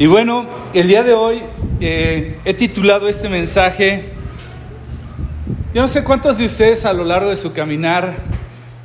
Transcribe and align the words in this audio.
Y 0.00 0.06
bueno, 0.06 0.46
el 0.72 0.88
día 0.88 1.02
de 1.02 1.12
hoy 1.12 1.42
eh, 1.78 2.38
he 2.46 2.54
titulado 2.54 3.06
este 3.06 3.28
mensaje, 3.28 4.04
yo 5.74 5.82
no 5.82 5.88
sé 5.88 6.02
cuántos 6.02 6.38
de 6.38 6.46
ustedes 6.46 6.86
a 6.86 6.94
lo 6.94 7.04
largo 7.04 7.28
de 7.28 7.36
su 7.36 7.52
caminar 7.52 8.14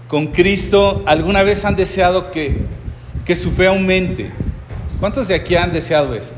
con 0.10 0.28
Cristo 0.28 1.04
alguna 1.06 1.42
vez 1.44 1.64
han 1.64 1.78
deseado 1.78 2.32
que, 2.32 2.66
que 3.24 3.38
su 3.38 3.52
fe 3.52 3.68
aumente. 3.68 4.30
¿Cuántos 5.00 5.30
de 5.30 5.36
aquí 5.36 5.56
han 5.56 5.72
deseado 5.72 6.14
eso? 6.16 6.34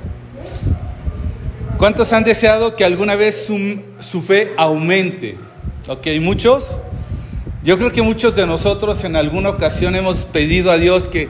¿Cuántos 1.80 2.14
han 2.14 2.23
deseado 2.23 2.75
que 2.75 2.86
alguna 2.86 3.16
vez 3.16 3.48
su, 3.48 3.82
su 3.98 4.21
fe 4.21 4.54
aumente? 4.57 5.39
Ok, 5.88 6.05
muchos. 6.21 6.82
Yo 7.64 7.80
creo 7.80 7.91
que 7.91 8.04
muchos 8.04 8.36
de 8.36 8.46
nosotros 8.46 9.04
en 9.05 9.16
alguna 9.16 9.50
ocasión 9.50 9.96
hemos 9.96 10.23
pedido 10.23 10.70
a 10.70 10.78
Dios 10.78 11.07
que 11.07 11.30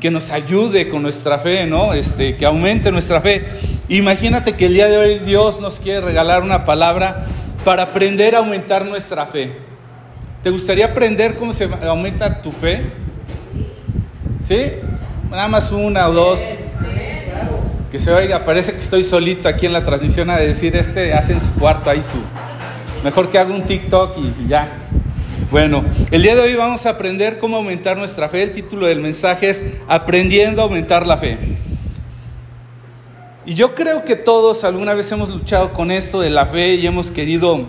que 0.00 0.10
nos 0.10 0.30
ayude 0.30 0.88
con 0.88 1.02
nuestra 1.02 1.38
fe, 1.38 1.66
¿no? 1.66 1.94
Este, 1.94 2.36
que 2.36 2.44
aumente 2.44 2.92
nuestra 2.92 3.20
fe. 3.20 3.44
Imagínate 3.88 4.54
que 4.54 4.66
el 4.66 4.74
día 4.74 4.88
de 4.88 4.98
hoy 4.98 5.18
Dios 5.20 5.60
nos 5.60 5.80
quiere 5.80 6.00
regalar 6.00 6.42
una 6.42 6.64
palabra 6.64 7.26
para 7.64 7.84
aprender 7.84 8.34
a 8.34 8.38
aumentar 8.38 8.84
nuestra 8.84 9.26
fe. 9.26 9.56
¿Te 10.42 10.50
gustaría 10.50 10.86
aprender 10.86 11.34
cómo 11.34 11.52
se 11.52 11.68
aumenta 11.82 12.42
tu 12.42 12.52
fe? 12.52 12.82
¿Sí? 14.46 14.72
Nada 15.30 15.48
más 15.48 15.72
una 15.72 16.08
o 16.08 16.12
dos. 16.12 16.40
Que 17.90 17.98
se 17.98 18.12
oiga, 18.12 18.44
parece 18.44 18.72
que 18.72 18.78
estoy 18.78 19.02
solito 19.02 19.48
aquí 19.48 19.66
en 19.66 19.72
la 19.72 19.82
transmisión 19.82 20.28
a 20.30 20.36
decir, 20.36 20.76
este 20.76 21.14
hace 21.14 21.32
en 21.32 21.40
su 21.40 21.52
cuarto 21.54 21.90
ahí 21.90 22.02
su... 22.02 22.18
Mejor 23.02 23.28
que 23.30 23.38
haga 23.38 23.54
un 23.54 23.62
TikTok 23.62 24.16
y 24.18 24.48
ya. 24.48 24.68
Bueno, 25.50 25.84
el 26.10 26.22
día 26.22 26.34
de 26.34 26.40
hoy 26.40 26.54
vamos 26.54 26.86
a 26.86 26.90
aprender 26.90 27.38
cómo 27.38 27.58
aumentar 27.58 27.96
nuestra 27.96 28.28
fe. 28.28 28.42
El 28.42 28.50
título 28.50 28.86
del 28.86 29.00
mensaje 29.00 29.50
es 29.50 29.62
Aprendiendo 29.86 30.60
a 30.60 30.64
aumentar 30.64 31.06
la 31.06 31.18
fe. 31.18 31.38
Y 33.44 33.54
yo 33.54 33.74
creo 33.74 34.04
que 34.04 34.16
todos 34.16 34.64
alguna 34.64 34.94
vez 34.94 35.12
hemos 35.12 35.28
luchado 35.28 35.72
con 35.72 35.92
esto 35.92 36.20
de 36.20 36.30
la 36.30 36.46
fe 36.46 36.74
y 36.74 36.86
hemos 36.86 37.12
querido 37.12 37.66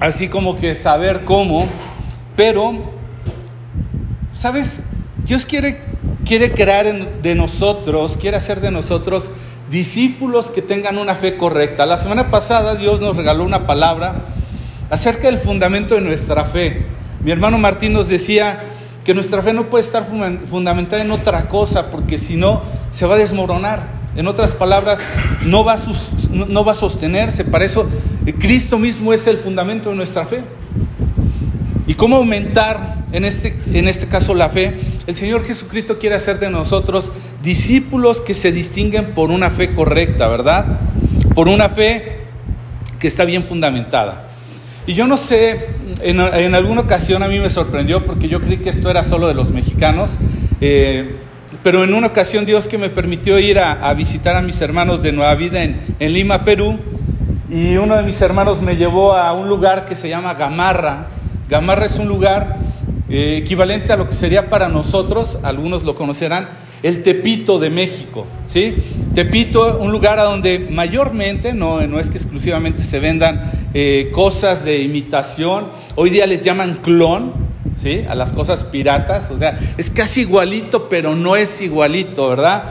así 0.00 0.28
como 0.28 0.56
que 0.56 0.74
saber 0.74 1.24
cómo, 1.24 1.66
pero, 2.34 2.92
¿sabes? 4.30 4.82
Dios 5.26 5.44
quiere, 5.44 5.82
quiere 6.24 6.52
crear 6.52 7.20
de 7.20 7.34
nosotros, 7.34 8.16
quiere 8.16 8.38
hacer 8.38 8.60
de 8.60 8.70
nosotros 8.70 9.28
discípulos 9.70 10.50
que 10.50 10.62
tengan 10.62 10.96
una 10.96 11.14
fe 11.14 11.36
correcta. 11.36 11.84
La 11.84 11.98
semana 11.98 12.30
pasada 12.30 12.74
Dios 12.74 13.00
nos 13.02 13.16
regaló 13.16 13.44
una 13.44 13.66
palabra 13.66 14.28
acerca 14.92 15.22
del 15.22 15.38
fundamento 15.38 15.94
de 15.94 16.02
nuestra 16.02 16.44
fe. 16.44 16.82
Mi 17.24 17.30
hermano 17.30 17.56
Martín 17.56 17.94
nos 17.94 18.08
decía 18.08 18.64
que 19.06 19.14
nuestra 19.14 19.40
fe 19.40 19.54
no 19.54 19.70
puede 19.70 19.82
estar 19.84 20.04
fundamentada 20.04 21.00
en 21.00 21.10
otra 21.10 21.48
cosa, 21.48 21.90
porque 21.90 22.18
si 22.18 22.36
no, 22.36 22.60
se 22.90 23.06
va 23.06 23.14
a 23.14 23.18
desmoronar. 23.18 24.02
En 24.16 24.28
otras 24.28 24.52
palabras, 24.52 25.00
no 25.46 25.64
va, 25.64 25.72
a 25.72 25.78
no 26.30 26.62
va 26.62 26.72
a 26.72 26.74
sostenerse. 26.74 27.46
Para 27.46 27.64
eso, 27.64 27.88
eh, 28.26 28.34
Cristo 28.34 28.78
mismo 28.78 29.14
es 29.14 29.26
el 29.26 29.38
fundamento 29.38 29.88
de 29.88 29.96
nuestra 29.96 30.26
fe. 30.26 30.42
¿Y 31.86 31.94
cómo 31.94 32.16
aumentar 32.16 33.06
en 33.12 33.24
este, 33.24 33.56
en 33.72 33.88
este 33.88 34.08
caso 34.08 34.34
la 34.34 34.50
fe? 34.50 34.78
El 35.06 35.16
Señor 35.16 35.42
Jesucristo 35.42 35.98
quiere 35.98 36.16
hacer 36.16 36.38
de 36.38 36.50
nosotros 36.50 37.10
discípulos 37.42 38.20
que 38.20 38.34
se 38.34 38.52
distinguen 38.52 39.14
por 39.14 39.30
una 39.30 39.48
fe 39.48 39.72
correcta, 39.72 40.28
¿verdad? 40.28 40.80
Por 41.34 41.48
una 41.48 41.70
fe 41.70 42.18
que 42.98 43.06
está 43.06 43.24
bien 43.24 43.42
fundamentada. 43.42 44.28
Y 44.84 44.94
yo 44.94 45.06
no 45.06 45.16
sé, 45.16 45.68
en, 46.02 46.54
alguna 46.54 46.80
ocasión 46.80 47.22
a 47.22 47.28
mí 47.28 47.38
me 47.38 47.50
sorprendió 47.50 48.04
porque 48.04 48.26
yo 48.26 48.40
creí 48.40 48.56
que 48.56 48.70
esto 48.70 48.90
era 48.90 49.04
solo 49.04 49.28
de 49.28 49.34
los 49.34 49.52
mexicanos, 49.52 50.18
eh, 50.60 51.14
pero 51.62 51.84
en 51.84 51.94
una 51.94 52.08
ocasión 52.08 52.44
Dios 52.44 52.66
que 52.66 52.78
me 52.78 52.90
permitió 52.90 53.38
ir 53.38 53.60
a, 53.60 53.94
visitar 53.94 54.34
a 54.34 54.42
mis 54.42 54.60
hermanos 54.60 55.00
de 55.00 55.12
Nueva 55.12 55.36
Vida 55.36 55.62
en, 55.62 56.12
Lima, 56.12 56.44
Perú, 56.44 56.80
y 57.48 57.76
uno 57.76 57.96
de 57.96 58.02
mis 58.02 58.20
hermanos 58.20 58.60
me 58.60 58.76
llevó 58.76 59.12
a 59.12 59.32
un 59.32 59.48
lugar 59.48 59.84
que 59.84 59.94
se 59.94 60.08
llama 60.08 60.34
Gamarra. 60.34 61.06
Gamarra 61.48 61.86
es 61.86 62.00
un 62.00 62.08
lugar 62.08 62.56
eh, 63.08 63.36
equivalente 63.40 63.92
a 63.92 63.96
lo 63.96 64.08
que 64.08 64.14
sería 64.14 64.50
para 64.50 64.68
nosotros, 64.68 65.38
algunos 65.44 65.84
lo 65.84 65.94
conocerán, 65.94 66.48
el 66.82 67.02
Tepito 67.02 67.58
de 67.58 67.70
México, 67.70 68.26
¿sí? 68.46 68.76
Tepito, 69.14 69.78
un 69.78 69.92
lugar 69.92 70.18
a 70.18 70.24
donde 70.24 70.58
mayormente, 70.58 71.54
no, 71.54 71.86
no 71.86 72.00
es 72.00 72.10
que 72.10 72.16
exclusivamente 72.16 72.82
se 72.82 72.98
vendan 72.98 73.50
eh, 73.74 74.10
cosas 74.12 74.64
de 74.64 74.82
imitación, 74.82 75.66
hoy 75.94 76.10
día 76.10 76.26
les 76.26 76.42
llaman 76.42 76.80
clon, 76.82 77.32
¿sí? 77.76 78.04
A 78.08 78.14
las 78.14 78.32
cosas 78.32 78.64
piratas, 78.64 79.30
o 79.30 79.38
sea, 79.38 79.58
es 79.76 79.90
casi 79.90 80.22
igualito, 80.22 80.88
pero 80.88 81.14
no 81.14 81.36
es 81.36 81.60
igualito, 81.60 82.28
¿verdad? 82.28 82.64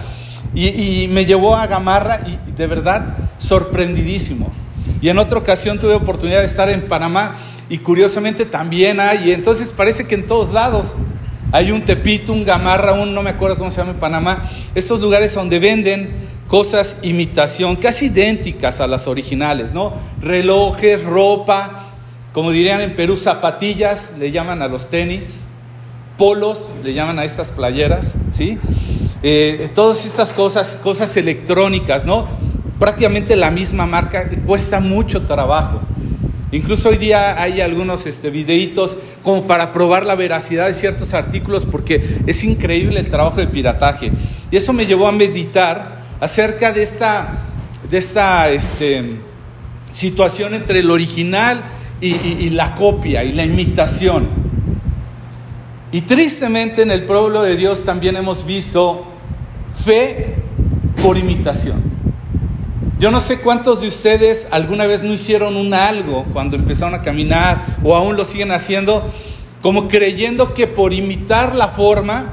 Y, 0.53 1.07
me 1.07 1.25
llevó 1.25 1.55
a 1.55 1.65
Gamarra 1.65 2.21
y 2.27 2.51
de 2.51 2.67
verdad 2.67 3.15
sorprendidísimo. 3.37 4.51
Y 5.01 5.07
en 5.07 5.17
otra 5.17 5.39
ocasión 5.39 5.79
tuve 5.79 5.93
oportunidad 5.93 6.39
de 6.39 6.45
estar 6.45 6.69
en 6.69 6.87
Panamá 6.87 7.37
y 7.69 7.77
curiosamente 7.77 8.45
también 8.45 8.99
hay, 8.99 9.31
entonces 9.31 9.71
parece 9.71 10.05
que 10.05 10.15
en 10.15 10.27
todos 10.27 10.51
lados 10.51 10.93
hay 11.51 11.71
un 11.71 11.83
Tepito, 11.83 12.33
un 12.33 12.45
Gamarra, 12.45 12.93
un 12.93 13.13
no 13.13 13.23
me 13.23 13.31
acuerdo 13.31 13.57
cómo 13.57 13.71
se 13.71 13.77
llama 13.77 13.91
en 13.91 13.99
Panamá, 13.99 14.43
estos 14.73 15.01
lugares 15.01 15.33
donde 15.33 15.59
venden 15.59 16.11
cosas 16.47 16.97
imitación, 17.01 17.75
casi 17.75 18.07
idénticas 18.07 18.81
a 18.81 18.87
las 18.87 19.07
originales, 19.07 19.73
¿no? 19.73 19.93
Relojes, 20.21 21.03
ropa, 21.03 21.87
como 22.33 22.51
dirían 22.51 22.81
en 22.81 22.95
Perú, 22.95 23.17
zapatillas, 23.17 24.13
le 24.17 24.31
llaman 24.31 24.61
a 24.61 24.67
los 24.67 24.89
tenis, 24.89 25.41
polos, 26.17 26.71
le 26.83 26.93
llaman 26.93 27.19
a 27.19 27.25
estas 27.25 27.49
playeras, 27.51 28.15
¿sí? 28.31 28.57
Eh, 29.23 29.69
todas 29.75 30.05
estas 30.05 30.33
cosas, 30.33 30.77
cosas 30.81 31.15
electrónicas, 31.17 32.05
¿no? 32.05 32.27
Prácticamente 32.79 33.35
la 33.35 33.51
misma 33.51 33.85
marca, 33.85 34.29
cuesta 34.45 34.79
mucho 34.79 35.23
trabajo. 35.23 35.81
Incluso 36.51 36.89
hoy 36.89 36.97
día 36.97 37.41
hay 37.41 37.61
algunos 37.61 38.05
este, 38.05 38.29
videitos 38.29 38.97
como 39.23 39.47
para 39.47 39.71
probar 39.71 40.05
la 40.05 40.15
veracidad 40.15 40.67
de 40.67 40.73
ciertos 40.73 41.13
artículos 41.13 41.65
porque 41.65 42.19
es 42.27 42.43
increíble 42.43 42.99
el 42.99 43.09
trabajo 43.09 43.37
de 43.39 43.47
pirataje. 43.47 44.11
Y 44.51 44.57
eso 44.57 44.73
me 44.73 44.85
llevó 44.85 45.07
a 45.07 45.11
meditar 45.11 46.01
acerca 46.19 46.71
de 46.71 46.83
esta, 46.83 47.39
de 47.89 47.97
esta 47.97 48.49
este, 48.49 49.15
situación 49.91 50.53
entre 50.53 50.79
el 50.79 50.91
original 50.91 51.63
y 52.01 52.49
la 52.49 52.73
copia 52.75 53.23
y 53.23 53.31
la 53.31 53.43
imitación. 53.45 54.27
Y 55.91 56.01
tristemente 56.01 56.81
en 56.81 56.91
el 56.91 57.03
pueblo 57.03 57.43
de 57.43 57.55
Dios 57.55 57.83
también 57.83 58.15
hemos 58.15 58.45
visto 58.45 59.05
fe 59.83 60.35
por 61.01 61.17
imitación. 61.17 61.90
Yo 63.01 63.09
no 63.09 63.19
sé 63.19 63.39
cuántos 63.39 63.81
de 63.81 63.87
ustedes 63.87 64.47
alguna 64.51 64.85
vez 64.85 65.01
no 65.01 65.11
hicieron 65.11 65.57
un 65.57 65.73
algo 65.73 66.27
cuando 66.31 66.55
empezaron 66.55 66.93
a 66.93 67.01
caminar 67.01 67.65
o 67.83 67.95
aún 67.95 68.15
lo 68.15 68.25
siguen 68.25 68.51
haciendo, 68.51 69.03
como 69.63 69.87
creyendo 69.87 70.53
que 70.53 70.67
por 70.67 70.93
imitar 70.93 71.55
la 71.55 71.67
forma, 71.67 72.31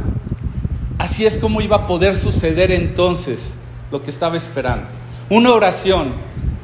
así 0.99 1.25
es 1.25 1.39
como 1.39 1.63
iba 1.63 1.77
a 1.77 1.87
poder 1.87 2.17
suceder 2.17 2.71
entonces 2.71 3.57
lo 3.91 4.03
que 4.03 4.11
estaba 4.11 4.37
esperando. 4.37 4.89
Una 5.31 5.53
oración. 5.53 6.13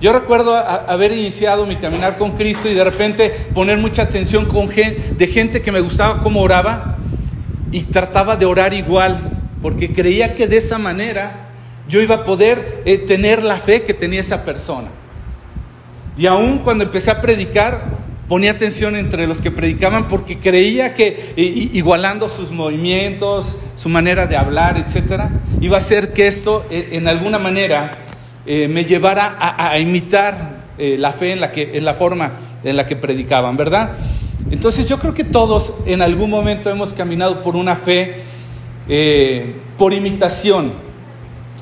Yo 0.03 0.13
recuerdo 0.13 0.55
haber 0.55 1.13
iniciado 1.13 1.65
mi 1.65 1.77
caminar 1.77 2.19
con 2.19 2.33
Cristo 2.33 2.69
y 2.69 2.75
de 2.75 2.85
repente 2.85 3.31
poner 3.55 3.79
mucha 3.79 4.03
atención 4.03 4.45
con 4.45 4.69
gente, 4.69 5.15
de 5.17 5.27
gente 5.29 5.63
que 5.63 5.73
me 5.73 5.81
gustaba 5.81 6.21
cómo 6.21 6.43
oraba 6.43 6.99
y 7.73 7.85
trataba 7.85 8.37
de 8.37 8.45
orar 8.45 8.75
igual, 8.75 9.19
porque 9.63 9.95
creía 9.95 10.35
que 10.35 10.47
de 10.47 10.59
esa 10.59 10.77
manera 10.77 11.44
yo 11.89 12.01
iba 12.01 12.17
a 12.17 12.25
poder 12.25 12.83
eh, 12.85 12.99
tener 12.99 13.43
la 13.43 13.57
fe 13.57 13.83
que 13.83 13.95
tenía 13.95 14.21
esa 14.21 14.45
persona. 14.45 14.89
Y 16.17 16.27
aún 16.27 16.59
cuando 16.59 16.85
empecé 16.85 17.11
a 17.11 17.21
predicar, 17.21 17.85
ponía 18.29 18.53
atención 18.53 18.97
entre 18.97 19.27
los 19.27 19.41
que 19.41 19.51
predicaban 19.51 20.09
porque 20.09 20.39
creía 20.39 20.95
que 20.95 21.35
igualando 21.37 22.31
sus 22.31 22.51
movimientos, 22.51 23.59
su 23.75 23.89
manera 23.89 24.27
de 24.27 24.37
hablar, 24.37 24.79
etcétera, 24.79 25.31
iba 25.61 25.77
a 25.77 25.79
hacer 25.79 26.13
que 26.13 26.27
esto 26.27 26.65
eh, 26.71 26.91
en 26.93 27.09
alguna 27.09 27.39
manera 27.39 27.99
eh, 28.47 28.69
me 28.69 28.85
llevara 28.85 29.37
a, 29.39 29.79
imitar 29.79 30.65
la 30.79 31.13
fe 31.13 31.33
en 31.33 31.41
la, 31.41 31.53
que, 31.53 31.77
en 31.77 31.85
la 31.85 31.95
forma 31.95 32.33
en 32.65 32.77
la 32.77 32.87
que 32.87 32.97
predicaban, 32.97 33.57
¿verdad? 33.57 33.93
Entonces 34.51 34.89
yo 34.89 34.99
creo 34.99 35.15
que 35.15 35.25
todos 35.25 35.75
en 35.87 36.03
algún 36.03 36.31
momento 36.31 36.69
hemos 36.71 36.93
caminado 36.95 37.43
por 37.43 37.57
una 37.57 37.77
fe 37.77 38.23
por 39.77 39.93
imitación. 39.93 40.84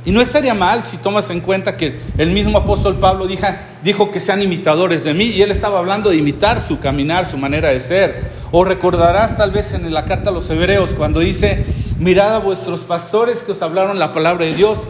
Y 0.05 0.11
no 0.11 0.21
estaría 0.21 0.55
mal 0.55 0.83
si 0.83 0.97
tomas 0.97 1.31
en 1.31 1.41
cuenta 1.41 1.77
que 1.77 2.01
el 2.19 2.31
mismo 2.31 2.59
apóstol 2.59 2.99
Pablo 2.99 3.29
dijo, 3.29 4.11
que 4.11 4.19
sean 4.19 4.43
imitadores 4.43 5.05
de 5.05 5.15
mí 5.15 5.27
y 5.27 5.43
él 5.43 5.53
estaba 5.53 5.79
hablando 5.79 6.11
de 6.11 6.17
imitar 6.17 6.61
su 6.61 6.81
caminar, 6.81 7.29
su 7.31 7.39
manera 7.39 7.71
de 7.71 7.79
ser. 7.79 8.43
O 8.51 8.65
recordarás 8.65 9.37
tal 9.37 9.53
vez 9.53 9.73
en 9.75 9.93
la 9.95 10.05
carta 10.05 10.31
a 10.31 10.33
los 10.33 10.51
hebreos 10.51 10.93
cuando 10.95 11.21
dice, 11.21 11.65
mirad 12.01 12.35
a 12.35 12.39
vuestros 12.41 12.81
pastores 12.81 13.45
que 13.45 13.53
os 13.53 13.63
hablaron 13.63 14.01
la 14.01 14.13
palabra 14.13 14.45
de 14.45 14.55
Dios, 14.55 14.89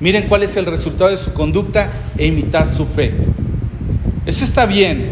miren 0.00 0.28
cuál 0.28 0.42
es 0.42 0.56
el 0.56 0.64
resultado 0.64 1.10
de 1.10 1.18
su 1.18 1.34
conducta 1.34 1.90
e 2.16 2.26
imitar 2.26 2.66
su 2.66 2.86
fe. 2.86 3.12
Eso 4.24 4.44
está 4.44 4.64
bien, 4.64 5.10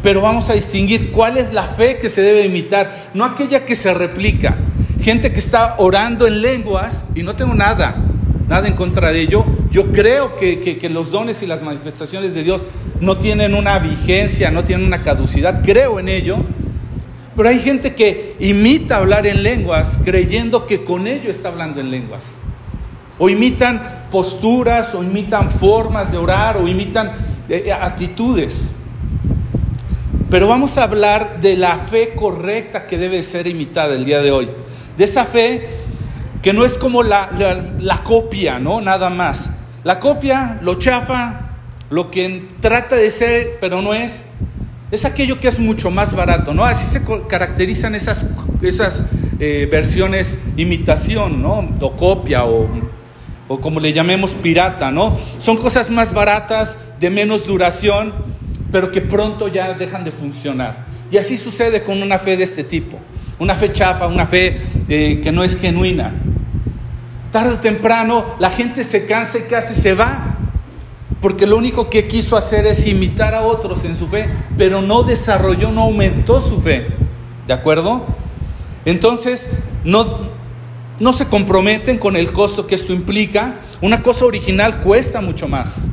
pero 0.00 0.20
vamos 0.20 0.48
a 0.48 0.52
distinguir 0.52 1.10
cuál 1.10 1.38
es 1.38 1.52
la 1.52 1.64
fe 1.64 1.98
que 1.98 2.08
se 2.08 2.22
debe 2.22 2.46
imitar, 2.46 3.10
no 3.14 3.24
aquella 3.24 3.64
que 3.64 3.74
se 3.74 3.92
replica. 3.92 4.54
Gente 5.02 5.32
que 5.32 5.40
está 5.40 5.74
orando 5.78 6.28
en 6.28 6.40
lenguas 6.40 7.04
y 7.16 7.24
no 7.24 7.34
tengo 7.34 7.54
nada 7.54 8.12
nada 8.48 8.68
en 8.68 8.74
contra 8.74 9.12
de 9.12 9.20
ello. 9.20 9.44
Yo 9.70 9.92
creo 9.92 10.36
que, 10.36 10.88
los 10.90 11.10
dones 11.10 11.42
y 11.42 11.46
las 11.46 11.62
manifestaciones 11.62 12.34
de 12.34 12.42
Dios 12.42 12.64
no 13.00 13.18
tienen 13.18 13.54
una 13.54 13.78
vigencia, 13.78 14.50
no 14.50 14.64
tienen 14.64 14.86
una 14.86 15.02
caducidad. 15.02 15.62
Creo 15.64 15.98
en 16.00 16.08
ello. 16.08 16.36
Pero 17.36 17.48
hay 17.50 17.60
gente 17.60 17.94
que 17.94 18.34
imita 18.40 18.96
hablar 18.96 19.26
en 19.26 19.42
lenguas 19.42 19.98
creyendo 20.02 20.66
que 20.66 20.84
con 20.84 21.06
ello 21.06 21.30
está 21.30 21.48
hablando 21.48 21.80
en 21.80 21.90
lenguas. 21.90 22.36
O 23.18 23.28
imitan 23.28 24.06
posturas, 24.10 24.94
o 24.94 25.02
imitan 25.02 25.50
formas 25.50 26.12
de 26.12 26.18
orar, 26.18 26.56
o 26.56 26.66
imitan 26.66 27.12
eh, 27.48 27.64
eh, 27.66 27.72
actitudes. 27.72 28.70
Pero 30.30 30.48
vamos 30.48 30.76
a 30.78 30.84
hablar 30.84 31.40
de 31.40 31.56
la 31.56 31.76
fe 31.76 32.14
correcta 32.14 32.86
que 32.86 32.98
debe 32.98 33.22
ser 33.22 33.46
imitada 33.46 33.94
el 33.94 34.04
día 34.04 34.20
de 34.20 34.32
hoy. 34.32 34.48
De 34.96 35.04
esa 35.04 35.24
fe 35.24 35.85
que 36.46 36.52
no 36.52 36.64
es 36.64 36.78
como 36.78 37.02
la, 37.02 37.32
la, 37.80 38.04
copia, 38.04 38.60
¿no? 38.60 38.80
Nada 38.80 39.10
más. 39.10 39.50
La 39.82 39.98
copia, 39.98 40.60
lo 40.62 40.76
chafa, 40.76 41.56
lo 41.90 42.12
que 42.12 42.50
trata 42.60 42.94
de 42.94 43.10
ser, 43.10 43.58
pero 43.60 43.82
no 43.82 43.94
es, 43.94 44.22
es 44.92 45.04
aquello 45.04 45.40
que 45.40 45.48
es 45.48 45.58
mucho 45.58 45.90
más 45.90 46.14
barato, 46.14 46.54
¿no? 46.54 46.64
Así 46.64 46.88
se 46.88 47.02
caracterizan 47.26 47.96
esas, 47.96 48.26
esas 48.62 49.02
eh, 49.40 49.66
versiones 49.68 50.38
imitación, 50.56 51.42
¿no? 51.42 51.68
O 51.80 51.96
copia, 51.96 52.44
o, 52.44 52.68
o 53.48 53.60
como 53.60 53.80
le 53.80 53.92
llamemos 53.92 54.30
pirata, 54.30 54.92
¿no? 54.92 55.18
Son 55.38 55.56
cosas 55.56 55.90
más 55.90 56.12
baratas, 56.12 56.78
de 57.00 57.10
menos 57.10 57.44
duración, 57.44 58.14
pero 58.70 58.92
que 58.92 59.00
pronto 59.00 59.48
ya 59.48 59.74
dejan 59.74 60.04
de 60.04 60.12
funcionar. 60.12 60.86
Y 61.10 61.16
así 61.16 61.38
sucede 61.38 61.82
con 61.82 62.04
una 62.04 62.20
fe 62.20 62.36
de 62.36 62.44
este 62.44 62.62
tipo, 62.62 63.00
una 63.40 63.56
fe 63.56 63.72
chafa, 63.72 64.06
una 64.06 64.26
fe 64.26 64.60
eh, 64.88 65.20
que 65.20 65.32
no 65.32 65.42
es 65.42 65.58
genuina. 65.58 66.14
Tarde 67.36 67.52
o 67.52 67.58
temprano 67.58 68.24
la 68.38 68.48
gente 68.48 68.82
se 68.82 69.04
cansa 69.04 69.36
y 69.36 69.42
casi 69.42 69.74
se 69.74 69.92
va, 69.92 70.38
porque 71.20 71.46
lo 71.46 71.58
único 71.58 71.90
que 71.90 72.08
quiso 72.08 72.34
hacer 72.34 72.64
es 72.64 72.86
imitar 72.86 73.34
a 73.34 73.42
otros 73.42 73.84
en 73.84 73.94
su 73.94 74.08
fe, 74.08 74.26
pero 74.56 74.80
no 74.80 75.02
desarrolló, 75.02 75.70
no 75.70 75.82
aumentó 75.82 76.40
su 76.40 76.62
fe. 76.62 76.86
¿De 77.46 77.52
acuerdo? 77.52 78.06
Entonces, 78.86 79.50
no, 79.84 80.30
no 80.98 81.12
se 81.12 81.26
comprometen 81.26 81.98
con 81.98 82.16
el 82.16 82.32
costo 82.32 82.66
que 82.66 82.74
esto 82.74 82.94
implica. 82.94 83.56
Una 83.82 84.02
cosa 84.02 84.24
original 84.24 84.80
cuesta 84.80 85.20
mucho 85.20 85.46
más. 85.46 85.88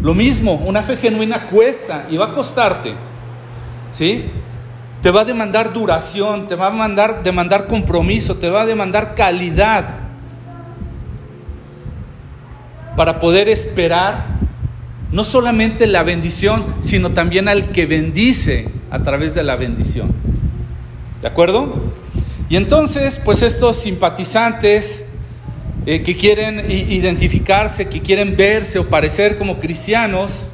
Lo 0.00 0.14
mismo, 0.14 0.54
una 0.54 0.82
fe 0.82 0.96
genuina 0.96 1.48
cuesta 1.48 2.06
y 2.08 2.16
va 2.16 2.28
a 2.28 2.32
costarte. 2.32 2.94
¿Sí? 3.90 4.24
Te 5.02 5.10
va 5.10 5.20
a 5.20 5.24
demandar 5.26 5.74
duración, 5.74 6.48
te 6.48 6.54
va 6.54 6.68
a 6.68 6.70
mandar, 6.70 7.22
demandar 7.22 7.66
compromiso, 7.66 8.36
te 8.36 8.48
va 8.48 8.62
a 8.62 8.64
demandar 8.66 9.14
calidad 9.14 10.01
para 12.96 13.20
poder 13.20 13.48
esperar 13.48 14.26
no 15.12 15.24
solamente 15.24 15.86
la 15.86 16.02
bendición, 16.02 16.64
sino 16.80 17.12
también 17.12 17.48
al 17.48 17.70
que 17.70 17.86
bendice 17.86 18.68
a 18.90 19.02
través 19.02 19.34
de 19.34 19.42
la 19.42 19.56
bendición. 19.56 20.12
¿De 21.20 21.28
acuerdo? 21.28 21.92
Y 22.48 22.56
entonces, 22.56 23.20
pues 23.24 23.42
estos 23.42 23.76
simpatizantes 23.76 25.06
eh, 25.86 26.02
que 26.02 26.16
quieren 26.16 26.70
identificarse, 26.70 27.88
que 27.88 28.00
quieren 28.00 28.36
verse 28.36 28.78
o 28.78 28.88
parecer 28.88 29.36
como 29.36 29.58
cristianos, 29.58 30.48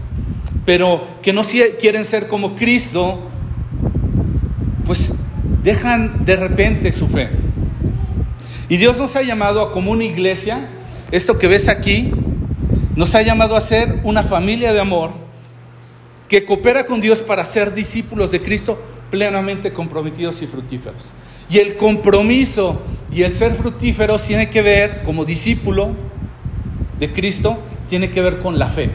pero 0.64 1.06
que 1.22 1.32
no 1.32 1.42
quieren 1.80 2.04
ser 2.04 2.28
como 2.28 2.54
Cristo, 2.54 3.28
pues 4.84 5.12
dejan 5.62 6.24
de 6.24 6.36
repente 6.36 6.92
su 6.92 7.08
fe. 7.08 7.30
Y 8.68 8.76
Dios 8.76 8.98
nos 8.98 9.16
ha 9.16 9.22
llamado 9.22 9.62
a 9.62 9.72
como 9.72 9.92
una 9.92 10.04
iglesia, 10.04 10.68
esto 11.10 11.38
que 11.38 11.46
ves 11.46 11.68
aquí, 11.68 12.12
nos 12.98 13.14
ha 13.14 13.22
llamado 13.22 13.54
a 13.54 13.60
ser 13.60 14.00
una 14.02 14.24
familia 14.24 14.72
de 14.72 14.80
amor 14.80 15.12
que 16.26 16.44
coopera 16.44 16.84
con 16.84 17.00
Dios 17.00 17.20
para 17.20 17.44
ser 17.44 17.72
discípulos 17.72 18.32
de 18.32 18.42
Cristo 18.42 18.76
plenamente 19.08 19.72
comprometidos 19.72 20.42
y 20.42 20.48
fructíferos. 20.48 21.12
Y 21.48 21.58
el 21.58 21.76
compromiso 21.76 22.82
y 23.12 23.22
el 23.22 23.32
ser 23.34 23.54
fructíferos 23.54 24.24
tiene 24.24 24.50
que 24.50 24.62
ver, 24.62 25.04
como 25.04 25.24
discípulo 25.24 25.90
de 26.98 27.12
Cristo, 27.12 27.60
tiene 27.88 28.10
que 28.10 28.20
ver 28.20 28.40
con 28.40 28.58
la 28.58 28.66
fe. 28.66 28.90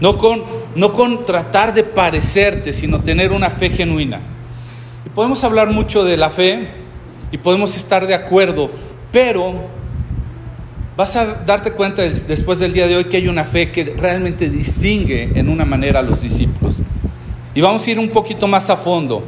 No 0.00 0.16
con, 0.16 0.44
no 0.76 0.92
con 0.92 1.24
tratar 1.24 1.74
de 1.74 1.82
parecerte, 1.82 2.72
sino 2.72 3.00
tener 3.00 3.32
una 3.32 3.50
fe 3.50 3.70
genuina. 3.70 4.20
Y 5.04 5.08
podemos 5.08 5.42
hablar 5.42 5.68
mucho 5.68 6.04
de 6.04 6.16
la 6.16 6.30
fe 6.30 6.68
y 7.32 7.38
podemos 7.38 7.76
estar 7.76 8.06
de 8.06 8.14
acuerdo, 8.14 8.70
pero 9.10 9.77
vas 10.98 11.14
a 11.14 11.44
darte 11.46 11.70
cuenta 11.70 12.02
después 12.02 12.58
del 12.58 12.72
día 12.72 12.88
de 12.88 12.96
hoy 12.96 13.04
que 13.04 13.18
hay 13.18 13.28
una 13.28 13.44
fe 13.44 13.70
que 13.70 13.84
realmente 13.84 14.50
distingue 14.50 15.30
en 15.38 15.48
una 15.48 15.64
manera 15.64 16.00
a 16.00 16.02
los 16.02 16.22
discípulos. 16.22 16.78
Y 17.54 17.60
vamos 17.60 17.86
a 17.86 17.90
ir 17.92 18.00
un 18.00 18.08
poquito 18.08 18.48
más 18.48 18.68
a 18.68 18.76
fondo. 18.76 19.22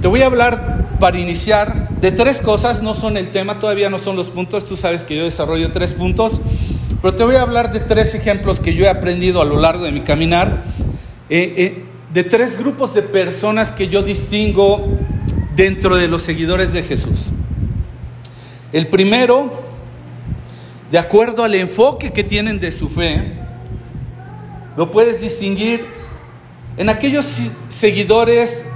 Te 0.00 0.08
voy 0.08 0.22
a 0.22 0.26
hablar 0.26 0.98
para 0.98 1.16
iniciar 1.20 1.90
de 1.90 2.10
tres 2.10 2.40
cosas, 2.40 2.82
no 2.82 2.96
son 2.96 3.16
el 3.16 3.28
tema, 3.28 3.60
todavía 3.60 3.88
no 3.88 4.00
son 4.00 4.16
los 4.16 4.26
puntos, 4.26 4.66
tú 4.66 4.76
sabes 4.76 5.04
que 5.04 5.16
yo 5.16 5.22
desarrollo 5.22 5.70
tres 5.70 5.92
puntos, 5.92 6.40
pero 7.00 7.14
te 7.14 7.22
voy 7.22 7.36
a 7.36 7.42
hablar 7.42 7.72
de 7.72 7.78
tres 7.78 8.12
ejemplos 8.16 8.58
que 8.58 8.74
yo 8.74 8.84
he 8.84 8.88
aprendido 8.88 9.42
a 9.42 9.44
lo 9.44 9.60
largo 9.60 9.84
de 9.84 9.92
mi 9.92 10.00
caminar, 10.00 10.64
eh, 11.30 11.54
eh, 11.56 11.84
de 12.12 12.24
tres 12.24 12.58
grupos 12.58 12.94
de 12.94 13.02
personas 13.02 13.70
que 13.70 13.86
yo 13.86 14.02
distingo 14.02 14.88
dentro 15.54 15.94
de 15.94 16.08
los 16.08 16.22
seguidores 16.22 16.72
de 16.72 16.82
Jesús. 16.82 17.30
El 18.72 18.88
primero, 18.88 19.61
de 20.92 20.98
acuerdo 20.98 21.42
al 21.42 21.54
enfoque 21.54 22.12
que 22.12 22.22
tienen 22.22 22.60
de 22.60 22.70
su 22.70 22.86
fe, 22.86 23.32
lo 24.76 24.90
puedes 24.90 25.22
distinguir 25.22 25.86
en 26.76 26.90
aquellos 26.90 27.38
seguidores 27.68 28.66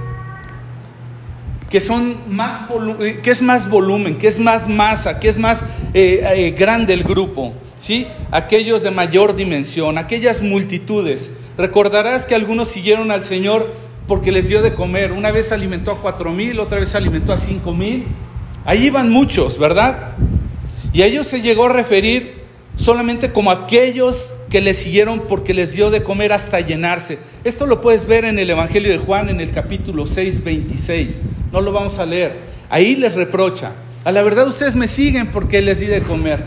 que 1.69 1.79
son 1.79 2.17
más 2.27 2.71
eh, 3.01 3.19
que 3.21 3.29
es 3.29 3.43
más 3.43 3.69
volumen, 3.69 4.17
que 4.17 4.27
es 4.27 4.39
más 4.39 4.67
masa, 4.67 5.19
que 5.19 5.29
es 5.29 5.37
más 5.37 5.63
eh, 5.93 6.23
eh, 6.23 6.55
grande 6.57 6.93
el 6.93 7.03
grupo, 7.03 7.53
¿sí? 7.77 8.07
Aquellos 8.31 8.81
de 8.81 8.89
mayor 8.89 9.35
dimensión, 9.35 9.99
aquellas 9.99 10.41
multitudes. 10.41 11.29
Recordarás 11.55 12.25
que 12.25 12.33
algunos 12.33 12.69
siguieron 12.69 13.11
al 13.11 13.23
Señor 13.23 13.71
porque 14.07 14.31
les 14.31 14.49
dio 14.49 14.63
de 14.63 14.73
comer. 14.73 15.11
Una 15.11 15.29
vez 15.29 15.51
alimentó 15.51 15.91
a 15.91 16.01
cuatro 16.01 16.31
mil, 16.31 16.59
otra 16.59 16.79
vez 16.79 16.95
alimentó 16.95 17.31
a 17.31 17.37
cinco 17.37 17.75
mil. 17.75 18.07
Ahí 18.65 18.87
iban 18.87 19.11
muchos, 19.11 19.59
¿verdad? 19.59 20.15
Y 20.97 21.03
a 21.03 21.05
ellos 21.05 21.27
se 21.27 21.43
llegó 21.43 21.67
a 21.67 21.69
referir 21.69 22.37
solamente 22.75 23.31
como 23.31 23.51
aquellos 23.51 24.33
que 24.49 24.61
le 24.61 24.73
siguieron 24.73 25.27
porque 25.27 25.53
les 25.53 25.73
dio 25.73 25.91
de 25.91 26.01
comer 26.01 26.33
hasta 26.33 26.59
llenarse. 26.59 27.19
Esto 27.43 27.67
lo 27.67 27.81
puedes 27.81 28.07
ver 28.07 28.25
en 28.25 28.39
el 28.39 28.49
Evangelio 28.49 28.91
de 28.91 28.97
Juan 28.97 29.29
en 29.29 29.39
el 29.39 29.51
capítulo 29.51 30.07
6, 30.07 30.43
26. 30.43 31.21
No 31.51 31.61
lo 31.61 31.71
vamos 31.71 31.99
a 31.99 32.07
leer. 32.07 32.37
Ahí 32.71 32.95
les 32.95 33.13
reprocha. 33.13 33.73
A 34.05 34.11
la 34.11 34.23
verdad 34.23 34.47
ustedes 34.47 34.73
me 34.73 34.87
siguen 34.87 35.29
porque 35.29 35.61
les 35.61 35.81
di 35.81 35.85
de 35.85 36.01
comer. 36.01 36.45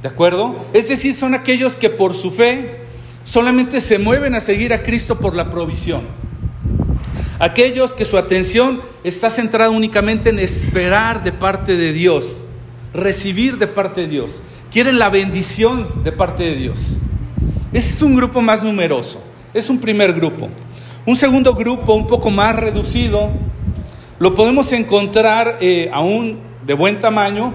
¿De 0.00 0.08
acuerdo? 0.08 0.64
Es 0.74 0.86
decir, 0.88 1.16
son 1.16 1.34
aquellos 1.34 1.74
que 1.76 1.90
por 1.90 2.14
su 2.14 2.30
fe 2.30 2.82
solamente 3.24 3.80
se 3.80 3.98
mueven 3.98 4.36
a 4.36 4.40
seguir 4.40 4.72
a 4.72 4.84
Cristo 4.84 5.18
por 5.18 5.34
la 5.34 5.50
provisión. 5.50 6.02
Aquellos 7.38 7.94
que 7.94 8.04
su 8.04 8.18
atención 8.18 8.80
está 9.04 9.30
centrada 9.30 9.70
únicamente 9.70 10.30
en 10.30 10.38
esperar 10.38 11.22
de 11.22 11.32
parte 11.32 11.76
de 11.76 11.92
Dios 11.92 12.44
recibir 12.92 13.58
de 13.58 13.66
parte 13.66 14.02
de 14.02 14.08
Dios, 14.08 14.40
quieren 14.70 14.98
la 14.98 15.10
bendición 15.10 16.02
de 16.04 16.12
parte 16.12 16.44
de 16.44 16.56
Dios. 16.56 16.96
Ese 17.72 17.92
es 17.92 18.02
un 18.02 18.14
grupo 18.14 18.40
más 18.40 18.62
numeroso, 18.62 19.20
es 19.54 19.68
un 19.68 19.78
primer 19.78 20.12
grupo. 20.12 20.48
Un 21.06 21.16
segundo 21.16 21.54
grupo 21.54 21.94
un 21.94 22.06
poco 22.06 22.30
más 22.30 22.56
reducido, 22.56 23.30
lo 24.18 24.34
podemos 24.34 24.72
encontrar 24.72 25.58
eh, 25.60 25.90
aún 25.92 26.40
de 26.66 26.74
buen 26.74 27.00
tamaño 27.00 27.54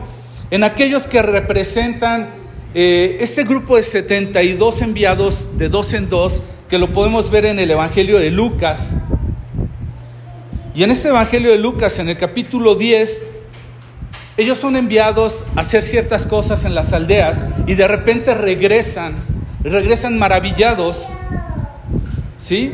en 0.49 0.63
aquellos 0.63 1.07
que 1.07 1.21
representan 1.21 2.29
eh, 2.73 3.17
este 3.19 3.43
grupo 3.43 3.75
de 3.75 3.83
72 3.83 4.81
enviados 4.81 5.49
de 5.57 5.69
dos 5.69 5.93
en 5.93 6.09
dos, 6.09 6.41
que 6.69 6.77
lo 6.77 6.93
podemos 6.93 7.29
ver 7.29 7.45
en 7.45 7.59
el 7.59 7.69
Evangelio 7.69 8.17
de 8.17 8.31
Lucas. 8.31 8.97
Y 10.75 10.83
en 10.83 10.89
este 10.89 11.09
Evangelio 11.09 11.51
de 11.51 11.59
Lucas, 11.59 11.99
en 11.99 12.09
el 12.09 12.17
capítulo 12.17 12.73
10, 12.73 13.21
ellos 14.37 14.57
son 14.57 14.75
enviados 14.75 15.45
a 15.55 15.61
hacer 15.61 15.83
ciertas 15.83 16.25
cosas 16.25 16.65
en 16.65 16.73
las 16.73 16.93
aldeas 16.93 17.45
y 17.67 17.75
de 17.75 17.87
repente 17.87 18.33
regresan, 18.33 19.13
regresan 19.63 20.17
maravillados, 20.17 21.09
¿sí? 22.39 22.71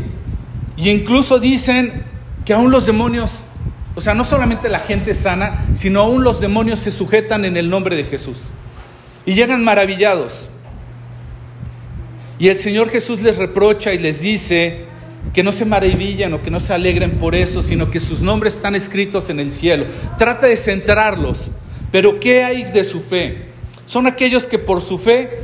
Y 0.77 0.89
incluso 0.89 1.39
dicen 1.39 2.05
que 2.45 2.53
aún 2.53 2.71
los 2.71 2.85
demonios, 2.85 3.43
o 3.95 3.99
sea, 3.99 4.13
no 4.13 4.23
solamente 4.23 4.69
la 4.69 4.79
gente 4.79 5.13
sana, 5.13 5.65
sino 5.73 5.99
aún 5.99 6.23
los 6.23 6.39
demonios 6.39 6.79
se 6.79 6.91
sujetan 6.91 7.43
en 7.43 7.57
el 7.57 7.69
nombre 7.69 7.97
de 7.97 8.05
Jesús. 8.05 8.45
Y 9.25 9.33
llegan 9.33 9.61
maravillados. 9.65 10.49
Y 12.39 12.47
el 12.47 12.55
Señor 12.55 12.87
Jesús 12.89 13.21
les 13.21 13.35
reprocha 13.35 13.91
y 13.93 13.97
les 13.97 14.21
dice, 14.21 14.88
que 15.33 15.43
no 15.43 15.51
se 15.51 15.65
maravillan 15.65 16.33
o 16.33 16.41
que 16.41 16.51
no 16.51 16.59
se 16.59 16.73
alegren 16.73 17.19
por 17.19 17.35
eso, 17.35 17.61
sino 17.61 17.89
que 17.89 17.99
sus 17.99 18.21
nombres 18.21 18.55
están 18.55 18.75
escritos 18.75 19.29
en 19.29 19.39
el 19.39 19.51
cielo. 19.51 19.85
Trata 20.17 20.47
de 20.47 20.57
centrarlos. 20.57 21.51
Pero 21.91 22.19
¿qué 22.19 22.43
hay 22.43 22.63
de 22.65 22.83
su 22.83 23.01
fe? 23.01 23.49
son 23.89 24.05
aquellos 24.05 24.45
que 24.45 24.59
por 24.59 24.81
su 24.81 24.99
fe 24.99 25.41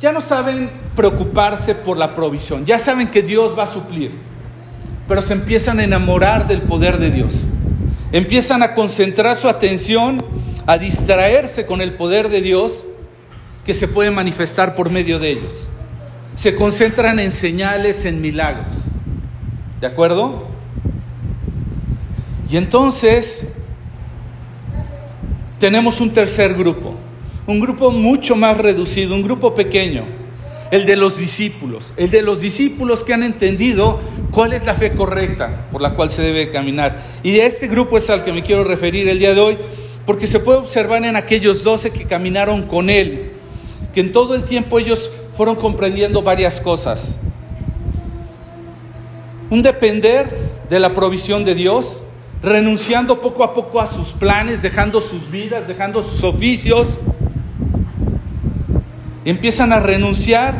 ya 0.00 0.10
no 0.10 0.20
saben 0.20 0.68
preocuparse 0.96 1.76
por 1.76 1.96
la 1.96 2.12
provisión, 2.12 2.66
ya 2.66 2.78
saben 2.80 3.06
que 3.06 3.22
Dios 3.22 3.56
va 3.56 3.62
a 3.62 3.68
suplir, 3.68 4.10
pero 5.06 5.22
se 5.22 5.34
empiezan 5.34 5.78
a 5.78 5.84
enamorar 5.84 6.48
del 6.48 6.62
poder 6.62 6.98
de 6.98 7.12
Dios, 7.12 7.44
empiezan 8.10 8.64
a 8.64 8.74
concentrar 8.74 9.36
su 9.36 9.48
atención, 9.48 10.24
a 10.66 10.76
distraerse 10.76 11.64
con 11.64 11.80
el 11.80 11.94
poder 11.94 12.30
de 12.30 12.42
Dios 12.42 12.84
que 13.64 13.74
se 13.74 13.86
puede 13.86 14.10
manifestar 14.10 14.74
por 14.74 14.90
medio 14.90 15.20
de 15.20 15.30
ellos. 15.30 15.68
Se 16.34 16.56
concentran 16.56 17.20
en 17.20 17.30
señales, 17.30 18.04
en 18.04 18.20
milagros. 18.20 18.74
¿De 19.82 19.88
acuerdo? 19.88 20.44
Y 22.48 22.56
entonces 22.56 23.48
tenemos 25.58 26.00
un 26.00 26.12
tercer 26.12 26.54
grupo, 26.54 26.94
un 27.48 27.58
grupo 27.58 27.90
mucho 27.90 28.36
más 28.36 28.58
reducido, 28.58 29.16
un 29.16 29.24
grupo 29.24 29.56
pequeño, 29.56 30.04
el 30.70 30.86
de 30.86 30.94
los 30.94 31.18
discípulos, 31.18 31.94
el 31.96 32.12
de 32.12 32.22
los 32.22 32.40
discípulos 32.40 33.02
que 33.02 33.12
han 33.12 33.24
entendido 33.24 33.98
cuál 34.30 34.52
es 34.52 34.64
la 34.64 34.74
fe 34.74 34.92
correcta 34.92 35.66
por 35.72 35.80
la 35.80 35.94
cual 35.94 36.10
se 36.10 36.22
debe 36.22 36.52
caminar. 36.52 37.02
Y 37.24 37.32
de 37.32 37.44
este 37.44 37.66
grupo 37.66 37.98
es 37.98 38.08
al 38.08 38.22
que 38.22 38.32
me 38.32 38.44
quiero 38.44 38.62
referir 38.62 39.08
el 39.08 39.18
día 39.18 39.34
de 39.34 39.40
hoy, 39.40 39.58
porque 40.06 40.28
se 40.28 40.38
puede 40.38 40.60
observar 40.60 41.04
en 41.04 41.16
aquellos 41.16 41.64
doce 41.64 41.90
que 41.90 42.04
caminaron 42.04 42.68
con 42.68 42.88
él, 42.88 43.32
que 43.92 43.98
en 43.98 44.12
todo 44.12 44.36
el 44.36 44.44
tiempo 44.44 44.78
ellos 44.78 45.10
fueron 45.32 45.56
comprendiendo 45.56 46.22
varias 46.22 46.60
cosas. 46.60 47.18
Un 49.52 49.60
depender 49.60 50.34
de 50.70 50.80
la 50.80 50.94
provisión 50.94 51.44
de 51.44 51.54
Dios, 51.54 52.02
renunciando 52.42 53.20
poco 53.20 53.44
a 53.44 53.52
poco 53.52 53.82
a 53.82 53.86
sus 53.86 54.08
planes, 54.14 54.62
dejando 54.62 55.02
sus 55.02 55.30
vidas, 55.30 55.68
dejando 55.68 56.02
sus 56.02 56.24
oficios. 56.24 56.98
Empiezan 59.26 59.74
a 59.74 59.78
renunciar 59.78 60.54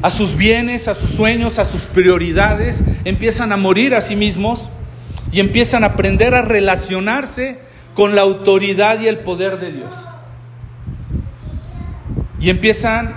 a 0.00 0.08
sus 0.08 0.36
bienes, 0.36 0.88
a 0.88 0.94
sus 0.94 1.10
sueños, 1.10 1.58
a 1.58 1.66
sus 1.66 1.82
prioridades, 1.82 2.82
empiezan 3.04 3.52
a 3.52 3.58
morir 3.58 3.94
a 3.94 4.00
sí 4.00 4.16
mismos 4.16 4.70
y 5.30 5.40
empiezan 5.40 5.84
a 5.84 5.88
aprender 5.88 6.34
a 6.34 6.40
relacionarse 6.40 7.58
con 7.92 8.14
la 8.14 8.22
autoridad 8.22 9.02
y 9.02 9.08
el 9.08 9.18
poder 9.18 9.60
de 9.60 9.72
Dios. 9.72 10.06
Y 12.40 12.48
empiezan 12.48 13.16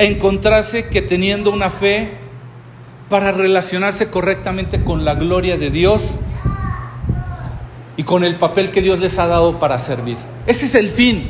a 0.00 0.04
encontrarse 0.04 0.86
que 0.86 1.02
teniendo 1.02 1.50
una 1.50 1.68
fe 1.68 2.23
para 3.14 3.30
relacionarse 3.30 4.10
correctamente 4.10 4.82
con 4.82 5.04
la 5.04 5.14
gloria 5.14 5.56
de 5.56 5.70
Dios 5.70 6.18
y 7.96 8.02
con 8.02 8.24
el 8.24 8.34
papel 8.34 8.72
que 8.72 8.82
Dios 8.82 8.98
les 8.98 9.20
ha 9.20 9.28
dado 9.28 9.60
para 9.60 9.78
servir. 9.78 10.16
Ese 10.48 10.66
es 10.66 10.74
el 10.74 10.88
fin. 10.88 11.28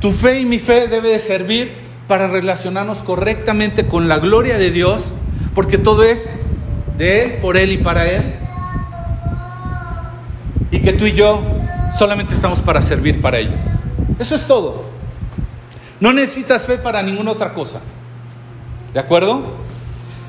Tu 0.00 0.10
fe 0.10 0.40
y 0.40 0.44
mi 0.44 0.58
fe 0.58 0.88
debe 0.88 1.10
de 1.10 1.20
servir 1.20 1.72
para 2.08 2.26
relacionarnos 2.26 3.04
correctamente 3.04 3.86
con 3.86 4.08
la 4.08 4.18
gloria 4.18 4.58
de 4.58 4.72
Dios, 4.72 5.12
porque 5.54 5.78
todo 5.78 6.02
es 6.02 6.28
de 6.98 7.22
Él, 7.22 7.32
por 7.34 7.56
Él 7.56 7.70
y 7.70 7.78
para 7.78 8.10
Él. 8.10 8.34
Y 10.72 10.80
que 10.80 10.92
tú 10.94 11.06
y 11.06 11.12
yo 11.12 11.42
solamente 11.96 12.34
estamos 12.34 12.58
para 12.58 12.82
servir 12.82 13.20
para 13.20 13.38
ello. 13.38 13.54
Eso 14.18 14.34
es 14.34 14.44
todo. 14.48 14.86
No 16.00 16.12
necesitas 16.12 16.66
fe 16.66 16.76
para 16.76 17.04
ninguna 17.04 17.30
otra 17.30 17.54
cosa. 17.54 17.78
¿De 18.92 18.98
acuerdo? 18.98 19.64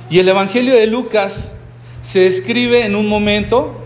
Y 0.10 0.20
el 0.20 0.30
Evangelio 0.30 0.74
de 0.76 0.88
Lucas 0.88 1.54
se 2.02 2.28
escribe 2.28 2.86
en 2.86 2.96
un 2.96 3.08
momento 3.08 3.84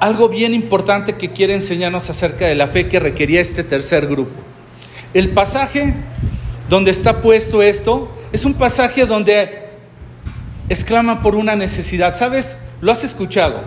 algo 0.00 0.28
bien 0.28 0.54
importante 0.54 1.14
que 1.14 1.30
quiere 1.30 1.54
enseñarnos 1.54 2.10
acerca 2.10 2.46
de 2.46 2.54
la 2.54 2.66
fe 2.66 2.88
que 2.88 2.98
requería 2.98 3.40
este 3.40 3.62
tercer 3.62 4.06
grupo. 4.06 4.40
El 5.14 5.30
pasaje 5.30 5.94
donde 6.68 6.90
está 6.90 7.20
puesto 7.20 7.62
esto 7.62 8.10
es 8.32 8.44
un 8.44 8.54
pasaje 8.54 9.06
donde 9.06 9.68
exclama 10.68 11.22
por 11.22 11.36
una 11.36 11.54
necesidad. 11.54 12.16
¿Sabes? 12.16 12.56
Lo 12.80 12.90
has 12.90 13.04
escuchado. 13.04 13.62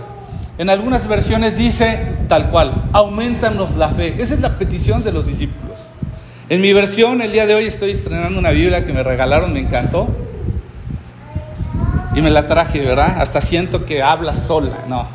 En 0.57 0.69
algunas 0.69 1.07
versiones 1.07 1.57
dice 1.57 1.99
tal 2.27 2.49
cual, 2.49 2.89
aumentanos 2.93 3.75
la 3.75 3.89
fe. 3.89 4.15
Esa 4.17 4.33
es 4.33 4.41
la 4.41 4.57
petición 4.57 5.03
de 5.03 5.11
los 5.11 5.27
discípulos. 5.27 5.91
En 6.47 6.61
mi 6.61 6.73
versión, 6.73 7.23
el 7.23 7.31
día 7.31 7.47
de 7.47 7.55
hoy 7.55 7.65
estoy 7.65 7.89
estrenando 7.89 8.37
una 8.37 8.51
Biblia 8.51 8.85
que 8.85 8.93
me 8.93 9.01
regalaron, 9.01 9.51
me 9.51 9.61
encantó. 9.61 10.07
Y 12.13 12.21
me 12.21 12.29
la 12.29 12.45
traje, 12.45 12.81
¿verdad? 12.81 13.19
Hasta 13.19 13.41
siento 13.41 13.83
que 13.85 14.03
habla 14.03 14.35
sola, 14.35 14.85
no. 14.87 15.07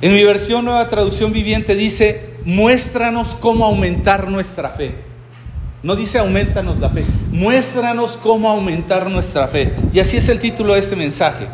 En 0.00 0.14
mi 0.14 0.24
versión, 0.24 0.64
nueva 0.64 0.88
traducción 0.88 1.32
viviente, 1.32 1.74
dice, 1.74 2.36
muéstranos 2.46 3.34
cómo 3.34 3.66
aumentar 3.66 4.30
nuestra 4.30 4.70
fe. 4.70 4.94
No 5.82 5.96
dice 5.96 6.18
aumentanos 6.18 6.78
la 6.78 6.88
fe, 6.88 7.04
muéstranos 7.30 8.16
cómo 8.22 8.48
aumentar 8.48 9.10
nuestra 9.10 9.48
fe. 9.48 9.74
Y 9.92 10.00
así 10.00 10.16
es 10.16 10.30
el 10.30 10.38
título 10.38 10.72
de 10.72 10.80
este 10.80 10.96
mensaje. 10.96 11.46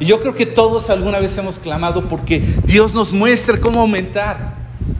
Y 0.00 0.04
yo 0.06 0.18
creo 0.18 0.34
que 0.34 0.46
todos 0.46 0.90
alguna 0.90 1.20
vez 1.20 1.38
hemos 1.38 1.60
clamado 1.60 2.08
porque 2.08 2.40
Dios 2.64 2.92
nos 2.92 3.12
muestre 3.12 3.60
cómo 3.60 3.80
aumentar. 3.80 4.55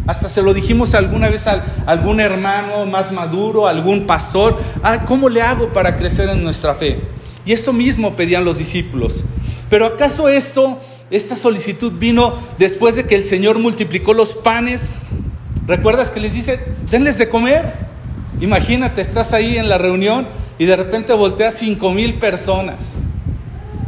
Hasta 0.06 0.28
se 0.28 0.42
lo 0.42 0.54
dijimos 0.54 0.94
alguna 0.94 1.28
vez 1.28 1.46
a 1.46 1.64
algún 1.86 2.20
hermano 2.20 2.86
más 2.86 3.10
maduro, 3.10 3.66
algún 3.66 4.06
pastor, 4.06 4.58
ah, 4.82 5.04
¿cómo 5.04 5.28
le 5.28 5.42
hago 5.42 5.72
para 5.72 5.96
crecer 5.96 6.28
en 6.28 6.44
nuestra 6.44 6.74
fe? 6.74 7.00
Y 7.44 7.52
esto 7.52 7.72
mismo 7.72 8.14
pedían 8.14 8.44
los 8.44 8.58
discípulos. 8.58 9.24
Pero 9.68 9.86
¿acaso 9.86 10.28
esto, 10.28 10.78
esta 11.10 11.34
solicitud 11.34 11.92
vino 11.92 12.34
después 12.58 12.94
de 12.96 13.04
que 13.04 13.16
el 13.16 13.24
Señor 13.24 13.58
multiplicó 13.58 14.14
los 14.14 14.34
panes? 14.36 14.94
¿Recuerdas 15.66 16.10
que 16.10 16.20
les 16.20 16.34
dice, 16.34 16.60
denles 16.90 17.18
de 17.18 17.28
comer? 17.28 17.72
Imagínate, 18.40 19.00
estás 19.00 19.32
ahí 19.32 19.56
en 19.56 19.68
la 19.68 19.78
reunión 19.78 20.28
y 20.58 20.66
de 20.66 20.76
repente 20.76 21.12
volteas 21.14 21.54
cinco 21.54 21.90
mil 21.90 22.14
personas. 22.14 22.92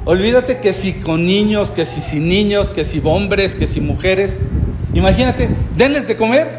Olvídate 0.05 0.59
que 0.59 0.73
si 0.73 0.95
con 0.95 1.27
niños, 1.27 1.71
que 1.71 1.85
si 1.85 2.01
sin 2.01 2.29
niños, 2.29 2.71
que 2.71 2.85
si 2.85 3.01
hombres, 3.05 3.55
que 3.55 3.67
si 3.67 3.81
mujeres. 3.81 4.39
Imagínate, 4.99 5.49
denles 5.77 6.09
de 6.09 6.17
comer. 6.17 6.59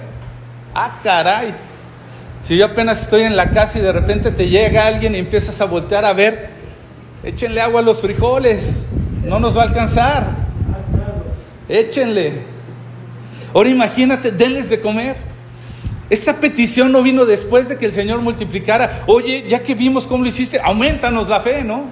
Ah, 0.74 1.02
caray. 1.04 1.54
Si 2.42 2.56
yo 2.56 2.68
apenas 2.68 3.02
estoy 3.02 3.24
en 3.24 3.36
la 3.36 3.52
casa 3.52 3.80
y 3.80 3.82
de 3.82 3.92
repente 3.92 4.32
te 4.32 4.48
llega 4.48 4.88
alguien 4.88 5.14
y 5.14 5.18
empiezas 5.18 5.60
a 5.60 5.66
voltear 5.66 6.06
a 6.06 6.14
ver, 6.14 6.52
échenle 7.22 7.60
agua 7.60 7.82
a 7.82 7.84
los 7.84 8.00
frijoles, 8.00 8.86
no 9.26 9.42
nos 9.42 9.58
va 9.58 9.64
a 9.64 9.66
alcanzar. 9.66 10.26
Échenle. 11.68 12.32
Ahora 13.54 13.68
imagínate, 13.68 14.32
denles 14.32 14.70
de 14.70 14.80
comer. 14.80 15.18
Esta 16.10 16.38
petición 16.38 16.94
no 16.94 17.04
vino 17.04 17.26
después 17.26 17.68
de 17.68 17.78
que 17.78 17.88
el 17.88 17.94
Señor 17.94 18.22
multiplicara. 18.22 19.04
Oye, 19.08 19.48
ya 19.50 19.62
que 19.62 19.76
vimos 19.76 20.08
cómo 20.08 20.24
lo 20.24 20.30
hiciste, 20.30 20.62
aumentanos 20.64 21.28
la 21.28 21.42
fe, 21.42 21.66
¿no? 21.66 21.88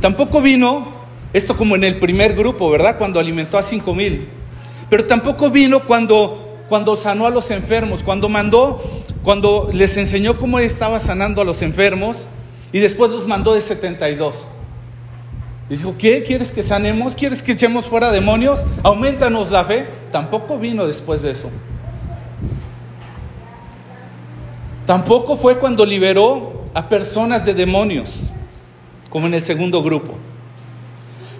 Tampoco 0.00 0.40
vino 0.40 0.94
esto 1.34 1.58
como 1.58 1.76
en 1.76 1.84
el 1.84 1.98
primer 1.98 2.34
grupo, 2.34 2.70
¿verdad? 2.70 2.96
Cuando 2.96 3.20
alimentó 3.20 3.58
a 3.58 3.62
cinco 3.62 3.94
mil. 3.94 4.30
Pero 4.88 5.06
tampoco 5.06 5.50
vino 5.50 5.84
cuando, 5.84 6.58
cuando 6.68 6.96
sanó 6.96 7.26
a 7.26 7.30
los 7.30 7.50
enfermos, 7.50 8.02
cuando 8.02 8.28
mandó, 8.28 8.82
cuando 9.22 9.70
les 9.72 9.96
enseñó 9.96 10.38
cómo 10.38 10.58
estaba 10.58 11.00
sanando 11.00 11.40
a 11.42 11.44
los 11.44 11.62
enfermos 11.62 12.28
y 12.72 12.78
después 12.78 13.10
los 13.10 13.26
mandó 13.26 13.54
de 13.54 13.60
72. 13.60 14.48
Y 15.68 15.76
dijo, 15.76 15.96
¿qué? 15.98 16.22
¿Quieres 16.22 16.52
que 16.52 16.62
sanemos? 16.62 17.16
¿Quieres 17.16 17.42
que 17.42 17.52
echemos 17.52 17.86
fuera 17.86 18.12
demonios? 18.12 18.64
Aumentanos 18.84 19.50
la 19.50 19.64
fe. 19.64 19.88
Tampoco 20.12 20.58
vino 20.58 20.86
después 20.86 21.22
de 21.22 21.32
eso. 21.32 21.50
Tampoco 24.86 25.36
fue 25.36 25.58
cuando 25.58 25.84
liberó 25.84 26.62
a 26.72 26.88
personas 26.88 27.44
de 27.44 27.54
demonios 27.54 28.30
como 29.10 29.26
en 29.26 29.34
el 29.34 29.42
segundo 29.42 29.82
grupo. 29.82 30.14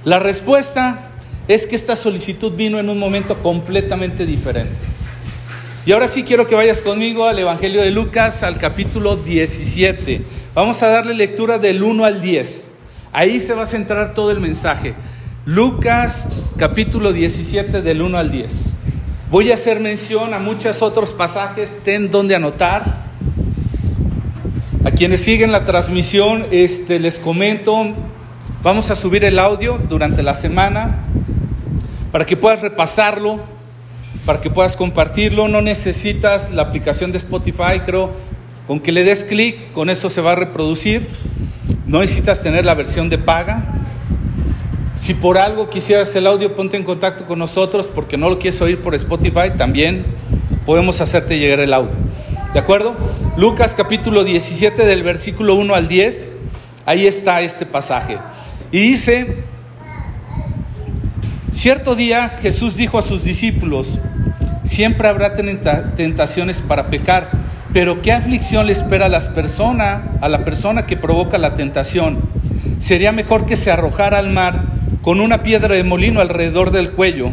La 0.03 0.19
respuesta 0.19 1.11
es 1.49 1.67
que 1.67 1.77
esta 1.77 1.97
solicitud 1.97 2.53
vino 2.53 2.79
en 2.79 2.89
un 2.89 2.99
momento 2.99 3.37
completamente 3.43 4.27
diferente. 4.27 4.75
Y 5.85 5.93
ahora 5.93 6.09
sí 6.09 6.25
quiero 6.25 6.47
que 6.49 6.57
vayas 6.57 6.83
conmigo 6.83 7.27
al 7.27 7.39
Evangelio 7.39 7.81
de 7.81 7.93
Lucas, 7.93 8.43
al 8.43 8.59
capítulo 8.59 9.17
17. 9.17 10.23
Vamos 10.53 10.83
a 10.83 10.89
darle 10.89 11.15
lectura 11.15 11.59
del 11.59 11.83
1 11.83 12.05
al 12.05 12.21
10. 12.21 12.71
Ahí 13.13 13.39
se 13.39 13.55
va 13.55 13.63
a 13.63 13.67
centrar 13.67 14.15
todo 14.15 14.33
el 14.33 14.41
mensaje. 14.41 14.95
Lucas 15.45 16.29
capítulo 16.57 17.13
17 17.13 17.83
del 17.83 18.03
1 18.03 18.19
al 18.19 18.33
10. 18.33 18.73
Voy 19.31 19.53
a 19.53 19.55
hacer 19.55 19.79
mención 19.79 20.35
a 20.35 20.41
muchos 20.41 20.83
otros 20.83 21.13
pasajes, 21.13 21.79
ten 21.85 22.11
donde 22.11 22.35
anotar. 22.35 23.07
A 24.85 24.91
quienes 24.91 25.21
siguen 25.21 25.53
la 25.53 25.65
transmisión, 25.65 26.47
este, 26.51 26.99
les 26.99 27.21
comento, 27.21 27.95
vamos 28.67 28.91
a 28.91 28.97
subir 28.97 29.25
el 29.25 29.39
audio 29.39 29.79
durante 29.79 30.25
la 30.25 30.35
semana 30.35 31.05
para 32.11 32.27
que 32.27 32.37
puedas 32.37 32.63
repasarlo, 32.63 33.39
para 34.25 34.41
que 34.41 34.51
puedas 34.51 34.77
compartirlo. 34.77 35.47
No 35.47 35.63
necesitas 35.63 36.51
la 36.51 36.63
aplicación 36.63 37.13
de 37.13 37.19
Spotify, 37.19 37.79
creo, 37.85 38.11
con 38.67 38.81
que 38.81 38.91
le 38.91 39.05
des 39.05 39.23
clic, 39.23 39.71
con 39.71 39.89
eso 39.89 40.11
se 40.11 40.21
va 40.21 40.33
a 40.33 40.35
reproducir. 40.35 41.07
No 41.87 42.01
necesitas 42.01 42.41
tener 42.41 42.65
la 42.65 42.75
versión 42.75 43.09
de 43.09 43.19
paga. 43.19 43.63
Si 44.97 45.15
por 45.15 45.39
algo 45.39 45.71
quisieras 45.71 46.17
el 46.17 46.27
audio, 46.27 46.57
ponte 46.57 46.77
en 46.77 46.83
contacto 46.83 47.25
con 47.25 47.39
nosotros 47.39 47.87
porque 47.87 48.17
no 48.17 48.29
lo 48.29 48.41
quieres 48.41 48.61
oír 48.63 48.83
por 48.83 48.97
Spotify, 48.97 49.53
también 49.57 50.05
podemos 50.65 51.01
hacerte 51.01 51.39
llegar 51.39 51.61
el 51.61 51.73
audio. 51.73 51.95
¿De 52.53 52.59
acuerdo? 52.59 52.97
Lucas 53.37 53.77
capítulo 53.77 54.25
17 54.25 54.87
del 54.87 55.05
versículo 55.05 55.55
1 55.55 55.73
al 55.73 55.87
10, 55.87 56.31
ahí 56.85 57.07
está 57.07 57.43
este 57.43 57.65
pasaje. 57.65 58.19
Y 58.73 58.79
dice, 58.81 59.45
cierto 61.53 61.95
día 61.95 62.29
Jesús 62.41 62.77
dijo 62.77 62.99
a 62.99 63.03
sus 63.03 63.25
discípulos, 63.25 64.01
siempre 64.65 65.09
habrá 65.09 65.35
tentaciones 65.35 66.61
para 66.61 66.89
pecar, 66.89 67.31
pero 67.73 68.03
¿qué 68.03 68.13
aflicción 68.13 68.67
le 68.67 68.73
espera 68.73 69.07
a, 69.07 69.09
las 69.09 69.29
personas, 69.29 70.03
a 70.21 70.29
la 70.29 70.45
persona 70.45 70.87
que 70.87 70.97
provoca 70.97 71.39
la 71.39 71.55
tentación? 71.55 72.21
Sería 72.79 73.13
mejor 73.13 73.47
que 73.47 73.57
se 73.57 73.71
arrojara 73.71 74.19
al 74.19 74.31
mar 74.31 74.65
con 75.03 75.21
una 75.21 75.43
piedra 75.43 75.75
de 75.75 75.85
molino 75.85 76.21
alrededor 76.21 76.73
del 76.73 76.91
cuello, 76.91 77.31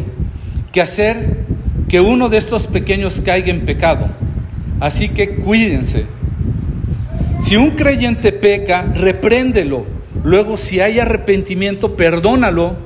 que 0.70 0.80
hacer 0.80 1.44
que 1.88 2.00
uno 2.00 2.28
de 2.28 2.38
estos 2.38 2.66
pequeños 2.66 3.20
caiga 3.24 3.50
en 3.50 3.64
pecado. 3.64 4.08
Así 4.80 5.08
que 5.08 5.36
cuídense. 5.36 6.06
Si 7.40 7.56
un 7.56 7.70
creyente 7.72 8.32
peca, 8.32 8.82
repréndelo. 8.94 9.93
Luego, 10.24 10.56
si 10.56 10.80
hay 10.80 10.98
arrepentimiento, 10.98 11.96
perdónalo. 11.96 12.76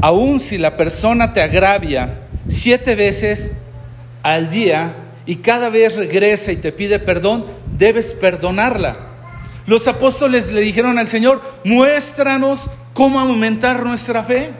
Aun 0.00 0.40
si 0.40 0.56
la 0.56 0.76
persona 0.76 1.32
te 1.32 1.42
agravia 1.42 2.22
siete 2.48 2.94
veces 2.94 3.54
al 4.22 4.50
día 4.50 4.96
y 5.26 5.36
cada 5.36 5.68
vez 5.68 5.96
regresa 5.96 6.52
y 6.52 6.56
te 6.56 6.72
pide 6.72 6.98
perdón, 6.98 7.44
debes 7.76 8.14
perdonarla. 8.14 8.96
Los 9.66 9.86
apóstoles 9.88 10.52
le 10.52 10.60
dijeron 10.60 10.98
al 10.98 11.08
Señor, 11.08 11.42
muéstranos 11.64 12.70
cómo 12.94 13.20
aumentar 13.20 13.84
nuestra 13.84 14.24
fe. 14.24 14.50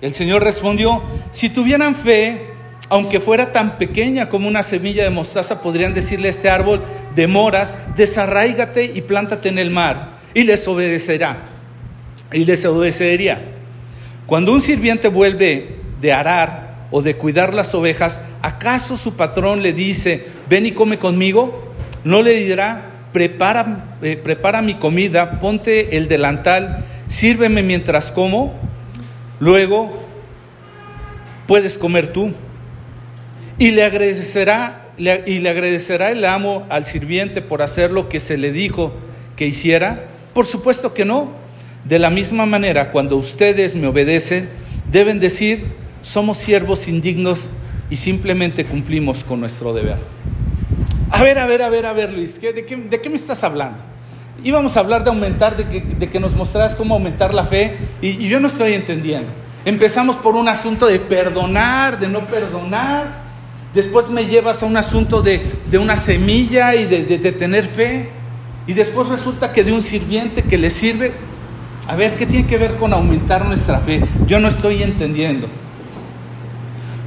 El 0.00 0.14
Señor 0.14 0.42
respondió, 0.42 1.02
si 1.30 1.48
tuvieran 1.48 1.94
fe, 1.94 2.51
aunque 2.92 3.20
fuera 3.20 3.52
tan 3.52 3.78
pequeña 3.78 4.28
como 4.28 4.48
una 4.48 4.62
semilla 4.62 5.02
de 5.02 5.08
mostaza, 5.08 5.62
podrían 5.62 5.94
decirle 5.94 6.28
a 6.28 6.30
este 6.30 6.50
árbol 6.50 6.82
de 7.14 7.26
moras, 7.26 7.78
desarraígate 7.96 8.92
y 8.94 9.00
plántate 9.00 9.48
en 9.48 9.58
el 9.58 9.70
mar, 9.70 10.18
y 10.34 10.44
les 10.44 10.68
obedecerá, 10.68 11.38
y 12.34 12.44
les 12.44 12.62
obedecería. 12.66 13.54
Cuando 14.26 14.52
un 14.52 14.60
sirviente 14.60 15.08
vuelve 15.08 15.76
de 16.02 16.12
arar 16.12 16.88
o 16.90 17.00
de 17.00 17.16
cuidar 17.16 17.54
las 17.54 17.74
ovejas, 17.74 18.20
¿acaso 18.42 18.98
su 18.98 19.14
patrón 19.14 19.62
le 19.62 19.72
dice, 19.72 20.26
ven 20.50 20.66
y 20.66 20.72
come 20.72 20.98
conmigo? 20.98 21.72
¿No 22.04 22.20
le 22.20 22.32
dirá, 22.32 22.90
prepara, 23.14 23.96
eh, 24.02 24.18
prepara 24.18 24.60
mi 24.60 24.74
comida, 24.74 25.38
ponte 25.38 25.96
el 25.96 26.08
delantal, 26.08 26.84
sírveme 27.06 27.62
mientras 27.62 28.12
como? 28.12 28.52
Luego 29.40 30.04
puedes 31.46 31.78
comer 31.78 32.08
tú. 32.12 32.34
Y 33.62 33.70
le 33.70 33.84
agradecerá, 33.84 34.90
y 34.98 35.38
le 35.38 35.48
agradecerá 35.48 36.10
el 36.10 36.24
amo 36.24 36.66
al 36.68 36.84
sirviente 36.84 37.42
por 37.42 37.62
hacer 37.62 37.92
lo 37.92 38.08
que 38.08 38.18
se 38.18 38.36
le 38.36 38.50
dijo 38.50 38.92
que 39.36 39.46
hiciera. 39.46 40.06
Por 40.34 40.46
supuesto 40.46 40.94
que 40.94 41.04
no. 41.04 41.30
De 41.84 42.00
la 42.00 42.10
misma 42.10 42.44
manera, 42.44 42.90
cuando 42.90 43.16
ustedes 43.16 43.76
me 43.76 43.86
obedecen, 43.86 44.48
deben 44.90 45.20
decir, 45.20 45.64
somos 46.02 46.38
siervos 46.38 46.88
indignos 46.88 47.50
y 47.88 47.94
simplemente 47.94 48.64
cumplimos 48.64 49.22
con 49.22 49.38
nuestro 49.38 49.72
deber. 49.72 49.98
A 51.12 51.22
ver, 51.22 51.38
a 51.38 51.46
ver, 51.46 51.62
a 51.62 51.68
ver, 51.68 51.86
a 51.86 51.92
ver, 51.92 52.12
Luis, 52.12 52.40
de, 52.40 52.64
qué, 52.64 52.74
¿de 52.74 53.00
qué 53.00 53.10
me 53.10 53.14
estás 53.14 53.44
hablando? 53.44 53.80
íbamos 54.42 54.76
a 54.76 54.80
hablar 54.80 55.04
de 55.04 55.10
aumentar, 55.10 55.56
de 55.56 56.08
que, 56.08 56.18
nos 56.18 56.34
mostraras 56.34 56.74
cómo 56.74 56.94
aumentar 56.94 57.32
la 57.32 57.44
fe, 57.44 57.76
y, 58.00 58.26
yo 58.26 58.40
no 58.40 58.48
estoy 58.48 58.74
entendiendo. 58.74 59.28
Empezamos 59.64 60.16
por 60.16 60.34
un 60.34 60.48
asunto 60.48 60.86
de 60.86 60.98
perdonar, 60.98 62.00
de 62.00 62.08
no 62.08 62.26
perdonar, 62.26 63.21
después 63.74 64.08
me 64.08 64.26
llevas 64.26 64.62
a 64.62 64.66
un 64.66 64.76
asunto 64.76 65.22
de, 65.22 65.42
de 65.70 65.78
una 65.78 65.96
semilla 65.96 66.74
y 66.74 66.86
de, 66.86 67.04
de, 67.04 67.32
tener 67.32 67.66
fe, 67.66 68.08
y 68.66 68.74
después 68.74 69.08
resulta 69.08 69.52
que 69.52 69.64
de 69.64 69.72
un 69.72 69.82
sirviente 69.82 70.42
que 70.42 70.58
le 70.58 70.70
sirve, 70.70 71.12
a 71.88 71.96
ver, 71.96 72.14
¿qué 72.16 72.26
tiene 72.26 72.46
que 72.46 72.58
ver 72.58 72.76
con 72.76 72.92
aumentar 72.92 73.44
nuestra 73.44 73.80
fe? 73.80 74.02
Yo 74.26 74.38
no 74.38 74.48
estoy 74.48 74.82
entendiendo. 74.82 75.48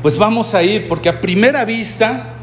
Pues 0.01 0.17
vamos 0.17 0.53
a 0.53 0.63
ir, 0.63 0.87
porque 0.87 1.09
a 1.09 1.21
primera 1.21 1.63
vista 1.65 2.33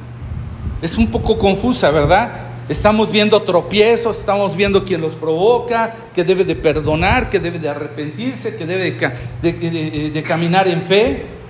es 0.80 0.96
un 0.96 1.08
poco 1.08 1.38
confusa, 1.38 1.90
¿verdad? 1.90 2.32
Estamos 2.68 3.12
viendo 3.12 3.42
tropiezos, 3.42 4.18
estamos 4.18 4.56
viendo 4.56 4.84
quién 4.84 5.00
los 5.00 5.12
provoca, 5.12 5.94
que 6.14 6.24
debe 6.24 6.44
de 6.44 6.54
perdonar, 6.54 7.28
que 7.28 7.38
debe 7.38 7.58
de 7.58 7.68
arrepentirse, 7.68 8.56
que 8.56 8.64
debe 8.64 8.96
de, 9.42 10.22
caminar 10.22 10.68
en 10.68 10.80
fe 10.80 11.41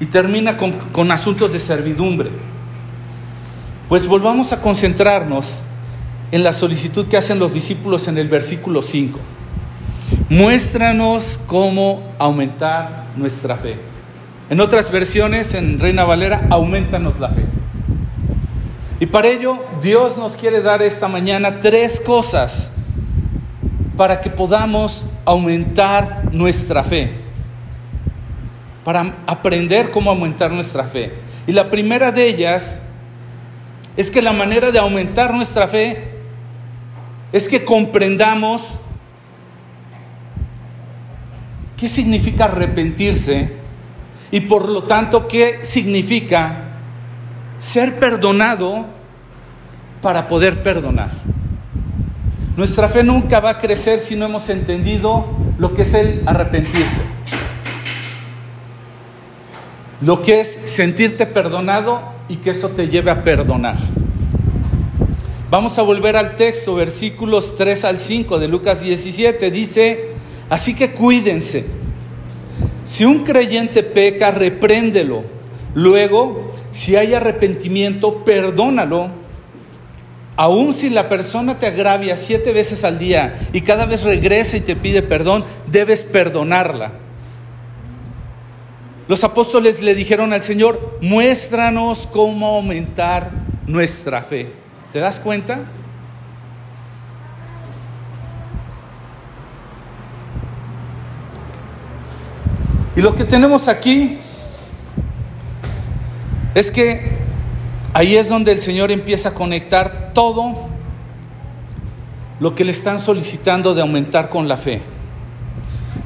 y 0.00 0.06
termina 0.06 0.56
con, 0.56 1.12
asuntos 1.12 1.52
de 1.52 1.60
servidumbre. 1.60 2.30
Pues 3.88 4.06
volvamos 4.06 4.52
a 4.52 4.60
concentrarnos 4.60 5.60
en 6.32 6.42
la 6.42 6.52
solicitud 6.52 7.06
que 7.06 7.18
hacen 7.18 7.38
los 7.38 7.52
discípulos 7.52 8.08
en 8.08 8.16
el 8.16 8.28
versículo 8.28 8.82
5. 8.82 9.18
Muéstranos 10.30 11.38
cómo 11.46 12.02
aumentar 12.18 13.06
nuestra 13.16 13.56
fe. 13.56 13.76
En 14.48 14.60
otras 14.60 14.90
versiones, 14.90 15.54
en 15.54 15.78
Reina 15.78 16.04
Valera, 16.04 16.46
aumentanos 16.50 17.20
la 17.20 17.28
fe. 17.28 17.44
Y 19.00 19.06
para 19.06 19.28
ello 19.28 19.58
Dios 19.80 20.16
nos 20.16 20.36
quiere 20.36 20.60
dar 20.60 20.82
esta 20.82 21.08
mañana 21.08 21.60
tres 21.60 22.00
cosas 22.00 22.72
para 23.96 24.20
que 24.20 24.30
podamos 24.30 25.04
aumentar 25.24 26.28
nuestra 26.32 26.84
fe, 26.84 27.20
para 28.84 29.14
aprender 29.26 29.90
cómo 29.90 30.10
aumentar 30.10 30.50
nuestra 30.50 30.84
fe. 30.84 31.12
Y 31.46 31.52
la 31.52 31.70
primera 31.70 32.12
de 32.12 32.26
ellas 32.26 32.80
es 33.96 34.10
que 34.10 34.22
la 34.22 34.32
manera 34.32 34.70
de 34.70 34.78
aumentar 34.78 35.34
nuestra 35.34 35.68
fe 35.68 36.10
es 37.32 37.48
que 37.48 37.64
comprendamos 37.64 38.78
qué 41.76 41.88
significa 41.88 42.44
arrepentirse 42.44 43.52
y 44.30 44.40
por 44.40 44.68
lo 44.68 44.84
tanto 44.84 45.28
qué 45.28 45.60
significa 45.62 46.70
ser 47.58 47.98
perdonado 47.98 48.86
para 50.02 50.28
poder 50.28 50.62
perdonar. 50.62 51.10
Nuestra 52.56 52.88
fe 52.88 53.02
nunca 53.02 53.40
va 53.40 53.50
a 53.50 53.58
crecer 53.58 54.00
si 54.00 54.16
no 54.16 54.26
hemos 54.26 54.48
entendido 54.48 55.26
lo 55.58 55.74
que 55.74 55.82
es 55.82 55.94
el 55.94 56.22
arrepentirse. 56.26 57.02
Lo 60.00 60.22
que 60.22 60.40
es 60.40 60.48
sentirte 60.64 61.26
perdonado 61.26 62.00
y 62.28 62.36
que 62.36 62.50
eso 62.50 62.70
te 62.70 62.88
lleve 62.88 63.10
a 63.10 63.22
perdonar. 63.22 63.76
Vamos 65.50 65.78
a 65.78 65.82
volver 65.82 66.16
al 66.16 66.36
texto, 66.36 66.74
versículos 66.74 67.56
3 67.58 67.84
al 67.84 67.98
5 67.98 68.38
de 68.38 68.48
Lucas 68.48 68.80
17. 68.80 69.50
Dice, 69.50 70.10
así 70.48 70.74
que 70.74 70.92
cuídense. 70.92 71.66
Si 72.84 73.04
un 73.04 73.24
creyente 73.24 73.82
peca, 73.82 74.30
repréndelo. 74.30 75.24
Luego, 75.74 76.52
si 76.70 76.96
hay 76.96 77.12
arrepentimiento, 77.12 78.24
perdónalo. 78.24 79.10
Aun 80.36 80.72
si 80.72 80.88
la 80.88 81.10
persona 81.10 81.58
te 81.58 81.66
agravia 81.66 82.16
siete 82.16 82.54
veces 82.54 82.84
al 82.84 82.98
día 82.98 83.38
y 83.52 83.60
cada 83.60 83.84
vez 83.84 84.04
regresa 84.04 84.56
y 84.56 84.60
te 84.60 84.76
pide 84.76 85.02
perdón, 85.02 85.44
debes 85.66 86.04
perdonarla. 86.04 86.92
Los 89.10 89.24
apóstoles 89.24 89.82
le 89.82 89.96
dijeron 89.96 90.32
al 90.32 90.44
Señor, 90.44 90.98
muéstranos 91.00 92.06
cómo 92.12 92.46
aumentar 92.46 93.32
nuestra 93.66 94.22
fe. 94.22 94.52
¿Te 94.92 95.00
das 95.00 95.18
cuenta? 95.18 95.64
Y 102.94 103.00
lo 103.00 103.16
que 103.16 103.24
tenemos 103.24 103.66
aquí 103.66 104.18
es 106.54 106.70
que 106.70 107.10
ahí 107.92 108.14
es 108.14 108.28
donde 108.28 108.52
el 108.52 108.60
Señor 108.60 108.92
empieza 108.92 109.30
a 109.30 109.34
conectar 109.34 110.12
todo 110.14 110.68
lo 112.38 112.54
que 112.54 112.62
le 112.62 112.70
están 112.70 113.00
solicitando 113.00 113.74
de 113.74 113.80
aumentar 113.80 114.30
con 114.30 114.46
la 114.46 114.56
fe. 114.56 114.82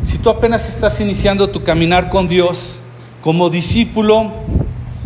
Si 0.03 0.17
tú 0.17 0.31
apenas 0.31 0.71
estás 0.71 0.99
iniciando 1.03 1.51
tu 1.51 1.63
caminar 1.63 2.09
con 2.09 2.29
Dios 2.29 2.81
como 3.25 3.49
discípulo, 3.49 4.33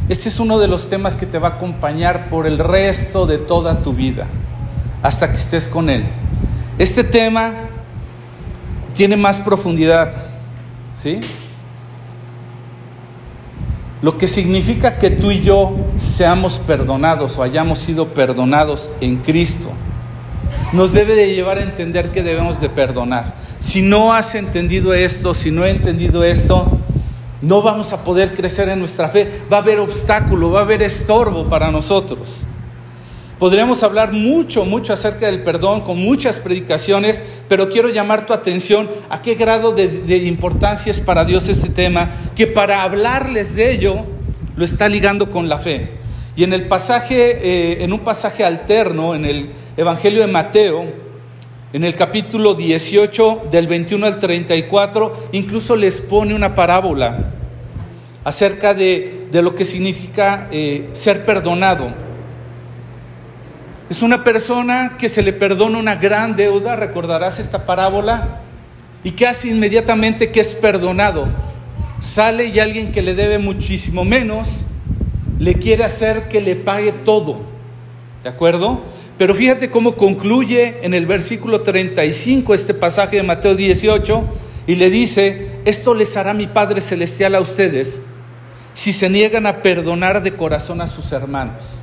este 0.09 0.29
es 0.29 0.41
uno 0.41 0.59
de 0.59 0.67
los 0.67 0.89
temas 0.89 1.17
que 1.17 1.25
te 1.25 1.39
va 1.39 1.51
a 1.51 1.51
acompañar 1.53 2.29
por 2.29 2.49
el 2.49 2.59
resto 2.59 3.27
de 3.27 3.39
toda 3.39 3.85
tu 3.85 3.93
vida, 3.93 4.27
hasta 5.05 5.31
que 5.31 5.37
estés 5.37 5.69
con 5.69 5.89
Él. 5.89 6.05
Este 6.81 7.05
tema 7.05 7.55
tiene 8.93 9.17
más 9.17 9.39
profundidad, 9.39 10.13
¿sí? 10.97 11.21
Lo 14.03 14.19
que 14.19 14.27
significa 14.27 14.99
que 14.99 15.11
tú 15.11 15.31
y 15.31 15.43
yo 15.43 15.77
seamos 15.95 16.59
perdonados 16.59 17.39
o 17.39 17.45
hayamos 17.45 17.79
sido 17.79 18.09
perdonados 18.09 18.93
en 19.01 19.19
Cristo, 19.19 19.71
nos 20.73 20.93
debe 20.93 21.15
de 21.15 21.33
llevar 21.33 21.59
a 21.59 21.63
entender 21.63 22.11
que 22.11 22.25
debemos 22.25 22.61
de 22.61 22.69
perdonar. 22.69 23.37
Si 23.61 23.81
no 23.81 24.13
has 24.13 24.35
entendido 24.35 24.93
esto, 24.93 25.35
si 25.35 25.53
no 25.53 25.65
he 25.65 25.71
entendido 25.71 26.25
esto, 26.25 26.81
no 27.41 27.63
vamos 27.63 27.93
a 27.93 28.05
poder 28.05 28.35
crecer 28.35 28.69
en 28.69 28.81
nuestra 28.81 29.09
fe. 29.09 29.43
Va 29.53 29.59
a 29.59 29.61
haber 29.61 29.79
obstáculo, 29.79 30.51
va 30.51 30.61
a 30.61 30.63
haber 30.63 30.83
estorbo 30.83 31.49
para 31.49 31.71
nosotros. 31.71 32.45
Podríamos 33.39 33.85
hablar 33.85 34.13
mucho, 34.13 34.65
mucho 34.65 34.93
acerca 34.93 35.27
del 35.27 35.45
perdón 35.45 35.83
con 35.83 35.97
muchas 35.97 36.41
predicaciones, 36.41 37.23
pero 37.49 37.71
quiero 37.71 37.89
llamar 37.89 38.27
tu 38.27 38.33
atención 38.33 38.91
a 39.11 39.23
qué 39.23 39.37
grado 39.37 39.71
de, 39.71 40.17
importancia 40.27 40.91
es 40.91 40.99
para 40.99 41.25
Dios 41.25 41.49
este 41.49 41.69
tema, 41.69 42.11
que 42.35 42.49
para 42.49 42.83
hablarles 42.83 43.55
de 43.55 43.71
ello 43.71 44.07
lo 44.57 44.65
está 44.65 44.89
ligando 44.89 45.31
con 45.31 45.49
la 45.49 45.59
fe. 45.59 45.91
Y 46.35 46.43
en 46.43 46.53
el 46.53 46.67
pasaje, 46.67 47.39
eh, 47.41 47.85
en 47.85 47.93
un 47.93 48.01
pasaje 48.01 48.45
alterno, 48.45 49.15
en 49.15 49.25
el 49.25 49.51
Evangelio 49.77 50.21
de 50.23 50.27
Mateo, 50.27 51.08
en 51.73 51.85
el 51.85 51.95
capítulo 51.95 52.55
18, 52.55 53.49
del 53.51 53.67
21 53.67 54.07
al 54.07 54.19
34, 54.19 55.29
incluso 55.33 55.77
les 55.77 56.01
pone 56.01 56.35
una 56.35 56.55
parábola 56.55 57.33
acerca 58.25 58.73
de, 58.73 59.29
lo 59.33 59.55
que 59.55 59.67
significa 59.67 60.49
eh, 60.51 60.89
ser 60.93 61.27
perdonado. 61.27 61.93
Es 63.91 64.01
una 64.01 64.25
persona 64.25 64.97
que 64.99 65.09
se 65.11 65.23
le 65.23 65.33
perdona 65.33 65.79
una 65.79 65.97
gran 65.97 66.37
deuda, 66.37 66.75
recordarás 66.75 67.39
esta 67.39 67.67
parábola, 67.67 68.41
y 69.05 69.13
que 69.13 69.27
hace 69.27 69.49
inmediatamente 69.49 70.31
que 70.31 70.41
es 70.41 70.55
perdonado. 70.55 71.27
Sale 72.01 72.47
y 72.47 72.61
alguien 72.61 72.93
que 72.93 73.03
le 73.03 73.15
debe 73.15 73.39
muchísimo 73.39 74.05
menos 74.05 74.67
le 75.39 75.55
quiere 75.55 75.85
hacer 75.85 76.29
que 76.29 76.41
le 76.41 76.57
pague 76.57 76.93
todo. 76.93 77.41
¿De 78.23 78.29
acuerdo? 78.29 78.83
Pero 79.19 79.35
fíjate 79.35 79.69
cómo 79.69 79.97
concluye 79.97 80.79
en 80.83 80.95
el 80.95 81.05
versículo 81.05 81.63
35 81.63 82.55
este 82.55 82.73
pasaje 82.73 83.17
de 83.17 83.25
Mateo 83.25 83.57
18 83.57 84.25
y 84.69 84.77
le 84.77 84.91
dice, 84.91 85.49
esto 85.65 85.93
les 85.93 86.17
hará 86.17 86.35
mi 86.35 86.47
Padre 86.47 86.81
Celestial 86.81 87.35
a 87.35 87.41
ustedes 87.41 88.01
si 88.75 88.93
se 88.93 89.11
niegan 89.11 89.45
a 89.47 89.61
perdonar 89.61 90.23
de 90.23 90.37
corazón 90.37 90.81
a 90.81 90.87
sus 90.87 91.11
hermanos. 91.11 91.79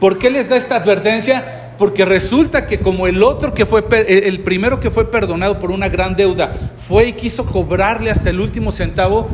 ¿Por 0.00 0.18
qué 0.18 0.30
les 0.30 0.48
da 0.48 0.56
esta 0.56 0.76
advertencia? 0.76 1.74
Porque 1.76 2.06
resulta 2.06 2.66
que 2.66 2.78
como 2.78 3.06
el 3.06 3.22
otro 3.22 3.52
que 3.52 3.66
fue, 3.66 3.84
el 4.08 4.40
primero 4.40 4.80
que 4.80 4.90
fue 4.90 5.10
perdonado 5.10 5.58
por 5.58 5.72
una 5.72 5.90
gran 5.90 6.16
deuda, 6.16 6.54
fue 6.88 7.08
y 7.08 7.12
quiso 7.12 7.44
cobrarle 7.44 8.10
hasta 8.10 8.30
el 8.30 8.40
último 8.40 8.72
centavo, 8.72 9.28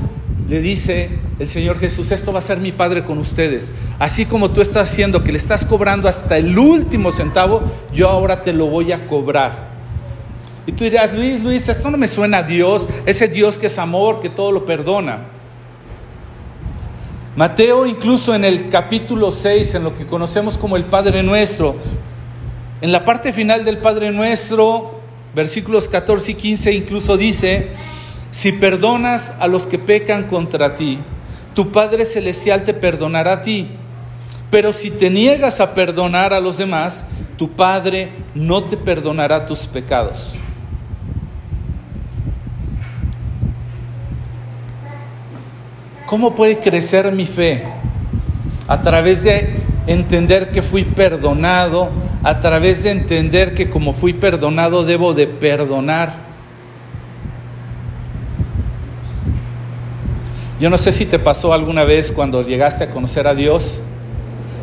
le 0.50 0.60
dice 0.60 1.10
el 1.38 1.46
Señor 1.46 1.78
Jesús, 1.78 2.10
esto 2.10 2.32
va 2.32 2.40
a 2.40 2.42
ser 2.42 2.58
mi 2.58 2.72
Padre 2.72 3.04
con 3.04 3.18
ustedes. 3.18 3.72
Así 4.00 4.26
como 4.26 4.50
tú 4.50 4.60
estás 4.60 4.90
haciendo 4.90 5.22
que 5.22 5.30
le 5.30 5.38
estás 5.38 5.64
cobrando 5.64 6.08
hasta 6.08 6.38
el 6.38 6.58
último 6.58 7.12
centavo, 7.12 7.62
yo 7.92 8.08
ahora 8.08 8.42
te 8.42 8.52
lo 8.52 8.66
voy 8.66 8.90
a 8.90 9.06
cobrar. 9.06 9.70
Y 10.66 10.72
tú 10.72 10.82
dirás, 10.82 11.14
Luis, 11.14 11.40
Luis, 11.40 11.68
esto 11.68 11.88
no 11.88 11.96
me 11.96 12.08
suena 12.08 12.38
a 12.38 12.42
Dios, 12.42 12.88
ese 13.06 13.28
Dios 13.28 13.58
que 13.58 13.68
es 13.68 13.78
amor, 13.78 14.20
que 14.20 14.28
todo 14.28 14.50
lo 14.50 14.66
perdona. 14.66 15.20
Mateo 17.36 17.86
incluso 17.86 18.34
en 18.34 18.44
el 18.44 18.70
capítulo 18.70 19.30
6, 19.30 19.76
en 19.76 19.84
lo 19.84 19.94
que 19.94 20.04
conocemos 20.04 20.58
como 20.58 20.76
el 20.76 20.82
Padre 20.82 21.22
Nuestro, 21.22 21.76
en 22.80 22.90
la 22.90 23.04
parte 23.04 23.32
final 23.32 23.64
del 23.64 23.78
Padre 23.78 24.10
Nuestro, 24.10 24.98
versículos 25.32 25.88
14 25.88 26.32
y 26.32 26.34
15 26.34 26.72
incluso 26.72 27.16
dice, 27.16 27.68
si 28.30 28.52
perdonas 28.52 29.34
a 29.40 29.48
los 29.48 29.66
que 29.66 29.78
pecan 29.78 30.24
contra 30.24 30.74
ti, 30.74 31.00
tu 31.54 31.72
Padre 31.72 32.04
Celestial 32.04 32.64
te 32.64 32.74
perdonará 32.74 33.32
a 33.32 33.42
ti. 33.42 33.68
Pero 34.50 34.72
si 34.72 34.90
te 34.90 35.10
niegas 35.10 35.60
a 35.60 35.74
perdonar 35.74 36.32
a 36.32 36.40
los 36.40 36.58
demás, 36.58 37.04
tu 37.36 37.50
Padre 37.50 38.10
no 38.34 38.64
te 38.64 38.76
perdonará 38.76 39.46
tus 39.46 39.66
pecados. 39.66 40.36
¿Cómo 46.06 46.34
puede 46.34 46.58
crecer 46.58 47.12
mi 47.12 47.24
fe? 47.24 47.62
A 48.66 48.82
través 48.82 49.22
de 49.22 49.54
entender 49.86 50.50
que 50.50 50.60
fui 50.60 50.84
perdonado, 50.84 51.90
a 52.22 52.40
través 52.40 52.82
de 52.82 52.90
entender 52.90 53.54
que 53.54 53.70
como 53.70 53.92
fui 53.92 54.12
perdonado 54.12 54.84
debo 54.84 55.14
de 55.14 55.28
perdonar. 55.28 56.29
Yo 60.60 60.68
no 60.68 60.76
sé 60.76 60.92
si 60.92 61.06
te 61.06 61.18
pasó 61.18 61.54
alguna 61.54 61.84
vez 61.84 62.12
cuando 62.12 62.42
llegaste 62.42 62.84
a 62.84 62.90
conocer 62.90 63.26
a 63.26 63.34
Dios, 63.34 63.80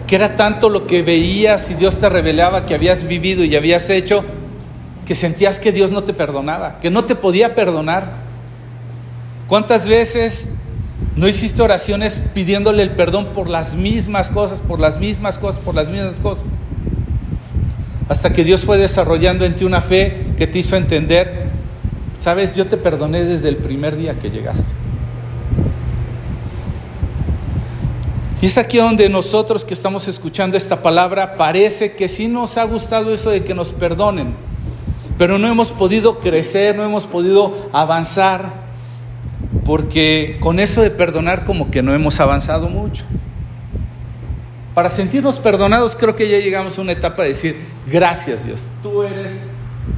que 0.06 0.16
era 0.16 0.36
tanto 0.36 0.70
lo 0.70 0.86
que 0.86 1.02
veías 1.02 1.72
y 1.72 1.74
Dios 1.74 1.98
te 1.98 2.08
revelaba 2.08 2.68
que 2.68 2.76
habías 2.76 3.08
vivido 3.08 3.44
y 3.44 3.56
habías 3.56 3.90
hecho, 3.90 4.24
que 5.08 5.16
sentías 5.16 5.60
que 5.60 5.72
Dios 5.72 5.90
no 5.90 6.04
te 6.04 6.14
perdonaba, 6.14 6.80
que 6.80 6.92
no 6.92 7.06
te 7.06 7.16
podía 7.16 7.56
perdonar. 7.56 8.12
¿Cuántas 9.48 9.88
veces 9.88 10.50
no 11.16 11.28
hiciste 11.28 11.64
oraciones 11.64 12.22
pidiéndole 12.34 12.84
el 12.84 12.92
perdón 12.92 13.30
por 13.34 13.50
las 13.50 13.74
mismas 13.74 14.30
cosas, 14.30 14.62
por 14.62 14.80
las 14.80 15.00
mismas 15.00 15.40
cosas, 15.40 15.60
por 15.60 15.74
las 15.74 15.90
mismas 15.90 16.20
cosas. 16.20 16.46
Hasta 18.08 18.34
que 18.34 18.44
Dios 18.44 18.66
fue 18.66 18.78
desarrollando 18.78 19.46
en 19.46 19.56
ti 19.56 19.66
una 19.66 19.82
fe 19.82 20.28
que 20.38 20.46
te 20.46 20.60
hizo 20.60 20.76
entender, 20.76 21.48
sabes, 22.20 22.56
yo 22.56 22.68
te 22.68 22.78
perdoné 22.78 23.24
desde 23.24 23.50
el 23.50 23.58
primer 23.58 23.98
día 23.98 24.20
que 24.20 24.30
llegaste. 24.30 24.87
Y 28.42 28.46
es 28.46 28.58
aquí 28.58 28.78
donde 28.78 29.10
nosotros 29.10 29.66
que 29.66 29.74
estamos 29.74 30.08
escuchando 30.08 30.58
esta 30.58 30.84
palabra 30.84 31.38
parece 31.38 31.94
que 31.94 32.08
sí 32.08 32.28
nos 32.28 32.58
ha 32.58 32.66
gustado 32.66 33.12
eso 33.14 33.32
de 33.32 33.44
que 33.44 33.56
nos 33.56 33.70
perdonen, 33.70 34.36
pero 35.18 35.40
no 35.40 35.48
hemos 35.48 35.72
podido 35.72 36.20
crecer, 36.20 36.76
no 36.76 36.84
hemos 36.84 37.06
podido 37.06 37.70
avanzar 37.74 38.68
porque 39.66 40.38
con 40.40 40.60
eso 40.60 40.82
de 40.82 40.92
perdonar 40.92 41.46
como 41.46 41.72
que 41.72 41.82
no 41.82 41.96
hemos 41.96 42.20
avanzado 42.20 42.70
mucho. 42.70 43.06
Para 44.76 44.90
sentirnos 44.90 45.40
perdonados 45.40 45.96
creo 45.96 46.16
que 46.16 46.30
ya 46.30 46.38
llegamos 46.38 46.78
a 46.78 46.82
una 46.82 46.92
etapa 46.92 47.24
de 47.24 47.30
decir, 47.30 47.60
gracias 47.88 48.46
Dios, 48.46 48.64
tú 48.84 49.02
eres 49.02 49.42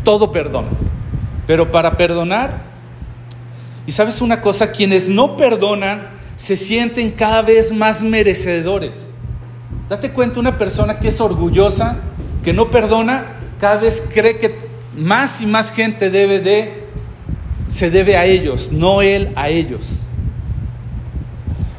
todo 0.06 0.32
perdón. 0.32 0.68
Pero 1.46 1.72
para 1.72 1.98
perdonar, 1.98 2.62
y 3.86 3.92
sabes 3.92 4.22
una 4.22 4.40
cosa, 4.40 4.72
quienes 4.72 5.10
no 5.10 5.36
perdonan 5.36 6.19
se 6.40 6.56
sienten 6.56 7.12
cada 7.12 7.42
vez 7.42 7.74
más 7.74 8.02
merecedores. 8.02 9.08
Date 9.90 10.12
cuenta, 10.12 10.40
una 10.40 10.58
persona 10.58 10.98
que 10.98 11.10
es 11.10 11.20
orgullosa, 11.20 11.98
que 12.44 12.54
no 12.54 12.72
perdona, 12.72 13.26
cada 13.60 13.76
vez 13.76 14.02
cree 14.14 14.40
que 14.40 14.56
más 14.96 15.42
y 15.42 15.46
más 15.46 15.74
gente 15.74 16.10
debe 16.10 16.40
de 16.40 16.86
se 17.68 17.92
debe 17.92 18.16
a 18.16 18.26
ellos, 18.26 18.72
no 18.72 19.02
Él 19.02 19.34
a 19.36 19.50
ellos. 19.50 20.04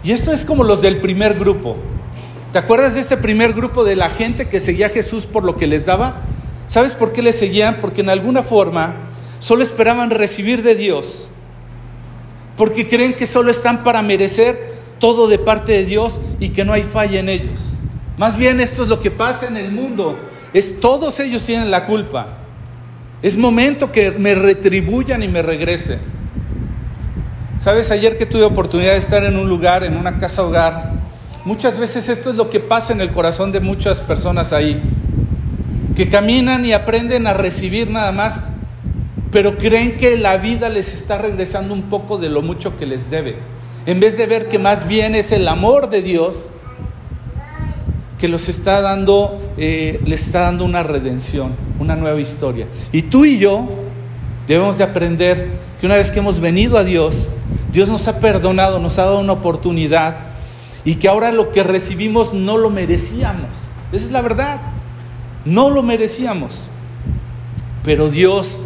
Y 0.05 0.13
esto 0.13 0.31
es 0.31 0.45
como 0.45 0.63
los 0.63 0.83
del 0.83 1.01
primer 1.01 1.39
grupo. 1.39 1.77
¿Te 2.53 2.59
acuerdas 2.59 2.95
de 2.95 3.01
este 3.01 3.17
primer 3.17 3.55
grupo 3.55 3.83
de 3.83 3.97
la 3.97 4.11
gente 4.11 4.51
que 4.51 4.61
seguía 4.61 4.87
a 4.87 4.91
Jesús 4.91 5.25
por 5.25 5.43
lo 5.43 5.57
que 5.57 5.67
les 5.67 5.87
daba? 5.87 6.21
¿Sabes 6.67 6.93
por 6.93 7.13
qué 7.13 7.23
le 7.23 7.33
seguían? 7.33 7.79
Porque 7.81 8.03
en 8.03 8.11
alguna 8.11 8.43
forma 8.43 8.95
solo 9.39 9.63
esperaban 9.63 10.11
recibir 10.11 10.63
de 10.63 10.75
Dios. 10.75 11.31
Porque 12.57 12.87
creen 12.87 13.15
que 13.15 13.27
solo 13.27 13.51
están 13.51 13.85
para 13.85 14.03
merecer 14.03 14.75
todo 14.99 15.29
de 15.29 15.39
parte 15.39 15.73
de 15.73 15.85
Dios 15.85 16.21
y 16.39 16.51
que 16.51 16.65
no 16.65 16.73
hay 16.73 16.83
falla 16.83 17.21
en 17.21 17.29
ellos. 17.29 17.75
Más 18.17 18.37
bien 18.37 18.61
esto 18.61 18.83
es 18.83 18.89
lo 18.89 19.01
que 19.01 19.11
pasa 19.11 19.47
en 19.47 19.57
el 19.57 19.73
mundo. 19.73 20.19
Es 20.53 20.81
todos 20.81 21.19
ellos 21.21 21.43
tienen 21.43 21.71
la 21.71 21.87
culpa. 21.87 22.39
Es 23.23 23.37
momento 23.37 23.93
que 23.93 24.11
me 24.11 24.35
retribuyan 24.35 25.23
y 25.23 25.29
me 25.29 25.43
regrese. 25.43 25.99
Sabes, 27.59 27.91
ayer 27.91 28.17
que 28.17 28.25
tuve 28.25 28.45
oportunidad 28.45 28.93
de 28.93 28.99
estar 28.99 29.23
en 29.25 29.37
un 29.37 29.47
lugar, 29.47 29.85
en 29.85 29.97
una 29.97 30.17
casa 30.17 30.43
hogar, 30.43 30.93
muchas 31.45 31.79
veces 31.79 32.09
esto 32.09 32.31
es 32.31 32.37
lo 32.37 32.49
que 32.49 32.59
pasa 32.59 32.95
en 32.95 33.03
el 33.03 33.11
corazón 33.11 33.53
de 33.53 33.61
muchas 33.61 34.01
personas 34.01 34.55
ahí, 34.55 34.83
que 35.95 36.09
caminan 36.09 36.65
y 36.65 36.73
aprenden 36.73 37.27
a 37.27 37.35
recibir 37.35 37.91
nada 37.91 38.13
más, 38.13 38.43
pero 39.31 39.59
creen 39.59 39.97
que 39.97 40.17
la 40.17 40.37
vida 40.37 40.69
les 40.69 40.95
está 40.95 41.19
regresando 41.19 41.75
un 41.75 41.83
poco 41.83 42.19
de 42.19 42.29
lo 42.29 42.43
mucho 42.43 42.77
que 42.77 42.87
les 42.87 43.11
debe, 43.11 43.37
en 43.87 44.01
vez 44.01 44.17
de 44.17 44.27
ver 44.27 44.49
que 44.49 44.59
más 44.59 44.87
bien 44.87 45.15
es 45.15 45.33
el 45.33 45.47
amor 45.49 45.89
de 45.89 46.03
Dios 46.03 46.47
que 48.19 48.29
los 48.29 48.49
está 48.51 48.83
dando, 48.83 49.39
eh, 49.57 49.99
les 50.05 50.27
está 50.27 50.41
dando 50.41 50.65
una 50.65 50.83
redención, 50.83 51.55
una 51.79 51.97
nueva 51.97 52.21
historia. 52.21 52.67
Y 52.93 53.03
tú 53.03 53.25
y 53.25 53.39
yo 53.39 53.67
debemos 54.47 54.77
de 54.77 54.85
aprender 54.85 55.49
que 55.81 55.87
una 55.87 55.97
vez 55.97 56.11
que 56.11 56.19
hemos 56.19 56.39
venido 56.39 56.77
a 56.77 56.85
Dios, 56.85 57.31
Dios 57.73 57.89
nos 57.89 58.07
ha 58.09 58.21
perdonado, 58.21 58.79
nos 58.79 58.99
ha 58.99 59.05
dado 59.05 59.21
una 59.21 59.33
oportunidad 59.33 60.19
y 60.85 60.97
que 60.97 61.09
ahora 61.09 61.33
lo 61.33 61.51
que 61.51 61.63
recibimos 61.63 62.35
no 62.35 62.59
lo 62.59 62.69
merecíamos. 62.69 63.49
Esa 63.93 64.05
es 64.05 64.13
la 64.13 64.21
verdad. 64.21 64.61
No 65.45 65.71
lo 65.71 65.83
merecíamos. 65.83 66.69
Pero 67.83 68.11
Dios, 68.11 68.63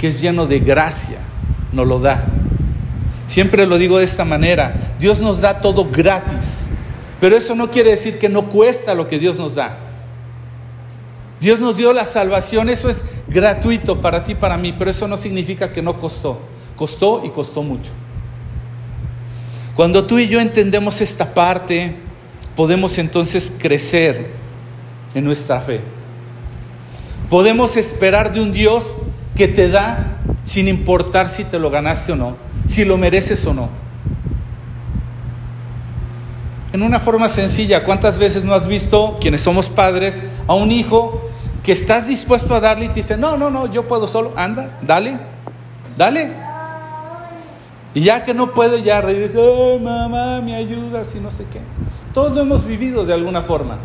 que 0.00 0.08
es 0.08 0.20
lleno 0.20 0.46
de 0.46 0.60
gracia, 0.60 1.18
nos 1.72 1.86
lo 1.86 2.00
da. 2.00 2.24
Siempre 3.26 3.66
lo 3.66 3.76
digo 3.76 3.98
de 3.98 4.04
esta 4.04 4.24
manera. 4.24 4.94
Dios 4.98 5.20
nos 5.20 5.40
da 5.42 5.60
todo 5.60 5.88
gratis. 5.92 6.62
Pero 7.20 7.36
eso 7.36 7.54
no 7.54 7.70
quiere 7.70 7.90
decir 7.90 8.18
que 8.18 8.30
no 8.30 8.48
cuesta 8.48 8.94
lo 8.94 9.06
que 9.06 9.18
Dios 9.18 9.38
nos 9.38 9.54
da. 9.54 9.76
Dios 11.38 11.60
nos 11.60 11.76
dio 11.76 11.92
la 11.92 12.06
salvación, 12.06 12.70
eso 12.70 12.88
es 12.88 13.04
gratuito 13.28 14.00
para 14.00 14.24
ti, 14.24 14.34
para 14.34 14.56
mí, 14.56 14.74
pero 14.76 14.90
eso 14.90 15.06
no 15.06 15.18
significa 15.18 15.72
que 15.72 15.82
no 15.82 16.00
costó. 16.00 16.40
Costó 16.76 17.22
y 17.24 17.28
costó 17.28 17.62
mucho. 17.62 17.90
Cuando 19.76 20.06
tú 20.06 20.18
y 20.18 20.28
yo 20.28 20.40
entendemos 20.40 21.02
esta 21.02 21.34
parte, 21.34 21.94
podemos 22.56 22.96
entonces 22.96 23.52
crecer 23.58 24.30
en 25.14 25.24
nuestra 25.24 25.60
fe. 25.60 25.82
Podemos 27.28 27.76
esperar 27.76 28.32
de 28.32 28.40
un 28.40 28.50
Dios 28.50 28.94
que 29.40 29.48
te 29.48 29.70
da 29.70 30.18
sin 30.42 30.68
importar 30.68 31.30
si 31.30 31.44
te 31.44 31.58
lo 31.58 31.70
ganaste 31.70 32.12
o 32.12 32.14
no, 32.14 32.36
si 32.66 32.84
lo 32.84 32.98
mereces 32.98 33.46
o 33.46 33.54
no. 33.54 33.70
En 36.74 36.82
una 36.82 37.00
forma 37.00 37.26
sencilla, 37.30 37.84
¿cuántas 37.84 38.18
veces 38.18 38.44
no 38.44 38.52
has 38.52 38.66
visto, 38.66 39.16
quienes 39.18 39.40
somos 39.40 39.70
padres, 39.70 40.20
a 40.46 40.52
un 40.52 40.70
hijo 40.70 41.22
que 41.62 41.72
estás 41.72 42.06
dispuesto 42.06 42.54
a 42.54 42.60
darle 42.60 42.84
y 42.84 42.88
te 42.88 42.96
dice, 42.96 43.16
no, 43.16 43.38
no, 43.38 43.48
no, 43.48 43.72
yo 43.72 43.88
puedo 43.88 44.06
solo, 44.06 44.34
anda, 44.36 44.78
dale, 44.82 45.18
dale. 45.96 46.32
Y 47.94 48.02
ya 48.02 48.22
que 48.22 48.34
no 48.34 48.52
puede, 48.52 48.82
ya 48.82 49.00
reírse, 49.00 49.38
ay, 49.40 49.80
mamá, 49.80 50.42
me 50.42 50.54
ayudas 50.54 51.14
y 51.14 51.18
no 51.18 51.30
sé 51.30 51.46
qué. 51.50 51.60
Todos 52.12 52.34
lo 52.34 52.42
hemos 52.42 52.66
vivido 52.66 53.06
de 53.06 53.14
alguna 53.14 53.40
forma. 53.40 53.78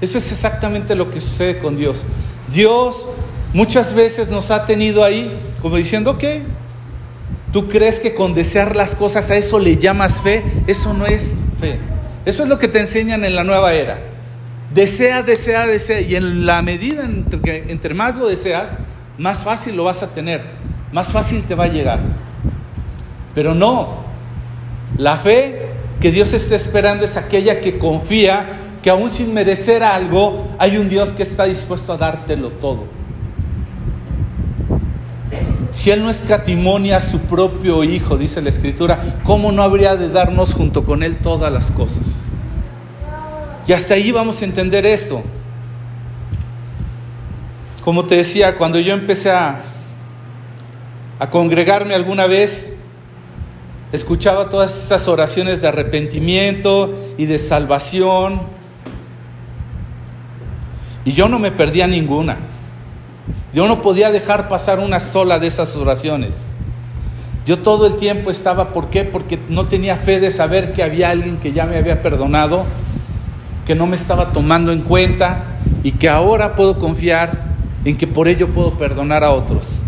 Eso 0.00 0.16
es 0.16 0.30
exactamente 0.30 0.94
lo 0.94 1.10
que 1.10 1.20
sucede 1.20 1.58
con 1.58 1.76
Dios. 1.76 2.04
Dios 2.52 3.08
muchas 3.52 3.94
veces 3.94 4.28
nos 4.28 4.50
ha 4.50 4.66
tenido 4.66 5.04
ahí 5.04 5.36
como 5.60 5.76
diciendo, 5.76 6.12
ok, 6.12 6.24
tú 7.52 7.68
crees 7.68 8.00
que 8.00 8.14
con 8.14 8.34
desear 8.34 8.76
las 8.76 8.94
cosas 8.94 9.30
a 9.30 9.36
eso 9.36 9.58
le 9.58 9.76
llamas 9.76 10.20
fe, 10.20 10.42
eso 10.66 10.94
no 10.94 11.06
es 11.06 11.40
fe. 11.58 11.78
Eso 12.24 12.42
es 12.42 12.48
lo 12.48 12.58
que 12.58 12.68
te 12.68 12.80
enseñan 12.80 13.24
en 13.24 13.34
la 13.34 13.44
nueva 13.44 13.72
era. 13.72 13.98
Desea, 14.72 15.22
desea, 15.22 15.66
desea. 15.66 16.00
Y 16.00 16.16
en 16.16 16.46
la 16.46 16.62
medida 16.62 17.04
entre, 17.04 17.70
entre 17.70 17.94
más 17.94 18.16
lo 18.16 18.26
deseas, 18.26 18.78
más 19.18 19.42
fácil 19.42 19.76
lo 19.76 19.84
vas 19.84 20.02
a 20.02 20.08
tener, 20.08 20.42
más 20.92 21.12
fácil 21.12 21.42
te 21.42 21.54
va 21.54 21.64
a 21.64 21.68
llegar. 21.68 22.00
Pero 23.34 23.54
no, 23.54 24.04
la 24.96 25.16
fe 25.16 25.68
que 26.00 26.10
Dios 26.10 26.32
está 26.32 26.56
esperando 26.56 27.04
es 27.04 27.16
aquella 27.16 27.60
que 27.60 27.78
confía 27.78 28.58
que 28.82 28.90
aún 28.90 29.10
sin 29.10 29.34
merecer 29.34 29.82
algo, 29.82 30.48
hay 30.58 30.78
un 30.78 30.88
Dios 30.88 31.12
que 31.12 31.22
está 31.22 31.44
dispuesto 31.44 31.92
a 31.92 31.96
dártelo 31.98 32.48
todo. 32.48 32.99
Si 35.70 35.90
Él 35.90 36.02
no 36.02 36.10
escatimonia 36.10 36.96
a 36.96 37.00
su 37.00 37.20
propio 37.20 37.84
Hijo, 37.84 38.16
dice 38.16 38.42
la 38.42 38.48
Escritura, 38.48 39.18
¿cómo 39.24 39.52
no 39.52 39.62
habría 39.62 39.96
de 39.96 40.08
darnos 40.08 40.54
junto 40.54 40.84
con 40.84 41.02
Él 41.02 41.18
todas 41.18 41.52
las 41.52 41.70
cosas? 41.70 42.06
Y 43.66 43.72
hasta 43.72 43.94
ahí 43.94 44.10
vamos 44.10 44.42
a 44.42 44.44
entender 44.44 44.84
esto. 44.84 45.22
Como 47.84 48.04
te 48.04 48.16
decía, 48.16 48.56
cuando 48.56 48.80
yo 48.80 48.92
empecé 48.94 49.30
a, 49.30 49.60
a 51.18 51.30
congregarme 51.30 51.94
alguna 51.94 52.26
vez, 52.26 52.74
escuchaba 53.92 54.48
todas 54.48 54.76
esas 54.76 55.06
oraciones 55.06 55.62
de 55.62 55.68
arrepentimiento 55.68 56.92
y 57.16 57.26
de 57.26 57.38
salvación. 57.38 58.42
Y 61.04 61.12
yo 61.12 61.28
no 61.28 61.38
me 61.38 61.52
perdía 61.52 61.86
ninguna. 61.86 62.38
Yo 63.52 63.66
no 63.66 63.82
podía 63.82 64.10
dejar 64.10 64.48
pasar 64.48 64.78
una 64.78 65.00
sola 65.00 65.38
de 65.38 65.48
esas 65.48 65.74
oraciones. 65.76 66.52
Yo 67.46 67.58
todo 67.58 67.86
el 67.86 67.96
tiempo 67.96 68.30
estaba, 68.30 68.72
¿por 68.72 68.90
qué? 68.90 69.04
Porque 69.04 69.38
no 69.48 69.66
tenía 69.66 69.96
fe 69.96 70.20
de 70.20 70.30
saber 70.30 70.72
que 70.72 70.82
había 70.82 71.10
alguien 71.10 71.38
que 71.38 71.52
ya 71.52 71.66
me 71.66 71.76
había 71.76 72.02
perdonado, 72.02 72.64
que 73.66 73.74
no 73.74 73.86
me 73.86 73.96
estaba 73.96 74.32
tomando 74.32 74.72
en 74.72 74.82
cuenta 74.82 75.44
y 75.82 75.92
que 75.92 76.08
ahora 76.08 76.54
puedo 76.54 76.78
confiar 76.78 77.50
en 77.84 77.96
que 77.96 78.06
por 78.06 78.28
ello 78.28 78.48
puedo 78.48 78.74
perdonar 78.74 79.24
a 79.24 79.32
otros. 79.32 79.80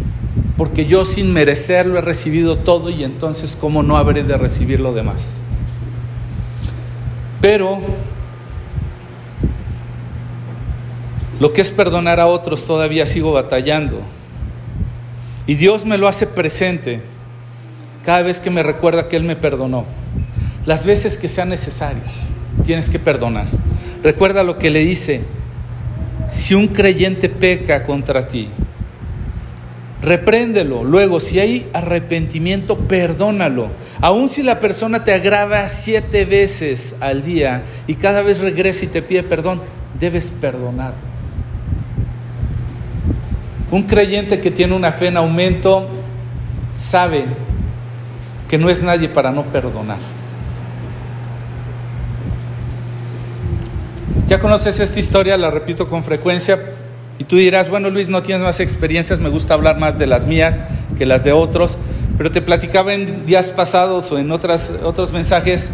Porque 0.56 0.86
yo 0.86 1.04
sin 1.04 1.32
merecerlo 1.32 1.98
he 1.98 2.00
recibido 2.00 2.58
todo 2.58 2.90
y 2.90 3.04
entonces 3.04 3.56
¿cómo 3.60 3.82
no 3.82 3.96
habré 3.96 4.24
de 4.24 4.36
recibir 4.36 4.80
lo 4.80 4.92
demás? 4.92 5.40
Pero 7.40 7.80
Lo 11.42 11.52
que 11.52 11.60
es 11.60 11.72
perdonar 11.72 12.20
a 12.20 12.28
otros 12.28 12.66
todavía 12.66 13.04
sigo 13.04 13.32
batallando. 13.32 13.98
Y 15.44 15.56
Dios 15.56 15.84
me 15.84 15.98
lo 15.98 16.06
hace 16.06 16.28
presente 16.28 17.02
cada 18.04 18.22
vez 18.22 18.38
que 18.38 18.48
me 18.48 18.62
recuerda 18.62 19.08
que 19.08 19.16
Él 19.16 19.24
me 19.24 19.34
perdonó. 19.34 19.84
Las 20.66 20.84
veces 20.84 21.18
que 21.18 21.26
sean 21.26 21.48
necesarias, 21.48 22.28
tienes 22.64 22.88
que 22.88 23.00
perdonar. 23.00 23.46
Recuerda 24.04 24.44
lo 24.44 24.56
que 24.56 24.70
le 24.70 24.84
dice, 24.84 25.22
si 26.28 26.54
un 26.54 26.68
creyente 26.68 27.28
peca 27.28 27.82
contra 27.82 28.28
ti, 28.28 28.46
repréndelo. 30.00 30.84
Luego, 30.84 31.18
si 31.18 31.40
hay 31.40 31.68
arrepentimiento, 31.72 32.78
perdónalo. 32.78 33.66
Aun 34.00 34.28
si 34.28 34.44
la 34.44 34.60
persona 34.60 35.02
te 35.02 35.12
agrava 35.12 35.66
siete 35.66 36.24
veces 36.24 36.94
al 37.00 37.24
día 37.24 37.64
y 37.88 37.96
cada 37.96 38.22
vez 38.22 38.38
regresa 38.38 38.84
y 38.84 38.88
te 38.88 39.02
pide 39.02 39.24
perdón, 39.24 39.60
debes 39.98 40.30
perdonar. 40.40 41.10
Un 43.72 43.84
creyente 43.84 44.38
que 44.38 44.50
tiene 44.50 44.76
una 44.76 44.92
fe 44.92 45.06
en 45.06 45.16
aumento 45.16 45.88
sabe 46.74 47.24
que 48.46 48.58
no 48.58 48.68
es 48.68 48.82
nadie 48.82 49.08
para 49.08 49.30
no 49.30 49.44
perdonar. 49.44 49.96
Ya 54.28 54.38
conoces 54.38 54.78
esta 54.78 55.00
historia, 55.00 55.38
la 55.38 55.50
repito 55.50 55.88
con 55.88 56.04
frecuencia, 56.04 56.60
y 57.18 57.24
tú 57.24 57.36
dirás, 57.36 57.70
bueno 57.70 57.88
Luis, 57.88 58.10
no 58.10 58.22
tienes 58.22 58.42
más 58.42 58.60
experiencias, 58.60 59.18
me 59.18 59.30
gusta 59.30 59.54
hablar 59.54 59.78
más 59.78 59.98
de 59.98 60.06
las 60.06 60.26
mías 60.26 60.64
que 60.98 61.06
las 61.06 61.24
de 61.24 61.32
otros, 61.32 61.78
pero 62.18 62.30
te 62.30 62.42
platicaba 62.42 62.92
en 62.92 63.24
días 63.24 63.52
pasados 63.52 64.12
o 64.12 64.18
en 64.18 64.32
otras, 64.32 64.70
otros 64.84 65.12
mensajes 65.12 65.70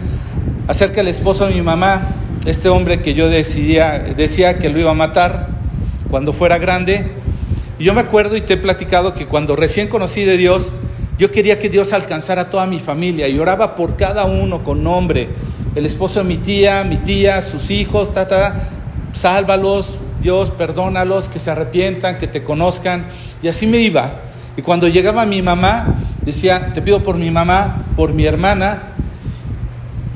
acerca 0.68 0.98
del 0.98 1.08
esposo 1.08 1.48
de 1.48 1.54
mi 1.54 1.62
mamá, 1.62 2.14
este 2.46 2.68
hombre 2.68 3.02
que 3.02 3.14
yo 3.14 3.28
decidía, 3.28 3.98
decía 4.16 4.58
que 4.58 4.68
lo 4.68 4.78
iba 4.78 4.92
a 4.92 4.94
matar 4.94 5.48
cuando 6.10 6.32
fuera 6.32 6.58
grande, 6.58 7.18
y 7.78 7.84
yo 7.84 7.94
me 7.94 8.00
acuerdo 8.00 8.36
y 8.36 8.40
te 8.40 8.54
he 8.54 8.56
platicado 8.56 9.14
que 9.14 9.26
cuando 9.26 9.54
recién 9.54 9.88
conocí 9.88 10.24
de 10.24 10.36
Dios, 10.36 10.72
yo 11.18 11.30
quería 11.30 11.58
que 11.58 11.68
Dios 11.68 11.92
alcanzara 11.92 12.42
a 12.42 12.50
toda 12.50 12.66
mi 12.66 12.80
familia 12.80 13.28
y 13.28 13.38
oraba 13.38 13.76
por 13.76 13.96
cada 13.96 14.24
uno 14.24 14.64
con 14.64 14.82
nombre. 14.82 15.28
El 15.74 15.86
esposo 15.86 16.20
de 16.20 16.24
mi 16.24 16.38
tía, 16.38 16.84
mi 16.84 16.96
tía, 16.98 17.42
sus 17.42 17.70
hijos, 17.70 18.12
ta, 18.12 18.26
ta, 18.26 18.68
sálvalos, 19.12 19.98
Dios, 20.20 20.50
perdónalos, 20.50 21.28
que 21.28 21.38
se 21.38 21.50
arrepientan, 21.50 22.18
que 22.18 22.26
te 22.26 22.42
conozcan. 22.42 23.06
Y 23.42 23.48
así 23.48 23.66
me 23.66 23.78
iba. 23.78 24.22
Y 24.56 24.62
cuando 24.62 24.88
llegaba 24.88 25.24
mi 25.24 25.40
mamá, 25.42 26.00
decía, 26.22 26.72
te 26.74 26.82
pido 26.82 27.02
por 27.02 27.16
mi 27.16 27.30
mamá, 27.30 27.84
por 27.96 28.12
mi 28.12 28.24
hermana. 28.24 28.94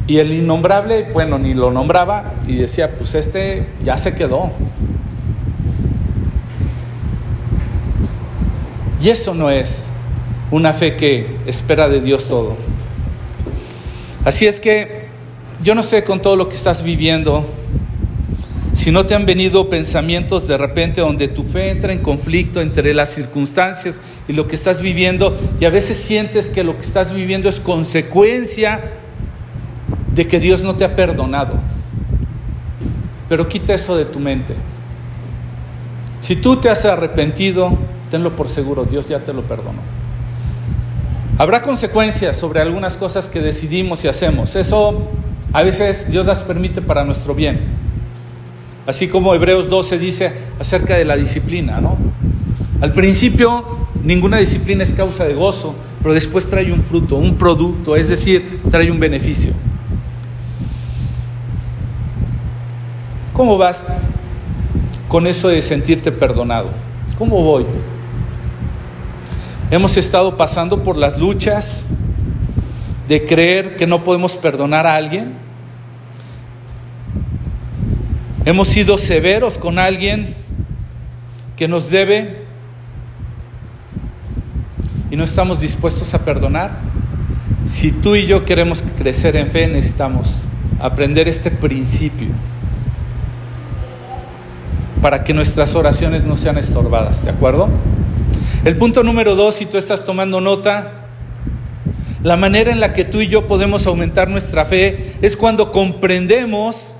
Y 0.08 0.18
el 0.18 0.32
innombrable, 0.32 1.08
bueno, 1.12 1.38
ni 1.38 1.54
lo 1.54 1.70
nombraba 1.70 2.34
y 2.46 2.56
decía, 2.56 2.90
pues 2.96 3.14
este 3.14 3.66
ya 3.84 3.96
se 3.96 4.14
quedó. 4.14 4.50
Y 9.02 9.08
eso 9.08 9.34
no 9.34 9.50
es 9.50 9.88
una 10.52 10.72
fe 10.72 10.96
que 10.96 11.26
espera 11.46 11.88
de 11.88 12.00
Dios 12.00 12.28
todo. 12.28 12.56
Así 14.24 14.46
es 14.46 14.60
que 14.60 15.08
yo 15.62 15.74
no 15.74 15.82
sé 15.82 16.04
con 16.04 16.22
todo 16.22 16.36
lo 16.36 16.48
que 16.48 16.54
estás 16.54 16.84
viviendo, 16.84 17.44
si 18.74 18.92
no 18.92 19.04
te 19.04 19.14
han 19.14 19.26
venido 19.26 19.68
pensamientos 19.68 20.46
de 20.46 20.56
repente 20.56 21.00
donde 21.00 21.28
tu 21.28 21.42
fe 21.42 21.70
entra 21.70 21.92
en 21.92 21.98
conflicto 21.98 22.60
entre 22.60 22.94
las 22.94 23.10
circunstancias 23.10 24.00
y 24.28 24.32
lo 24.32 24.46
que 24.46 24.54
estás 24.54 24.80
viviendo 24.80 25.36
y 25.60 25.64
a 25.64 25.70
veces 25.70 25.98
sientes 25.98 26.48
que 26.48 26.64
lo 26.64 26.76
que 26.76 26.82
estás 26.82 27.12
viviendo 27.12 27.48
es 27.48 27.60
consecuencia 27.60 28.82
de 30.14 30.26
que 30.28 30.38
Dios 30.38 30.62
no 30.62 30.76
te 30.76 30.84
ha 30.84 30.94
perdonado. 30.94 31.54
Pero 33.28 33.48
quita 33.48 33.74
eso 33.74 33.96
de 33.96 34.04
tu 34.04 34.20
mente. 34.20 34.54
Si 36.20 36.36
tú 36.36 36.56
te 36.56 36.68
has 36.68 36.84
arrepentido, 36.84 37.76
tenlo 38.12 38.36
por 38.36 38.50
seguro, 38.50 38.84
Dios 38.84 39.08
ya 39.08 39.20
te 39.20 39.32
lo 39.32 39.40
perdonó. 39.40 39.80
Habrá 41.38 41.62
consecuencias 41.62 42.36
sobre 42.36 42.60
algunas 42.60 42.98
cosas 42.98 43.26
que 43.26 43.40
decidimos 43.40 44.04
y 44.04 44.08
hacemos. 44.08 44.54
Eso 44.54 45.08
a 45.54 45.62
veces 45.62 46.10
Dios 46.10 46.26
las 46.26 46.40
permite 46.40 46.82
para 46.82 47.04
nuestro 47.04 47.34
bien. 47.34 47.60
Así 48.86 49.08
como 49.08 49.34
Hebreos 49.34 49.70
12 49.70 49.98
dice 49.98 50.30
acerca 50.60 50.94
de 50.98 51.06
la 51.06 51.16
disciplina, 51.16 51.80
¿no? 51.80 51.96
Al 52.82 52.92
principio 52.92 53.64
ninguna 54.04 54.36
disciplina 54.36 54.84
es 54.84 54.92
causa 54.92 55.24
de 55.24 55.32
gozo, 55.32 55.74
pero 56.02 56.12
después 56.12 56.50
trae 56.50 56.70
un 56.70 56.82
fruto, 56.82 57.16
un 57.16 57.36
producto, 57.36 57.96
es 57.96 58.10
decir, 58.10 58.60
trae 58.70 58.90
un 58.90 59.00
beneficio. 59.00 59.54
¿Cómo 63.32 63.56
vas 63.56 63.86
con 65.08 65.26
eso 65.26 65.48
de 65.48 65.62
sentirte 65.62 66.12
perdonado? 66.12 66.68
¿Cómo 67.16 67.42
voy? 67.42 67.64
Hemos 69.72 69.96
estado 69.96 70.36
pasando 70.36 70.82
por 70.82 70.98
las 70.98 71.16
luchas 71.16 71.84
de 73.08 73.24
creer 73.24 73.74
que 73.74 73.86
no 73.86 74.04
podemos 74.04 74.36
perdonar 74.36 74.86
a 74.86 74.96
alguien. 74.96 75.32
Hemos 78.44 78.68
sido 78.68 78.98
severos 78.98 79.56
con 79.56 79.78
alguien 79.78 80.34
que 81.56 81.68
nos 81.68 81.88
debe 81.88 82.42
y 85.10 85.16
no 85.16 85.24
estamos 85.24 85.62
dispuestos 85.62 86.12
a 86.12 86.22
perdonar. 86.22 86.72
Si 87.64 87.92
tú 87.92 88.14
y 88.14 88.26
yo 88.26 88.44
queremos 88.44 88.84
crecer 88.98 89.36
en 89.36 89.46
fe, 89.46 89.68
necesitamos 89.68 90.42
aprender 90.80 91.28
este 91.28 91.50
principio 91.50 92.28
para 95.00 95.24
que 95.24 95.32
nuestras 95.32 95.74
oraciones 95.74 96.24
no 96.24 96.36
sean 96.36 96.58
estorbadas, 96.58 97.24
¿de 97.24 97.30
acuerdo? 97.30 97.70
El 98.64 98.76
punto 98.76 99.02
número 99.02 99.34
dos, 99.34 99.56
si 99.56 99.66
tú 99.66 99.76
estás 99.76 100.04
tomando 100.04 100.40
nota, 100.40 101.08
la 102.22 102.36
manera 102.36 102.70
en 102.70 102.78
la 102.78 102.92
que 102.92 103.04
tú 103.04 103.20
y 103.20 103.26
yo 103.26 103.48
podemos 103.48 103.88
aumentar 103.88 104.28
nuestra 104.28 104.64
fe 104.64 105.14
es 105.20 105.36
cuando 105.36 105.72
comprendemos 105.72 106.94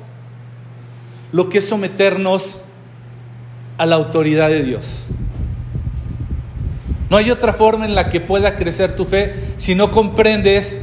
lo 1.31 1.49
que 1.49 1.59
es 1.59 1.69
someternos 1.69 2.63
a 3.79 3.87
la 3.87 3.95
autoridad 3.95 4.49
de 4.49 4.65
Dios. 4.65 5.07
No 7.09 7.17
hay 7.17 7.31
otra 7.31 7.53
forma 7.53 7.85
en 7.85 7.95
la 7.95 8.11
que 8.11 8.21
pueda 8.21 8.57
crecer 8.57 8.97
tu 8.97 9.05
fe 9.05 9.33
si 9.57 9.77
no 9.77 9.93
comprendes 9.93 10.81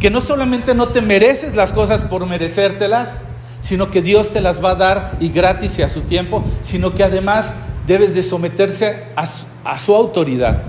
que 0.00 0.10
no 0.10 0.20
solamente 0.20 0.74
no 0.74 0.88
te 0.88 1.00
mereces 1.00 1.54
las 1.54 1.72
cosas 1.72 2.00
por 2.00 2.26
merecértelas, 2.26 3.20
sino 3.60 3.90
que 3.92 4.02
Dios 4.02 4.32
te 4.32 4.40
las 4.40 4.64
va 4.64 4.70
a 4.70 4.74
dar 4.74 5.16
y 5.20 5.28
gratis 5.28 5.78
y 5.78 5.82
a 5.82 5.88
su 5.88 6.02
tiempo, 6.02 6.44
sino 6.60 6.94
que 6.94 7.04
además 7.04 7.54
debes 7.86 8.14
de 8.14 8.22
someterse 8.22 9.04
a 9.14 9.78
su, 9.78 9.94
autoridad. 9.94 10.62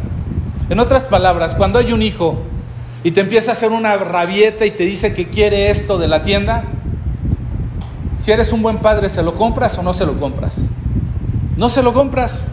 En 0.70 0.80
otras 0.80 1.04
palabras, 1.04 1.56
cuando 1.56 1.80
hay 1.80 1.94
un 1.94 2.02
hijo 2.02 2.38
y 3.04 3.12
te 3.12 3.22
empieza 3.22 3.52
a 3.52 3.54
hacer 3.54 3.72
una 3.72 3.96
rabieta 3.98 4.66
y 4.66 4.72
te 4.72 4.84
dice 4.84 5.14
que 5.14 5.30
quiere 5.30 5.70
esto 5.70 5.98
de 5.98 6.08
la 6.08 6.24
tienda, 6.24 6.66
si 8.18 8.32
eres 8.32 8.52
un 8.52 8.62
buen 8.62 8.80
padre, 8.80 9.10
¿se 9.10 9.24
lo 9.24 9.36
compras 9.36 9.78
o 9.78 9.84
no 9.84 9.94
se 9.94 10.06
lo 10.06 10.20
compras? 10.20 10.66
No 11.56 11.70
se 11.70 11.84
lo 11.84 11.94
compras. 11.94 12.44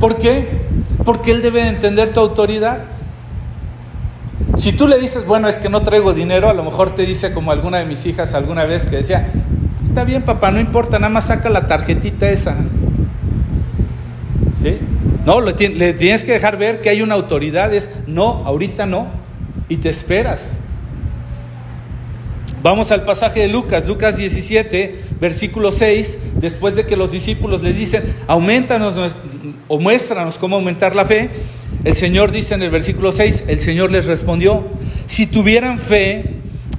¿Por 0.00 0.16
qué? 0.16 0.66
Porque 1.04 1.30
él 1.30 1.42
debe 1.42 1.68
entender 1.68 2.12
tu 2.12 2.20
autoridad. 2.20 2.84
Si 4.56 4.72
tú 4.72 4.88
le 4.88 4.98
dices, 4.98 5.26
bueno, 5.26 5.48
es 5.48 5.58
que 5.58 5.68
no 5.68 5.82
traigo 5.82 6.14
dinero, 6.14 6.48
a 6.48 6.54
lo 6.54 6.64
mejor 6.64 6.94
te 6.94 7.04
dice 7.04 7.32
como 7.32 7.52
alguna 7.52 7.78
de 7.78 7.84
mis 7.84 8.06
hijas 8.06 8.34
alguna 8.34 8.64
vez 8.64 8.86
que 8.86 8.96
decía, 8.96 9.30
está 9.96 10.04
bien 10.04 10.24
papá, 10.24 10.50
no 10.50 10.60
importa, 10.60 10.98
nada 10.98 11.08
más 11.08 11.28
saca 11.28 11.48
la 11.48 11.66
tarjetita 11.66 12.28
esa. 12.28 12.54
¿Sí? 14.62 14.76
No, 15.24 15.40
le, 15.40 15.54
tienes 15.54 16.22
que 16.22 16.32
dejar 16.32 16.58
ver 16.58 16.82
que 16.82 16.90
hay 16.90 17.00
una 17.00 17.14
autoridad, 17.14 17.72
es 17.72 17.88
no, 18.06 18.42
ahorita 18.44 18.84
no, 18.84 19.08
y 19.70 19.78
te 19.78 19.88
esperas. 19.88 20.58
Vamos 22.62 22.92
al 22.92 23.06
pasaje 23.06 23.40
de 23.40 23.48
Lucas, 23.48 23.86
Lucas 23.86 24.18
17, 24.18 25.00
versículo 25.18 25.72
6, 25.72 26.18
después 26.42 26.76
de 26.76 26.84
que 26.84 26.94
los 26.94 27.12
discípulos 27.12 27.62
le 27.62 27.72
dicen, 27.72 28.02
aumentanos 28.26 29.16
o 29.66 29.80
muéstranos 29.80 30.36
cómo 30.36 30.56
aumentar 30.56 30.94
la 30.94 31.06
fe, 31.06 31.30
el 31.84 31.94
Señor 31.94 32.32
dice 32.32 32.52
en 32.52 32.62
el 32.62 32.70
versículo 32.70 33.12
6, 33.12 33.44
el 33.48 33.60
Señor 33.60 33.90
les 33.90 34.04
respondió, 34.04 34.66
si 35.06 35.26
tuvieran 35.26 35.78
fe, 35.78 36.35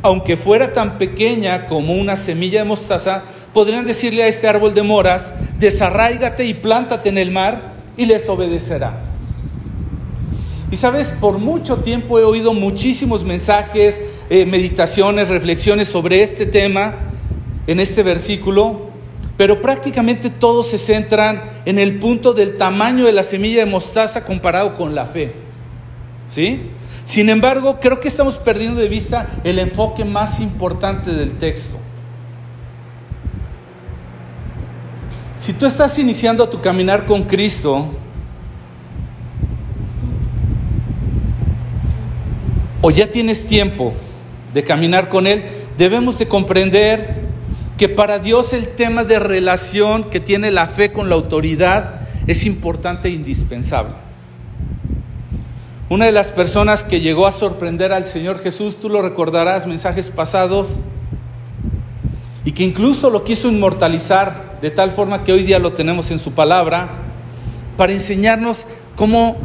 aunque 0.07 0.37
fuera 0.37 0.73
tan 0.73 0.97
pequeña 0.97 1.67
como 1.67 1.93
una 1.93 2.15
semilla 2.15 2.59
de 2.59 2.65
mostaza, 2.65 3.23
podrían 3.53 3.85
decirle 3.85 4.23
a 4.23 4.27
este 4.27 4.47
árbol 4.47 4.73
de 4.73 4.81
moras, 4.81 5.33
desarráigate 5.59 6.45
y 6.45 6.53
plántate 6.53 7.09
en 7.09 7.17
el 7.17 7.29
mar, 7.29 7.73
y 7.97 8.05
les 8.05 8.29
obedecerá. 8.29 9.01
Y 10.71 10.77
sabes, 10.77 11.09
por 11.19 11.39
mucho 11.39 11.77
tiempo 11.77 12.19
he 12.19 12.23
oído 12.23 12.53
muchísimos 12.53 13.25
mensajes, 13.25 14.01
eh, 14.29 14.45
meditaciones, 14.45 15.27
reflexiones 15.27 15.89
sobre 15.89 16.23
este 16.23 16.45
tema, 16.45 16.95
en 17.65 17.81
este 17.81 18.01
versículo, 18.01 18.87
pero 19.35 19.61
prácticamente 19.61 20.29
todos 20.29 20.67
se 20.67 20.77
centran 20.77 21.43
en 21.65 21.79
el 21.79 21.99
punto 21.99 22.33
del 22.33 22.55
tamaño 22.55 23.05
de 23.05 23.11
la 23.11 23.23
semilla 23.23 23.65
de 23.65 23.69
mostaza 23.69 24.23
comparado 24.23 24.73
con 24.73 24.95
la 24.95 25.05
fe. 25.05 25.33
¿Sí? 26.29 26.71
Sin 27.07 27.29
embargo, 27.29 27.79
creo 27.79 28.01
que 28.01 28.09
estamos 28.09 28.37
perdiendo 28.37 28.81
de 28.81 28.89
vista 28.89 29.29
el 29.45 29.59
enfoque 29.59 30.03
más 30.03 30.41
importante 30.41 31.13
del 31.13 31.37
texto. 31.37 31.77
Si 35.37 35.53
tú 35.53 35.65
estás 35.65 35.97
iniciando 35.99 36.49
tu 36.49 36.59
caminar 36.59 37.05
con 37.05 37.23
Cristo, 37.23 37.87
o 42.81 42.91
ya 42.91 43.09
tienes 43.09 43.47
tiempo 43.47 43.93
de 44.53 44.65
caminar 44.65 45.07
con 45.07 45.27
Él, 45.27 45.45
debemos 45.77 46.19
de 46.19 46.27
comprender 46.27 47.21
que 47.77 47.87
para 47.87 48.19
Dios 48.19 48.51
el 48.51 48.67
tema 48.67 49.05
de 49.05 49.19
relación 49.19 50.09
que 50.09 50.19
tiene 50.19 50.51
la 50.51 50.67
fe 50.67 50.91
con 50.91 51.07
la 51.07 51.15
autoridad 51.15 52.01
es 52.27 52.45
importante 52.45 53.07
e 53.07 53.11
indispensable. 53.11 54.06
Una 55.89 56.05
de 56.05 56.11
las 56.11 56.33
personas 56.33 56.83
que 56.83 56.99
llegó 56.99 57.27
a 57.27 57.31
sorprender 57.31 57.93
al 57.93 58.05
Señor 58.05 58.39
Jesús, 58.39 58.75
tú 58.75 58.89
lo 58.89 59.01
recordarás, 59.01 59.65
mensajes 59.67 60.09
pasados, 60.09 60.81
y 62.43 62.51
que 62.51 62.65
incluso 62.65 63.09
lo 63.09 63.23
quiso 63.23 63.47
inmortalizar 63.47 64.57
de 64.61 64.69
tal 64.69 64.91
forma 64.91 65.23
que 65.23 65.31
hoy 65.31 65.43
día 65.43 65.59
lo 65.59 65.71
tenemos 65.73 66.11
en 66.11 66.19
su 66.19 66.33
palabra, 66.33 66.89
para 67.77 67.93
enseñarnos 67.93 68.67
cómo 68.97 69.37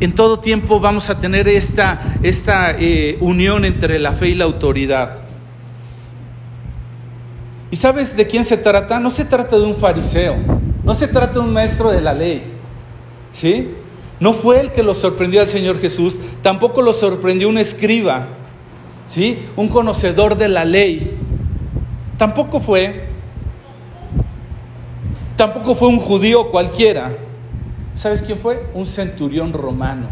en 0.00 0.14
todo 0.14 0.40
tiempo 0.40 0.78
vamos 0.78 1.08
a 1.08 1.18
tener 1.18 1.48
esta, 1.48 2.18
esta 2.22 2.72
eh, 2.78 3.16
unión 3.20 3.64
entre 3.64 3.98
la 3.98 4.12
fe 4.12 4.28
y 4.28 4.34
la 4.34 4.44
autoridad. 4.44 5.20
¿Y 7.70 7.76
sabes 7.76 8.14
de 8.14 8.26
quién 8.26 8.44
se 8.44 8.58
trata? 8.58 9.00
No 9.00 9.10
se 9.10 9.24
trata 9.24 9.56
de 9.56 9.64
un 9.64 9.76
fariseo, 9.76 10.36
no 10.84 10.94
se 10.94 11.08
trata 11.08 11.34
de 11.34 11.38
un 11.40 11.52
maestro 11.54 11.90
de 11.90 12.02
la 12.02 12.12
ley, 12.12 12.42
¿sí? 13.32 13.70
No 14.18 14.32
fue 14.32 14.60
el 14.60 14.72
que 14.72 14.82
lo 14.82 14.94
sorprendió 14.94 15.40
al 15.40 15.48
Señor 15.48 15.78
Jesús, 15.78 16.18
tampoco 16.42 16.82
lo 16.82 16.92
sorprendió 16.92 17.48
un 17.48 17.58
escriba, 17.58 18.28
¿sí? 19.06 19.38
Un 19.56 19.68
conocedor 19.68 20.36
de 20.36 20.48
la 20.48 20.64
ley. 20.64 21.18
Tampoco 22.16 22.60
fue, 22.60 23.04
tampoco 25.36 25.74
fue 25.74 25.88
un 25.88 25.98
judío 25.98 26.48
cualquiera. 26.48 27.16
¿Sabes 27.94 28.22
quién 28.22 28.38
fue? 28.38 28.66
Un 28.74 28.86
centurión 28.86 29.52
romano, 29.52 30.08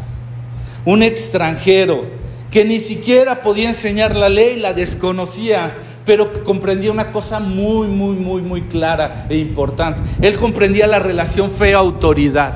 un 0.85 1.03
extranjero 1.03 2.05
que 2.51 2.65
ni 2.65 2.79
siquiera 2.79 3.43
podía 3.43 3.69
enseñar 3.69 4.15
la 4.15 4.29
ley, 4.29 4.59
la 4.61 4.73
desconocía, 4.73 5.75
pero 6.05 6.45
comprendía 6.45 6.93
una 6.93 7.11
cosa 7.11 7.41
muy, 7.41 7.89
muy, 7.89 8.15
muy, 8.17 8.43
muy 8.43 8.63
clara 8.63 9.27
e 9.29 9.39
importante. 9.39 10.03
Él 10.23 10.37
comprendía 10.37 10.87
la 10.87 11.01
relación 11.01 11.51
fe-autoridad. 11.51 12.55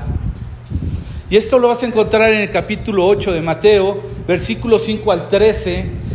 Y 1.30 1.36
esto 1.36 1.58
lo 1.58 1.68
vas 1.68 1.82
a 1.82 1.86
encontrar 1.86 2.32
en 2.32 2.40
el 2.40 2.50
capítulo 2.50 3.06
8 3.06 3.32
de 3.32 3.42
Mateo, 3.42 4.02
versículo 4.26 4.78
5 4.78 5.12
al 5.12 5.28
13 5.28 6.08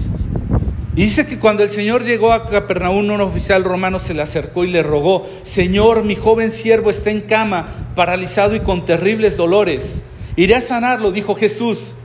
y 0.96 1.04
dice 1.04 1.26
que 1.26 1.40
cuando 1.40 1.64
el 1.64 1.72
Señor 1.72 2.04
llegó 2.04 2.34
a 2.34 2.46
Capernaum, 2.46 3.10
un 3.10 3.22
oficial 3.22 3.64
romano 3.64 3.98
se 3.98 4.14
le 4.14 4.22
acercó 4.22 4.64
y 4.64 4.68
le 4.68 4.84
rogó, 4.84 5.28
Señor, 5.42 6.04
mi 6.04 6.16
joven 6.16 6.52
siervo 6.52 6.92
está 6.92 7.10
en 7.10 7.22
cama, 7.22 7.90
paralizado 7.96 8.56
y 8.56 8.60
con 8.60 8.86
terribles 8.86 9.36
dolores. 9.36 10.04
Iré 10.36 10.54
a 10.54 10.62
sanarlo, 10.62 11.12
dijo 11.12 11.34
Jesús. 11.34 11.96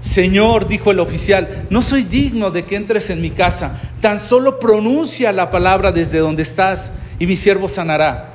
Señor, 0.00 0.68
dijo 0.68 0.90
el 0.90 1.00
oficial, 1.00 1.66
no 1.70 1.82
soy 1.82 2.02
digno 2.02 2.50
de 2.50 2.64
que 2.64 2.76
entres 2.76 3.10
en 3.10 3.20
mi 3.20 3.30
casa, 3.30 3.80
tan 4.00 4.20
solo 4.20 4.58
pronuncia 4.58 5.32
la 5.32 5.50
palabra 5.50 5.92
desde 5.92 6.18
donde 6.18 6.42
estás 6.42 6.92
y 7.18 7.26
mi 7.26 7.36
siervo 7.36 7.68
sanará. 7.68 8.33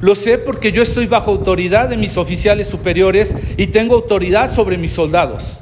Lo 0.00 0.14
sé 0.14 0.38
porque 0.38 0.72
yo 0.72 0.82
estoy 0.82 1.06
bajo 1.06 1.30
autoridad 1.30 1.88
de 1.88 1.96
mis 1.96 2.16
oficiales 2.16 2.68
superiores 2.68 3.34
y 3.56 3.68
tengo 3.68 3.94
autoridad 3.94 4.52
sobre 4.52 4.76
mis 4.76 4.92
soldados. 4.92 5.60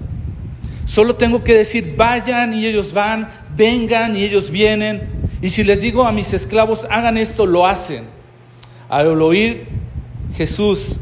Solo 0.85 1.15
tengo 1.17 1.45
que 1.45 1.55
decir, 1.55 1.95
vayan 1.97 2.55
y 2.55 2.67
ellos 2.67 2.93
van, 2.93 3.29
vengan 3.57 4.17
y 4.17 4.25
ellos 4.25 4.51
vienen. 4.51 5.09
Y 5.41 5.51
si 5.51 5.65
les 5.65 5.81
digo 5.81 6.05
a 6.05 6.13
mis 6.13 6.33
esclavos, 6.33 6.87
hagan 6.91 7.17
esto, 7.17 7.47
lo 7.47 7.67
hacen. 7.67 8.05
Al 8.89 9.23
oír 9.23 9.69
Jesús 10.37 10.97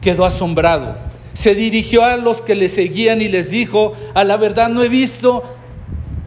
quedó 0.00 0.24
asombrado. 0.24 0.96
Se 1.34 1.54
dirigió 1.54 2.04
a 2.04 2.16
los 2.16 2.42
que 2.42 2.54
le 2.54 2.68
seguían 2.68 3.22
y 3.22 3.28
les 3.28 3.50
dijo, 3.50 3.92
a 4.14 4.24
la 4.24 4.36
verdad 4.36 4.68
no 4.70 4.82
he 4.82 4.88
visto, 4.88 5.44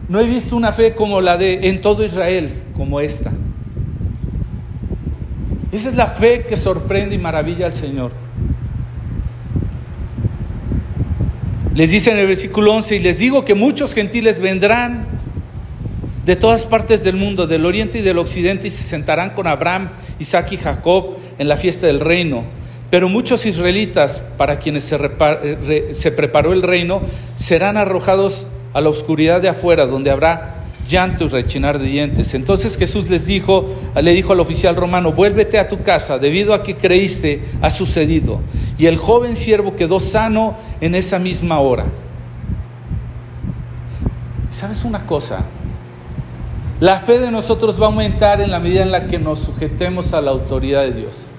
no 0.08 0.20
he 0.20 0.26
visto 0.26 0.56
una 0.56 0.72
fe 0.72 0.94
como 0.94 1.20
la 1.20 1.36
de 1.36 1.68
en 1.68 1.80
todo 1.80 2.04
Israel, 2.04 2.52
como 2.76 3.00
esta. 3.00 3.30
Esa 5.72 5.88
es 5.88 5.94
la 5.94 6.06
fe 6.06 6.44
que 6.46 6.58
sorprende 6.58 7.14
y 7.14 7.18
maravilla 7.18 7.64
al 7.64 7.72
Señor. 7.72 8.12
Les 11.74 11.90
dice 11.90 12.10
en 12.10 12.18
el 12.18 12.26
versículo 12.26 12.74
11, 12.74 12.96
y 12.96 12.98
les 12.98 13.18
digo 13.18 13.46
que 13.46 13.54
muchos 13.54 13.94
gentiles 13.94 14.38
vendrán 14.38 15.06
de 16.26 16.36
todas 16.36 16.66
partes 16.66 17.02
del 17.02 17.16
mundo, 17.16 17.46
del 17.46 17.64
oriente 17.64 18.00
y 18.00 18.02
del 18.02 18.18
occidente, 18.18 18.68
y 18.68 18.70
se 18.70 18.82
sentarán 18.84 19.30
con 19.30 19.46
Abraham, 19.46 19.88
Isaac 20.18 20.52
y 20.52 20.58
Jacob 20.58 21.16
en 21.38 21.48
la 21.48 21.56
fiesta 21.56 21.86
del 21.86 22.00
reino. 22.00 22.44
Pero 22.90 23.08
muchos 23.08 23.46
israelitas, 23.46 24.22
para 24.36 24.58
quienes 24.58 24.84
se, 24.84 25.94
se 25.94 26.12
preparó 26.12 26.52
el 26.52 26.62
reino, 26.62 27.00
serán 27.36 27.78
arrojados 27.78 28.46
a 28.74 28.82
la 28.82 28.90
oscuridad 28.90 29.40
de 29.40 29.48
afuera, 29.48 29.86
donde 29.86 30.10
habrá 30.10 30.61
llanto 30.92 31.24
y 31.24 31.28
rechinar 31.28 31.80
de 31.80 31.86
dientes. 31.86 32.34
Entonces 32.34 32.76
Jesús 32.76 33.10
les 33.10 33.26
dijo, 33.26 33.66
le 34.00 34.12
dijo 34.12 34.32
al 34.32 34.40
oficial 34.40 34.76
romano, 34.76 35.12
vuélvete 35.12 35.58
a 35.58 35.68
tu 35.68 35.82
casa, 35.82 36.18
debido 36.18 36.54
a 36.54 36.62
que 36.62 36.76
creíste 36.76 37.42
ha 37.60 37.70
sucedido. 37.70 38.40
Y 38.78 38.86
el 38.86 38.98
joven 38.98 39.34
siervo 39.34 39.74
quedó 39.74 39.98
sano 39.98 40.56
en 40.80 40.94
esa 40.94 41.18
misma 41.18 41.58
hora. 41.58 41.86
¿Sabes 44.50 44.84
una 44.84 45.06
cosa? 45.06 45.40
La 46.78 47.00
fe 47.00 47.18
de 47.18 47.30
nosotros 47.30 47.80
va 47.80 47.86
a 47.86 47.88
aumentar 47.88 48.40
en 48.40 48.50
la 48.50 48.60
medida 48.60 48.82
en 48.82 48.92
la 48.92 49.06
que 49.06 49.18
nos 49.18 49.38
sujetemos 49.38 50.12
a 50.12 50.20
la 50.20 50.30
autoridad 50.30 50.82
de 50.82 50.92
Dios. 50.92 51.30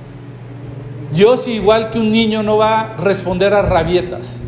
Dios, 1.13 1.47
igual 1.47 1.91
que 1.91 1.99
un 1.99 2.11
niño, 2.11 2.41
no 2.41 2.57
va 2.57 2.79
a 2.79 2.97
responder 2.97 3.53
a 3.53 3.61
rabietas, 3.61 4.41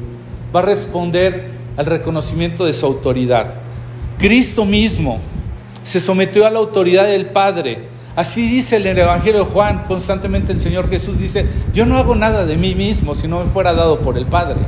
va 0.55 0.61
a 0.61 0.63
responder 0.63 1.51
al 1.77 1.85
reconocimiento 1.85 2.65
de 2.65 2.73
su 2.73 2.85
autoridad. 2.87 3.64
Cristo 4.17 4.65
mismo 4.65 5.19
se 5.83 5.99
sometió 5.99 6.45
a 6.45 6.49
la 6.49 6.59
autoridad 6.59 7.05
del 7.05 7.27
Padre. 7.27 7.87
Así 8.15 8.49
dice 8.49 8.77
en 8.77 8.87
el 8.87 8.97
Evangelio 8.97 9.39
de 9.39 9.51
Juan, 9.51 9.83
constantemente 9.87 10.53
el 10.53 10.61
Señor 10.61 10.89
Jesús 10.89 11.19
dice, 11.19 11.45
yo 11.73 11.85
no 11.85 11.97
hago 11.97 12.15
nada 12.15 12.45
de 12.45 12.55
mí 12.55 12.73
mismo 12.73 13.13
si 13.13 13.27
no 13.27 13.39
me 13.43 13.51
fuera 13.51 13.73
dado 13.73 13.99
por 13.99 14.17
el 14.17 14.25
Padre. 14.25 14.61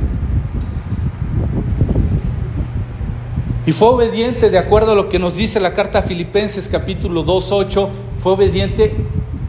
Y 3.68 3.72
fue 3.72 3.88
obediente 3.88 4.48
de 4.48 4.58
acuerdo 4.58 4.92
a 4.92 4.94
lo 4.94 5.08
que 5.08 5.18
nos 5.18 5.36
dice 5.36 5.60
la 5.60 5.74
carta 5.74 5.98
a 5.98 6.02
Filipenses 6.02 6.68
capítulo 6.68 7.24
2.8, 7.24 7.88
fue 8.22 8.32
obediente 8.32 8.96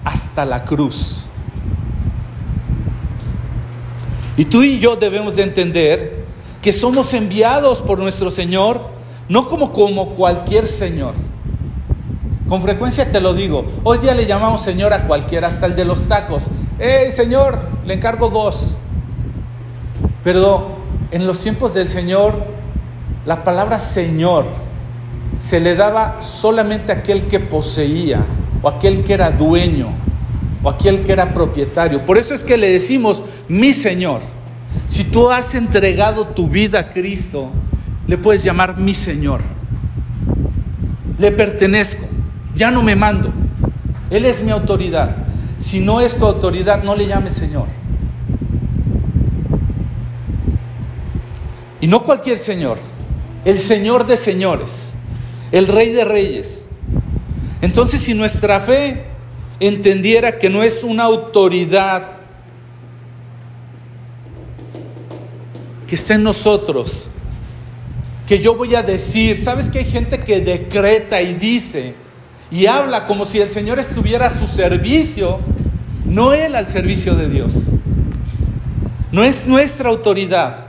hasta 0.04 0.44
la 0.44 0.66
cruz. 0.66 1.26
Y 4.36 4.46
tú 4.46 4.64
y 4.64 4.80
yo 4.80 4.96
debemos 4.96 5.36
de 5.36 5.44
entender 5.44 6.26
que 6.62 6.74
somos 6.74 7.14
enviados 7.14 7.82
por 7.82 8.00
nuestro 8.00 8.32
Señor, 8.32 8.99
no 9.30 9.48
como, 9.48 9.72
como 9.72 10.10
cualquier 10.10 10.68
Señor. 10.68 11.14
Con 12.50 12.64
frecuencia 12.64 13.12
te 13.12 13.22
lo 13.22 13.36
digo, 13.36 13.64
hoy 13.84 14.00
día 14.00 14.16
le 14.16 14.26
llamamos 14.26 14.62
Señor 14.62 14.92
a 14.92 15.06
cualquiera, 15.06 15.48
hasta 15.48 15.68
el 15.68 15.76
de 15.76 15.86
los 15.86 16.08
tacos. 16.08 16.46
¡Hey, 16.80 17.12
Señor! 17.14 17.60
Le 17.86 17.94
encargo 17.94 18.30
dos. 18.30 18.76
Pero 20.24 20.70
en 21.12 21.28
los 21.28 21.40
tiempos 21.40 21.76
del 21.76 21.88
Señor, 21.88 22.44
la 23.26 23.44
palabra 23.44 23.78
Señor 23.78 24.46
se 25.38 25.60
le 25.60 25.76
daba 25.76 26.22
solamente 26.22 26.92
a 26.92 26.96
aquel 26.96 27.28
que 27.28 27.40
poseía, 27.40 28.26
o 28.64 28.68
aquel 28.68 29.04
que 29.04 29.14
era 29.14 29.30
dueño, 29.30 29.90
o 30.64 30.70
aquel 30.70 31.04
que 31.04 31.12
era 31.12 31.36
propietario. 31.36 32.04
Por 32.04 32.18
eso 32.18 32.34
es 32.34 32.44
que 32.44 32.58
le 32.58 32.72
decimos 32.72 33.24
mi 33.48 33.74
Señor. 33.74 34.22
Si 34.88 35.04
tú 35.04 35.30
has 35.30 35.54
entregado 35.54 36.28
tu 36.30 36.48
vida 36.48 36.80
a 36.80 36.90
Cristo, 36.90 37.52
le 38.10 38.18
puedes 38.18 38.44
llamar 38.44 38.76
mi 38.80 38.96
Señor. 38.96 39.40
Le 41.20 41.32
pertenezco, 41.32 42.08
ya 42.56 42.72
no 42.72 42.82
me 42.82 42.96
mando. 42.96 43.32
Él 44.10 44.26
es 44.26 44.42
mi 44.42 44.50
autoridad. 44.50 45.16
Si 45.60 45.80
no 45.80 46.02
es 46.02 46.18
tu 46.18 46.26
autoridad, 46.26 46.82
no 46.82 46.96
le 46.96 47.06
llames 47.06 47.34
Señor. 47.34 47.68
Y 51.80 51.86
no 51.86 52.02
cualquier 52.02 52.40
Señor, 52.40 52.80
el 53.46 53.60
Señor 53.60 54.08
de 54.08 54.18
señores, 54.18 54.94
el 55.52 55.68
Rey 55.68 55.92
de 55.92 56.04
reyes. 56.04 56.68
Entonces, 57.62 58.02
si 58.02 58.16
nuestra 58.16 58.60
fe 58.60 59.04
entendiera 59.60 60.40
que 60.40 60.50
no 60.50 60.64
es 60.64 60.84
una 60.84 61.04
autoridad 61.04 62.08
que 65.86 65.94
está 65.94 66.16
en 66.16 66.24
nosotros, 66.24 67.10
que 68.30 68.38
yo 68.38 68.56
voy 68.56 68.76
a 68.76 68.84
decir, 68.84 69.44
¿sabes 69.44 69.70
que 69.70 69.80
hay 69.80 69.86
gente 69.86 70.20
que 70.20 70.40
decreta 70.40 71.20
y 71.20 71.34
dice 71.34 71.96
y 72.52 72.68
habla 72.68 73.08
como 73.08 73.26
si 73.26 73.40
el 73.40 73.50
Señor 73.50 73.80
estuviera 73.80 74.28
a 74.28 74.30
su 74.30 74.46
servicio, 74.46 75.40
no 76.06 76.34
Él 76.34 76.54
al 76.54 76.68
servicio 76.68 77.16
de 77.16 77.28
Dios? 77.28 77.70
No 79.12 79.24
es 79.24 79.48
nuestra 79.48 79.90
autoridad, 79.90 80.68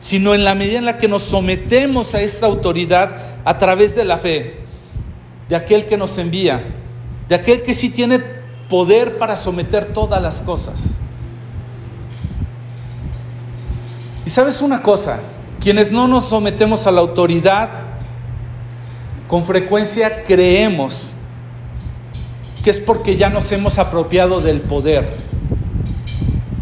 sino 0.00 0.34
en 0.34 0.44
la 0.44 0.54
medida 0.54 0.76
en 0.76 0.84
la 0.84 0.98
que 0.98 1.08
nos 1.08 1.22
sometemos 1.22 2.14
a 2.14 2.20
esta 2.20 2.44
autoridad 2.44 3.16
a 3.46 3.56
través 3.56 3.94
de 3.94 4.04
la 4.04 4.18
fe, 4.18 4.56
de 5.48 5.56
aquel 5.56 5.86
que 5.86 5.96
nos 5.96 6.18
envía, 6.18 6.62
de 7.26 7.34
aquel 7.34 7.62
que 7.62 7.72
sí 7.72 7.88
tiene 7.88 8.20
poder 8.68 9.16
para 9.16 9.34
someter 9.34 9.94
todas 9.94 10.20
las 10.20 10.42
cosas. 10.42 10.78
Y 14.26 14.28
sabes 14.28 14.60
una 14.60 14.82
cosa, 14.82 15.18
quienes 15.62 15.92
no 15.92 16.08
nos 16.08 16.28
sometemos 16.28 16.88
a 16.88 16.90
la 16.90 17.00
autoridad, 17.00 17.70
con 19.28 19.44
frecuencia 19.44 20.24
creemos 20.24 21.12
que 22.64 22.70
es 22.70 22.80
porque 22.80 23.16
ya 23.16 23.30
nos 23.30 23.50
hemos 23.52 23.78
apropiado 23.78 24.40
del 24.40 24.60
poder. 24.60 25.14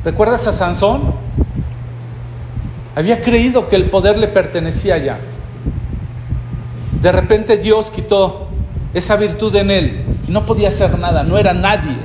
¿Recuerdas 0.05 0.46
a 0.46 0.53
Sansón? 0.53 1.14
Había 2.94 3.20
creído 3.20 3.68
que 3.70 3.76
el 3.76 3.84
poder 3.84 4.18
le 4.18 4.28
pertenecía 4.28 4.98
ya. 4.98 5.18
De 7.01 7.12
repente 7.12 7.57
Dios 7.57 7.90
quitó 7.90 8.48
esa 8.92 9.16
virtud 9.16 9.57
en 9.57 9.70
él. 9.70 10.05
No 10.28 10.44
podía 10.44 10.68
hacer 10.68 10.98
nada, 10.98 11.22
no 11.24 11.38
era 11.38 11.55
nadie. 11.55 11.96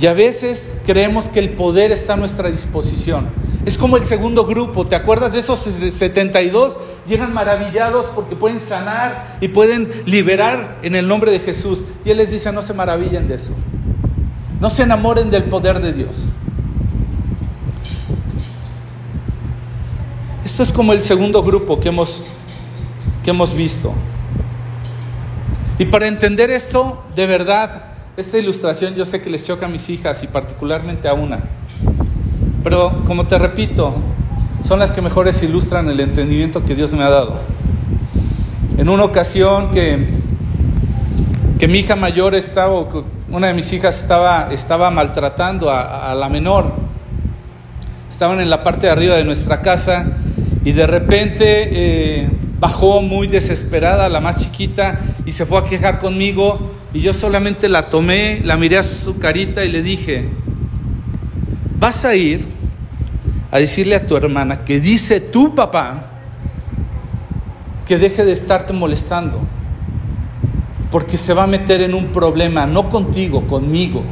Y 0.00 0.06
a 0.06 0.12
veces 0.12 0.74
creemos 0.86 1.28
que 1.28 1.40
el 1.40 1.50
poder 1.50 1.90
está 1.90 2.14
a 2.14 2.16
nuestra 2.16 2.50
disposición. 2.50 3.28
Es 3.66 3.76
como 3.76 3.96
el 3.96 4.04
segundo 4.04 4.46
grupo, 4.46 4.86
¿te 4.86 4.94
acuerdas 4.94 5.32
de 5.32 5.40
esos 5.40 5.58
72? 5.60 6.78
Llegan 7.06 7.34
maravillados 7.34 8.06
porque 8.14 8.36
pueden 8.36 8.60
sanar 8.60 9.36
y 9.40 9.48
pueden 9.48 9.90
liberar 10.06 10.78
en 10.82 10.94
el 10.94 11.08
nombre 11.08 11.32
de 11.32 11.40
Jesús. 11.40 11.84
Y 12.04 12.10
Él 12.10 12.18
les 12.18 12.30
dice, 12.30 12.52
no 12.52 12.62
se 12.62 12.74
maravillen 12.74 13.28
de 13.28 13.34
eso. 13.34 13.52
No 14.60 14.70
se 14.70 14.84
enamoren 14.84 15.30
del 15.30 15.44
poder 15.44 15.80
de 15.80 15.92
Dios. 15.92 16.26
Esto 20.44 20.62
es 20.62 20.72
como 20.72 20.92
el 20.92 21.02
segundo 21.02 21.42
grupo 21.42 21.78
que 21.78 21.88
hemos, 21.88 22.22
que 23.22 23.30
hemos 23.30 23.54
visto. 23.54 23.92
Y 25.78 25.84
para 25.84 26.06
entender 26.08 26.50
esto, 26.50 27.04
de 27.14 27.26
verdad, 27.26 27.87
esta 28.18 28.36
ilustración 28.36 28.96
yo 28.96 29.04
sé 29.04 29.22
que 29.22 29.30
les 29.30 29.44
choca 29.44 29.66
a 29.66 29.68
mis 29.68 29.88
hijas 29.90 30.24
y 30.24 30.26
particularmente 30.26 31.06
a 31.06 31.14
una. 31.14 31.38
Pero 32.64 33.04
como 33.06 33.28
te 33.28 33.38
repito, 33.38 33.94
son 34.66 34.80
las 34.80 34.90
que 34.90 35.00
mejores 35.00 35.40
ilustran 35.44 35.88
el 35.88 36.00
entendimiento 36.00 36.64
que 36.64 36.74
Dios 36.74 36.92
me 36.94 37.04
ha 37.04 37.10
dado. 37.10 37.36
En 38.76 38.88
una 38.88 39.04
ocasión 39.04 39.70
que, 39.70 40.04
que 41.60 41.68
mi 41.68 41.78
hija 41.78 41.94
mayor 41.94 42.34
estaba, 42.34 42.88
una 43.28 43.46
de 43.46 43.54
mis 43.54 43.72
hijas 43.72 44.00
estaba, 44.00 44.48
estaba 44.52 44.90
maltratando 44.90 45.70
a, 45.70 46.12
la 46.16 46.28
menor, 46.28 46.72
estaban 48.10 48.40
en 48.40 48.50
la 48.50 48.64
parte 48.64 48.88
de 48.88 48.92
arriba 48.92 49.14
de 49.14 49.24
nuestra 49.24 49.62
casa 49.62 50.06
y 50.64 50.72
de 50.72 50.88
repente 50.88 51.68
eh, 51.70 52.30
bajó 52.58 53.00
muy 53.00 53.28
desesperada 53.28 54.08
la 54.08 54.20
más 54.20 54.38
chiquita 54.38 54.98
y 55.24 55.30
se 55.30 55.46
fue 55.46 55.58
a 55.58 55.62
quejar 55.62 56.00
conmigo 56.00 56.77
y 56.92 57.00
yo 57.00 57.12
solamente 57.12 57.68
la 57.68 57.90
tomé, 57.90 58.40
la 58.44 58.56
miré 58.56 58.78
a 58.78 58.82
su 58.82 59.18
carita 59.18 59.64
y 59.64 59.70
le 59.70 59.82
dije, 59.82 60.28
vas 61.78 62.04
a 62.04 62.14
ir 62.14 62.46
a 63.50 63.58
decirle 63.58 63.94
a 63.94 64.06
tu 64.06 64.16
hermana 64.16 64.64
que 64.64 64.80
dice 64.80 65.20
tu 65.20 65.54
papá 65.54 66.10
que 67.86 67.98
deje 67.98 68.24
de 68.24 68.32
estarte 68.32 68.72
molestando, 68.72 69.40
porque 70.90 71.16
se 71.16 71.32
va 71.32 71.44
a 71.44 71.46
meter 71.46 71.80
en 71.80 71.94
un 71.94 72.06
problema, 72.08 72.66
no 72.66 72.88
contigo, 72.88 73.46
conmigo. 73.46 74.04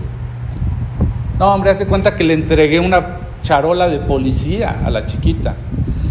No, 1.39 1.53
hombre, 1.53 1.71
hace 1.71 1.87
cuenta 1.87 2.17
que 2.17 2.25
le 2.25 2.33
entregué 2.33 2.81
una 2.81 3.19
charola 3.43 3.89
de 3.89 3.99
policía 3.99 4.81
a 4.85 4.91
la 4.91 5.05
chiquita. 5.05 5.57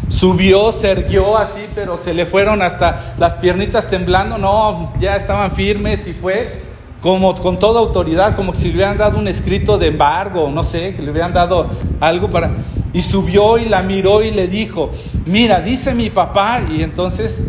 Subió, 0.08 0.72
se 0.72 0.91
erguió 0.91 1.38
así, 1.38 1.66
pero 1.74 1.97
se 1.97 2.14
le 2.14 2.26
fueron 2.26 2.62
hasta 2.62 3.16
las 3.18 3.36
piernitas 3.36 3.89
temblando. 3.89 4.38
No, 4.38 4.93
ya 4.99 5.16
estaban 5.16 5.51
firmes 5.51 6.08
y 6.08 6.14
fue 6.14 6.64
como 7.06 7.36
con 7.36 7.60
toda 7.60 7.82
autoridad, 7.82 8.36
como 8.36 8.56
si 8.56 8.70
le 8.70 8.76
hubieran 8.76 8.97
dado 8.97 9.20
un 9.20 9.28
escrito 9.28 9.78
de 9.78 9.88
embargo, 9.88 10.49
no 10.51 10.64
sé, 10.64 10.95
que 10.95 11.03
le 11.03 11.12
hubieran 11.12 11.34
dado 11.34 11.68
algo 11.99 12.32
para... 12.32 12.51
Y 12.93 13.03
subió 13.03 13.60
y 13.60 13.66
la 13.66 13.84
miró 13.84 14.24
y 14.24 14.32
le 14.32 14.47
dijo, 14.47 14.89
mira, 15.28 15.60
dice 15.60 15.93
mi 15.93 16.10
papá, 16.10 16.62
y 16.68 16.82
entonces, 16.82 17.43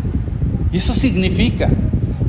eso 0.71 0.93
significa, 0.93 1.69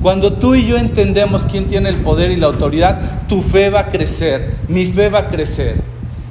cuando 0.01 0.35
tú 0.35 0.55
y 0.55 0.65
yo 0.65 0.79
entendemos 0.79 1.43
quién 1.51 1.67
tiene 1.67 1.91
el 1.91 1.97
poder 1.97 2.31
y 2.31 2.37
la 2.37 2.47
autoridad, 2.47 3.27
tu 3.29 3.43
fe 3.43 3.69
va 3.69 3.81
a 3.81 3.89
crecer, 3.89 4.55
mi 4.69 4.87
fe 4.87 5.11
va 5.11 5.19
a 5.19 5.29
crecer. 5.29 5.83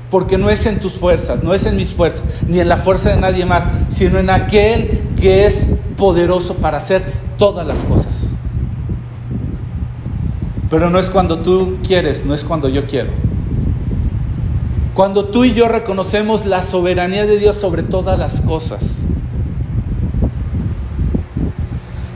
Porque 0.10 0.38
no 0.38 0.50
es 0.50 0.66
en 0.66 0.80
tus 0.80 0.94
fuerzas, 0.94 1.44
no 1.44 1.54
es 1.54 1.66
en 1.66 1.76
mis 1.76 1.92
fuerzas, 1.92 2.24
ni 2.48 2.60
en 2.60 2.70
la 2.70 2.78
fuerza 2.78 3.10
de 3.10 3.18
nadie 3.18 3.46
más, 3.46 3.66
sino 3.90 4.20
en 4.20 4.30
aquel 4.30 5.02
que 5.20 5.46
es 5.46 5.74
poderoso 5.98 6.56
para 6.56 6.78
hacer 6.78 7.04
todas 7.38 7.68
las 7.68 7.84
cosas. 7.84 8.32
Pero 10.70 10.90
no 10.90 11.00
es 11.00 11.10
cuando 11.10 11.40
tú 11.40 11.78
quieres, 11.86 12.26
no 12.26 12.34
es 12.34 12.44
cuando 12.44 12.70
yo 12.70 12.86
quiero. 12.86 13.12
Cuando 14.94 15.26
tú 15.26 15.46
y 15.46 15.54
yo 15.54 15.68
reconocemos 15.68 16.46
la 16.46 16.64
soberanía 16.64 17.26
de 17.26 17.38
Dios 17.38 17.58
sobre 17.58 17.84
todas 17.84 18.18
las 18.18 18.42
cosas. 18.42 19.06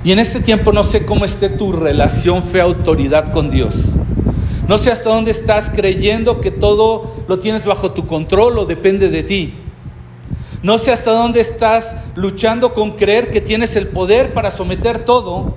Y 0.03 0.11
en 0.11 0.19
este 0.19 0.39
tiempo 0.39 0.73
no 0.73 0.83
sé 0.83 1.05
cómo 1.05 1.25
esté 1.25 1.49
tu 1.49 1.73
relación 1.73 2.41
fe-autoridad 2.41 3.31
con 3.31 3.51
Dios. 3.51 3.97
No 4.72 4.78
sé 4.78 4.89
hasta 4.89 5.09
dónde 5.09 5.32
estás 5.32 5.69
creyendo 5.69 6.39
que 6.39 6.49
todo 6.49 7.26
lo 7.28 7.39
tienes 7.39 7.65
bajo 7.65 7.91
tu 7.91 8.07
control 8.07 8.57
o 8.57 8.65
depende 8.65 9.09
de 9.09 9.22
ti. 9.22 9.53
No 10.63 10.78
sé 10.78 10.93
hasta 10.93 11.11
dónde 11.11 11.41
estás 11.41 11.97
luchando 12.15 12.74
con 12.74 12.91
creer 12.91 13.32
que 13.32 13.41
tienes 13.41 13.76
el 13.76 13.88
poder 13.88 14.34
para 14.34 14.49
someter 14.49 14.99
todo 14.99 15.55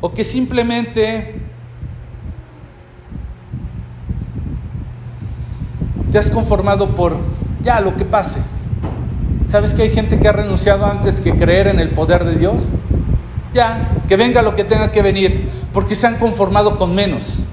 o 0.00 0.14
que 0.14 0.22
simplemente 0.22 1.40
te 6.12 6.16
has 6.16 6.30
conformado 6.30 6.94
por 6.94 7.16
ya 7.64 7.80
lo 7.80 7.96
que 7.96 8.04
pase. 8.04 8.38
¿Sabes 9.46 9.74
que 9.74 9.82
hay 9.82 9.90
gente 9.90 10.20
que 10.20 10.28
ha 10.28 10.32
renunciado 10.32 10.86
antes 10.86 11.20
que 11.20 11.34
creer 11.34 11.66
en 11.66 11.80
el 11.80 11.90
poder 11.90 12.22
de 12.24 12.36
Dios? 12.36 12.68
Ya, 13.52 14.04
que 14.06 14.16
venga 14.16 14.40
lo 14.40 14.54
que 14.54 14.62
tenga 14.62 14.92
que 14.92 15.02
venir, 15.02 15.48
porque 15.72 15.96
se 15.96 16.06
han 16.06 16.18
conformado 16.18 16.78
con 16.78 16.94
menos. 16.94 17.48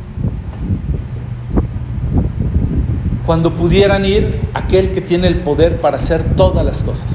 Cuando 3.31 3.55
pudieran 3.55 4.03
ir 4.03 4.41
aquel 4.53 4.91
que 4.91 4.99
tiene 4.99 5.25
el 5.29 5.37
poder 5.37 5.79
para 5.79 5.95
hacer 5.95 6.35
todas 6.35 6.65
las 6.65 6.83
cosas. 6.83 7.07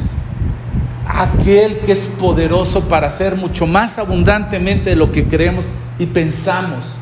Aquel 1.06 1.80
que 1.80 1.92
es 1.92 2.08
poderoso 2.18 2.88
para 2.88 3.08
hacer 3.08 3.36
mucho 3.36 3.66
más 3.66 3.98
abundantemente 3.98 4.88
de 4.88 4.96
lo 4.96 5.12
que 5.12 5.28
creemos 5.28 5.66
y 5.98 6.06
pensamos. 6.06 6.94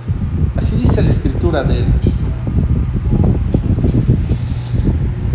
Así 0.56 0.74
dice 0.74 1.00
la 1.00 1.10
escritura 1.10 1.62
de 1.62 1.76
él. 1.76 1.84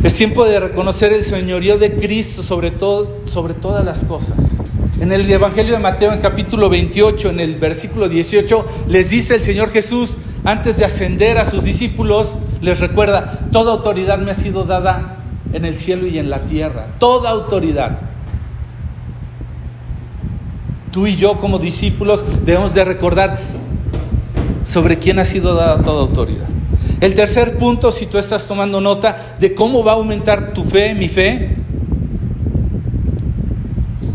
Es 0.04 0.14
tiempo 0.14 0.44
de 0.44 0.60
reconocer 0.60 1.14
el 1.14 1.24
señorío 1.24 1.78
de 1.78 1.96
Cristo 1.96 2.44
sobre, 2.44 2.72
todo, 2.72 3.22
sobre 3.28 3.54
todas 3.54 3.86
las 3.86 4.04
cosas. 4.04 4.62
En 5.00 5.14
el 5.14 5.32
Evangelio 5.32 5.76
de 5.76 5.80
Mateo, 5.80 6.12
en 6.12 6.20
capítulo 6.20 6.68
28, 6.68 7.30
en 7.30 7.40
el 7.40 7.56
versículo 7.56 8.10
18, 8.10 8.66
les 8.90 9.12
dice 9.12 9.36
el 9.36 9.42
Señor 9.42 9.70
Jesús, 9.70 10.18
antes 10.44 10.78
de 10.78 10.84
ascender 10.84 11.38
a 11.38 11.46
sus 11.46 11.64
discípulos, 11.64 12.38
les 12.62 12.80
recuerda, 12.80 13.40
toda 13.52 13.74
autoridad 13.74 14.20
me 14.20 14.32
ha 14.32 14.36
sido 14.36 14.64
dada 14.64 15.18
en 15.54 15.66
el 15.66 15.76
cielo 15.76 16.08
y 16.08 16.20
en 16.20 16.30
la 16.30 16.42
tierra, 16.42 16.88
toda 17.00 17.30
autoridad. 17.30 18.00
Tú 20.92 21.08
y 21.08 21.16
yo 21.16 21.38
como 21.38 21.60
discípulos 21.60 22.26
debemos 22.46 22.74
de 22.74 22.84
recordar 22.84 23.40
sobre 24.64 25.00
quién 25.00 25.20
ha 25.20 25.26
sido 25.26 25.56
dada 25.56 25.82
toda 25.82 26.02
autoridad. 26.02 26.48
El 27.00 27.16
tercer 27.16 27.58
punto, 27.58 27.92
si 27.92 28.08
tú 28.08 28.18
estás 28.18 28.46
tomando 28.46 28.82
nota 28.82 29.36
de 29.40 29.56
cómo 29.56 29.84
va 29.84 29.94
a 29.94 29.96
aumentar 29.96 30.54
tu 30.54 30.66
fe, 30.66 30.94
mi 30.94 31.08
fe, 31.08 31.56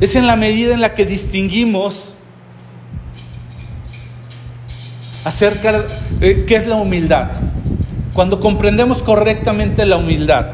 es 0.01 0.17
en 0.17 0.27
la 0.27 0.37
medida 0.37 0.75
en 0.75 0.81
la 0.81 0.95
que 0.95 1.07
distinguimos 1.07 2.15
acerca 5.25 5.73
de 5.73 5.87
eh, 6.21 6.45
qué 6.47 6.57
es 6.57 6.67
la 6.67 6.77
humildad. 6.77 7.31
Cuando 8.15 8.39
comprendemos 8.39 9.03
correctamente 9.03 9.85
la 9.85 9.97
humildad. 9.97 10.47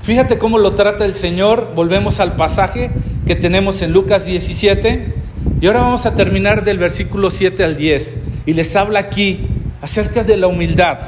Fíjate 0.00 0.38
cómo 0.38 0.58
lo 0.58 0.74
trata 0.74 1.04
el 1.04 1.12
Señor. 1.12 1.72
Volvemos 1.74 2.20
al 2.20 2.36
pasaje 2.36 2.92
que 3.26 3.34
tenemos 3.34 3.82
en 3.82 3.92
Lucas 3.92 4.24
17. 4.24 5.12
Y 5.60 5.66
ahora 5.66 5.80
vamos 5.80 6.06
a 6.06 6.14
terminar 6.14 6.62
del 6.62 6.78
versículo 6.78 7.32
7 7.32 7.64
al 7.64 7.76
10. 7.76 8.18
Y 8.46 8.52
les 8.52 8.76
habla 8.76 9.00
aquí 9.00 9.48
acerca 9.82 10.22
de 10.22 10.36
la 10.36 10.46
humildad. 10.46 10.98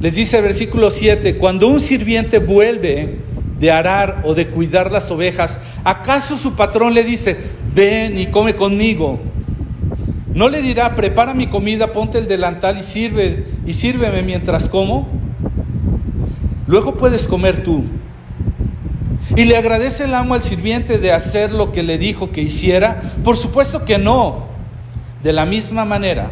Les 0.00 0.14
dice 0.16 0.36
el 0.36 0.42
versículo 0.42 0.90
7, 0.90 1.36
cuando 1.36 1.68
un 1.68 1.80
sirviente 1.80 2.38
vuelve 2.38 3.20
de 3.58 3.70
arar 3.70 4.20
o 4.24 4.34
de 4.34 4.48
cuidar 4.48 4.92
las 4.92 5.10
ovejas, 5.10 5.58
¿acaso 5.82 6.36
su 6.36 6.54
patrón 6.54 6.92
le 6.92 7.04
dice, 7.04 7.34
ven 7.74 8.18
y 8.18 8.26
come 8.26 8.54
conmigo? 8.54 9.18
¿No 10.36 10.50
le 10.50 10.60
dirá, 10.60 10.94
prepara 10.94 11.32
mi 11.32 11.46
comida, 11.46 11.94
ponte 11.94 12.18
el 12.18 12.28
delantal 12.28 12.76
y 12.76 12.82
sirve 12.82 13.46
y 13.64 13.72
sírveme 13.72 14.22
mientras 14.22 14.68
como? 14.68 15.08
Luego 16.66 16.98
puedes 16.98 17.26
comer 17.26 17.64
tú. 17.64 17.84
¿Y 19.34 19.46
le 19.46 19.56
agradece 19.56 20.04
el 20.04 20.14
amo 20.14 20.34
al 20.34 20.42
sirviente 20.42 20.98
de 20.98 21.10
hacer 21.10 21.52
lo 21.52 21.72
que 21.72 21.82
le 21.82 21.96
dijo 21.96 22.32
que 22.32 22.42
hiciera? 22.42 23.00
Por 23.24 23.38
supuesto 23.38 23.86
que 23.86 23.96
no. 23.96 24.48
De 25.22 25.32
la 25.32 25.46
misma 25.46 25.86
manera, 25.86 26.30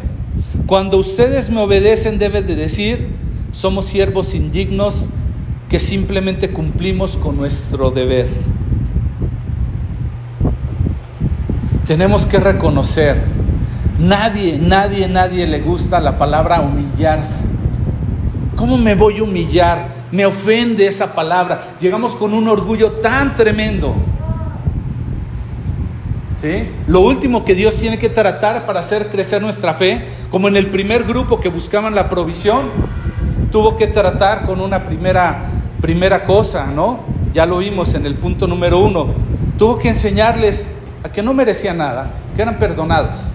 cuando 0.67 0.99
ustedes 0.99 1.49
me 1.49 1.61
obedecen 1.61 2.19
deben 2.19 2.45
de 2.45 2.55
decir, 2.55 3.09
somos 3.51 3.85
siervos 3.85 4.35
indignos 4.35 5.07
que 5.67 5.79
simplemente 5.79 6.51
cumplimos 6.51 7.17
con 7.17 7.37
nuestro 7.37 7.89
deber. 7.89 8.27
Tenemos 11.87 12.27
que 12.27 12.37
reconocer, 12.37 13.34
nadie, 13.99 14.57
nadie, 14.57 15.07
nadie 15.07 15.45
le 15.47 15.59
gusta 15.59 15.99
la 15.99 16.17
palabra 16.17 16.61
humillarse. 16.61 17.45
¿Cómo 18.55 18.77
me 18.77 18.95
voy 18.95 19.17
a 19.17 19.23
humillar? 19.23 19.87
Me 20.11 20.25
ofende 20.25 20.87
esa 20.87 21.13
palabra. 21.13 21.75
Llegamos 21.79 22.15
con 22.15 22.33
un 22.33 22.47
orgullo 22.47 22.93
tan 22.93 23.35
tremendo. 23.35 23.93
¿Sí? 26.35 26.69
Lo 26.87 27.01
último 27.01 27.45
que 27.45 27.55
Dios 27.55 27.75
tiene 27.75 27.97
que 27.97 28.09
tratar 28.09 28.65
para 28.65 28.81
hacer 28.81 29.07
crecer 29.07 29.41
nuestra 29.41 29.73
fe, 29.73 30.05
como 30.29 30.47
en 30.47 30.57
el 30.57 30.67
primer 30.67 31.03
grupo 31.03 31.39
que 31.39 31.49
buscaban 31.49 31.95
la 31.95 32.09
provisión, 32.09 32.69
tuvo 33.51 33.77
que 33.77 33.87
tratar 33.87 34.43
con 34.45 34.59
una 34.59 34.83
primera, 34.83 35.45
primera 35.81 36.23
cosa, 36.23 36.67
¿no? 36.67 37.03
Ya 37.33 37.45
lo 37.45 37.57
vimos 37.59 37.93
en 37.93 38.05
el 38.05 38.15
punto 38.15 38.47
número 38.47 38.79
uno. 38.79 39.07
Tuvo 39.57 39.79
que 39.79 39.89
enseñarles 39.89 40.69
a 41.03 41.09
que 41.09 41.23
no 41.23 41.33
merecían 41.33 41.77
nada, 41.77 42.11
que 42.35 42.41
eran 42.41 42.57
perdonados, 42.59 43.29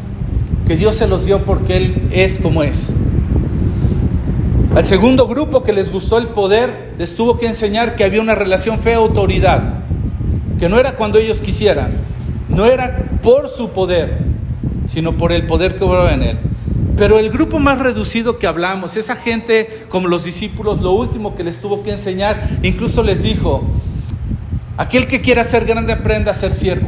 que 0.70 0.76
Dios 0.76 0.94
se 0.94 1.08
los 1.08 1.26
dio 1.26 1.44
porque 1.44 1.76
Él 1.76 2.08
es 2.12 2.38
como 2.38 2.62
es. 2.62 2.94
Al 4.72 4.86
segundo 4.86 5.26
grupo 5.26 5.64
que 5.64 5.72
les 5.72 5.90
gustó 5.90 6.16
el 6.16 6.28
poder, 6.28 6.94
les 6.96 7.16
tuvo 7.16 7.38
que 7.38 7.48
enseñar 7.48 7.96
que 7.96 8.04
había 8.04 8.20
una 8.20 8.36
relación 8.36 8.78
fe-autoridad, 8.78 9.80
que 10.60 10.68
no 10.68 10.78
era 10.78 10.94
cuando 10.94 11.18
ellos 11.18 11.40
quisieran, 11.40 11.90
no 12.48 12.66
era 12.66 13.18
por 13.20 13.48
su 13.48 13.70
poder, 13.70 14.18
sino 14.86 15.16
por 15.16 15.32
el 15.32 15.44
poder 15.48 15.74
que 15.74 15.82
obraba 15.82 16.14
en 16.14 16.22
Él. 16.22 16.38
Pero 16.96 17.18
el 17.18 17.30
grupo 17.30 17.58
más 17.58 17.80
reducido 17.80 18.38
que 18.38 18.46
hablamos, 18.46 18.96
esa 18.96 19.16
gente 19.16 19.86
como 19.88 20.06
los 20.06 20.22
discípulos, 20.22 20.80
lo 20.80 20.92
último 20.92 21.34
que 21.34 21.42
les 21.42 21.60
tuvo 21.60 21.82
que 21.82 21.90
enseñar, 21.90 22.48
incluso 22.62 23.02
les 23.02 23.24
dijo, 23.24 23.64
aquel 24.76 25.08
que 25.08 25.20
quiera 25.20 25.42
ser 25.42 25.64
grande 25.64 25.92
aprenda 25.92 26.30
a 26.30 26.34
ser 26.34 26.54
siervo, 26.54 26.86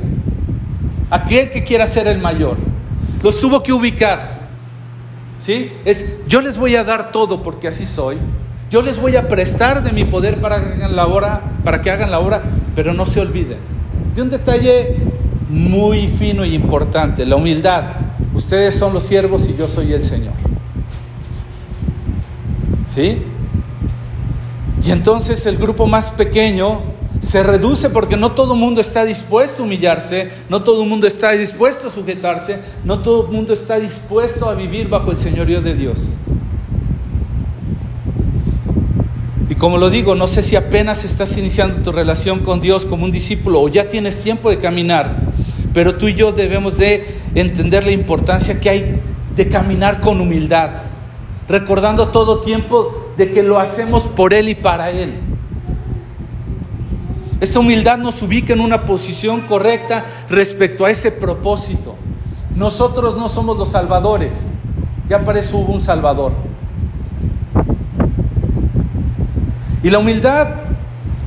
aquel 1.10 1.50
que 1.50 1.64
quiera 1.64 1.84
ser 1.88 2.06
el 2.06 2.18
mayor, 2.18 2.56
los 3.22 3.38
tuvo 3.40 3.62
que 3.62 3.72
ubicar. 3.72 4.42
¿Sí? 5.40 5.72
Es 5.84 6.06
yo 6.28 6.40
les 6.40 6.56
voy 6.56 6.76
a 6.76 6.84
dar 6.84 7.12
todo 7.12 7.42
porque 7.42 7.68
así 7.68 7.86
soy. 7.86 8.16
Yo 8.70 8.80
les 8.80 8.98
voy 8.98 9.16
a 9.16 9.28
prestar 9.28 9.82
de 9.82 9.92
mi 9.92 10.04
poder 10.04 10.40
para 10.40 10.60
que 10.60 10.72
hagan 10.74 10.96
la 10.96 11.06
obra, 11.06 11.42
para 11.64 11.82
que 11.82 11.90
hagan 11.90 12.10
la 12.10 12.20
obra, 12.20 12.42
pero 12.74 12.94
no 12.94 13.04
se 13.06 13.20
olviden 13.20 13.72
de 14.14 14.22
un 14.22 14.30
detalle 14.30 14.96
muy 15.48 16.08
fino 16.08 16.44
y 16.44 16.54
importante, 16.54 17.24
la 17.26 17.36
humildad. 17.36 17.84
Ustedes 18.34 18.74
son 18.74 18.94
los 18.94 19.04
siervos 19.04 19.48
y 19.48 19.56
yo 19.56 19.68
soy 19.68 19.92
el 19.92 20.04
Señor. 20.04 20.32
¿Sí? 22.88 23.22
Y 24.84 24.90
entonces 24.90 25.46
el 25.46 25.56
grupo 25.56 25.86
más 25.86 26.10
pequeño 26.10 26.80
se 27.22 27.42
reduce 27.44 27.88
porque 27.88 28.16
no 28.16 28.32
todo 28.32 28.54
el 28.54 28.60
mundo 28.60 28.80
está 28.80 29.04
dispuesto 29.04 29.62
a 29.62 29.66
humillarse, 29.66 30.30
no 30.48 30.64
todo 30.64 30.82
el 30.82 30.88
mundo 30.88 31.06
está 31.06 31.30
dispuesto 31.30 31.86
a 31.86 31.90
sujetarse, 31.90 32.58
no 32.84 32.98
todo 32.98 33.26
el 33.26 33.32
mundo 33.32 33.52
está 33.52 33.78
dispuesto 33.78 34.48
a 34.48 34.54
vivir 34.54 34.88
bajo 34.88 35.12
el 35.12 35.16
señorío 35.16 35.62
de 35.62 35.74
Dios. 35.74 36.10
Y 39.48 39.54
como 39.54 39.78
lo 39.78 39.88
digo, 39.88 40.16
no 40.16 40.26
sé 40.26 40.42
si 40.42 40.56
apenas 40.56 41.04
estás 41.04 41.38
iniciando 41.38 41.80
tu 41.82 41.92
relación 41.92 42.40
con 42.40 42.60
Dios 42.60 42.86
como 42.86 43.04
un 43.04 43.12
discípulo 43.12 43.60
o 43.60 43.68
ya 43.68 43.86
tienes 43.86 44.20
tiempo 44.20 44.50
de 44.50 44.58
caminar, 44.58 45.20
pero 45.72 45.96
tú 45.96 46.08
y 46.08 46.14
yo 46.14 46.32
debemos 46.32 46.76
de 46.76 47.18
entender 47.36 47.84
la 47.84 47.92
importancia 47.92 48.58
que 48.58 48.68
hay 48.68 49.00
de 49.36 49.48
caminar 49.48 50.00
con 50.00 50.20
humildad, 50.20 50.70
recordando 51.48 52.08
todo 52.08 52.40
tiempo 52.40 53.12
de 53.16 53.30
que 53.30 53.44
lo 53.44 53.60
hacemos 53.60 54.04
por 54.04 54.34
Él 54.34 54.48
y 54.48 54.56
para 54.56 54.90
Él. 54.90 55.31
Esa 57.42 57.58
humildad 57.58 57.98
nos 57.98 58.22
ubica 58.22 58.52
en 58.52 58.60
una 58.60 58.86
posición 58.86 59.40
correcta 59.40 60.06
respecto 60.30 60.84
a 60.84 60.92
ese 60.92 61.10
propósito. 61.10 61.96
Nosotros 62.54 63.16
no 63.16 63.28
somos 63.28 63.58
los 63.58 63.72
salvadores, 63.72 64.46
ya 65.08 65.24
para 65.24 65.40
eso 65.40 65.58
hubo 65.58 65.72
un 65.72 65.80
salvador. 65.80 66.34
Y 69.82 69.90
la 69.90 69.98
humildad 69.98 70.54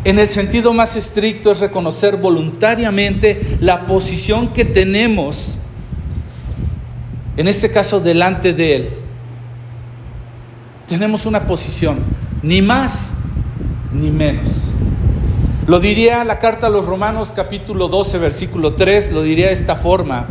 en 0.06 0.18
el 0.18 0.30
sentido 0.30 0.72
más 0.72 0.96
estricto 0.96 1.52
es 1.52 1.60
reconocer 1.60 2.16
voluntariamente 2.16 3.58
la 3.60 3.86
posición 3.86 4.54
que 4.54 4.64
tenemos, 4.64 5.56
en 7.36 7.50
este 7.50 7.70
caso 7.72 8.00
delante 8.00 8.54
de 8.54 8.76
Él. 8.78 8.90
Tenemos 10.88 11.26
una 11.26 11.46
posición. 11.46 12.00
ni 12.42 12.62
más 12.62 13.12
ni 13.92 14.12
menos. 14.12 14.72
Lo 15.68 15.80
diría 15.80 16.24
la 16.24 16.38
carta 16.38 16.68
a 16.68 16.70
los 16.70 16.86
Romanos 16.86 17.34
capítulo 17.36 17.88
12 17.88 18.20
versículo 18.20 18.76
3, 18.76 19.12
lo 19.12 19.24
diría 19.24 19.48
de 19.48 19.54
esta 19.54 19.76
forma, 19.76 20.28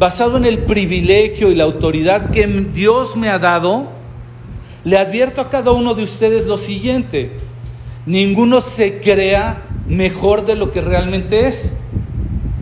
basado 0.00 0.36
en 0.36 0.44
el 0.44 0.64
privilegio 0.64 1.52
y 1.52 1.54
la 1.54 1.62
autoridad 1.62 2.30
que 2.30 2.44
Dios 2.48 3.14
me 3.14 3.28
ha 3.28 3.38
dado, 3.38 3.86
le 4.82 4.98
advierto 4.98 5.40
a 5.40 5.48
cada 5.48 5.70
uno 5.70 5.94
de 5.94 6.02
ustedes 6.02 6.46
lo 6.46 6.58
siguiente, 6.58 7.38
ninguno 8.04 8.60
se 8.60 8.98
crea 8.98 9.62
mejor 9.86 10.44
de 10.44 10.56
lo 10.56 10.72
que 10.72 10.80
realmente 10.80 11.46
es. 11.46 11.74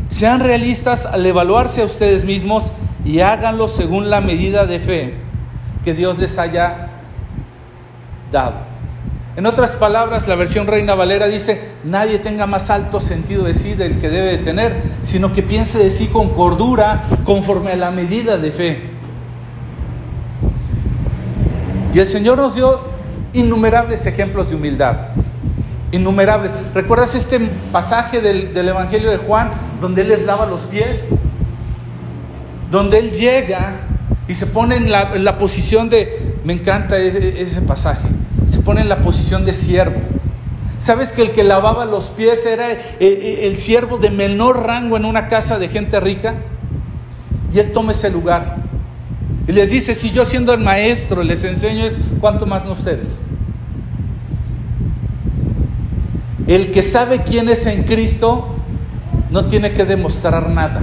Sean 0.08 0.40
realistas 0.40 1.06
al 1.06 1.24
evaluarse 1.24 1.80
a 1.80 1.86
ustedes 1.86 2.26
mismos 2.26 2.72
y 3.06 3.20
háganlo 3.20 3.68
según 3.68 4.10
la 4.10 4.20
medida 4.20 4.66
de 4.66 4.80
fe 4.80 5.14
que 5.82 5.94
Dios 5.94 6.18
les 6.18 6.38
haya 6.38 6.90
dado. 8.30 8.65
En 9.36 9.44
otras 9.44 9.72
palabras, 9.72 10.26
la 10.28 10.34
versión 10.34 10.66
Reina 10.66 10.94
Valera 10.94 11.26
dice, 11.26 11.60
nadie 11.84 12.18
tenga 12.18 12.46
más 12.46 12.70
alto 12.70 13.02
sentido 13.02 13.44
de 13.44 13.52
sí 13.52 13.74
del 13.74 13.98
que 13.98 14.08
debe 14.08 14.28
de 14.28 14.38
tener, 14.38 14.74
sino 15.02 15.34
que 15.34 15.42
piense 15.42 15.78
de 15.78 15.90
sí 15.90 16.06
con 16.06 16.30
cordura, 16.30 17.04
conforme 17.24 17.72
a 17.72 17.76
la 17.76 17.90
medida 17.90 18.38
de 18.38 18.50
fe. 18.50 18.80
Y 21.92 21.98
el 21.98 22.06
Señor 22.06 22.38
nos 22.38 22.54
dio 22.54 22.80
innumerables 23.34 24.06
ejemplos 24.06 24.48
de 24.48 24.56
humildad, 24.56 25.08
innumerables. 25.92 26.52
¿Recuerdas 26.74 27.14
este 27.14 27.38
pasaje 27.72 28.22
del, 28.22 28.56
Evangelio 28.56 29.10
de 29.10 29.18
Juan, 29.18 29.50
donde 29.82 30.00
Él 30.00 30.08
les 30.08 30.24
lava 30.24 30.46
los 30.46 30.62
pies? 30.62 31.08
Donde 32.70 33.00
Él 33.00 33.10
llega 33.10 33.82
y 34.28 34.32
se 34.32 34.46
pone 34.46 34.76
en 34.76 34.90
la, 34.90 35.36
posición 35.36 35.90
de, 35.90 36.36
me 36.42 36.54
encanta 36.54 36.96
ese 36.96 37.60
pasaje 37.60 38.15
se 38.46 38.60
pone 38.60 38.80
en 38.80 38.88
la 38.88 39.00
posición 39.02 39.44
de 39.44 39.52
siervo. 39.52 40.00
¿Sabes 40.78 41.12
que 41.12 41.22
el 41.22 41.32
que 41.32 41.42
lavaba 41.42 41.84
los 41.84 42.06
pies 42.06 42.44
era 42.46 42.70
eh, 42.70 42.78
eh, 43.00 43.40
el, 43.44 43.56
siervo 43.56 43.98
de 43.98 44.10
menor 44.10 44.66
rango 44.66 44.96
en 44.96 45.04
una 45.04 45.28
casa 45.28 45.58
de 45.58 45.68
gente 45.68 45.98
rica? 46.00 46.34
Y 47.52 47.58
él 47.58 47.72
toma 47.72 47.92
ese 47.92 48.10
lugar. 48.10 48.56
Y 49.48 49.52
les 49.52 49.70
dice, 49.70 49.94
si 49.94 50.10
yo 50.10 50.24
siendo 50.24 50.52
el 50.52 50.60
maestro 50.60 51.22
les 51.22 51.44
enseño 51.44 51.86
es, 51.86 51.94
¿cuánto 52.20 52.46
más 52.46 52.64
no 52.64 52.72
ustedes? 52.72 53.20
El 56.46 56.70
que 56.70 56.82
sabe 56.82 57.22
quién 57.22 57.48
es 57.48 57.66
en 57.66 57.84
Cristo 57.84 58.54
no 59.30 59.46
tiene 59.46 59.72
que 59.72 59.84
demostrar 59.84 60.48
nada. 60.50 60.82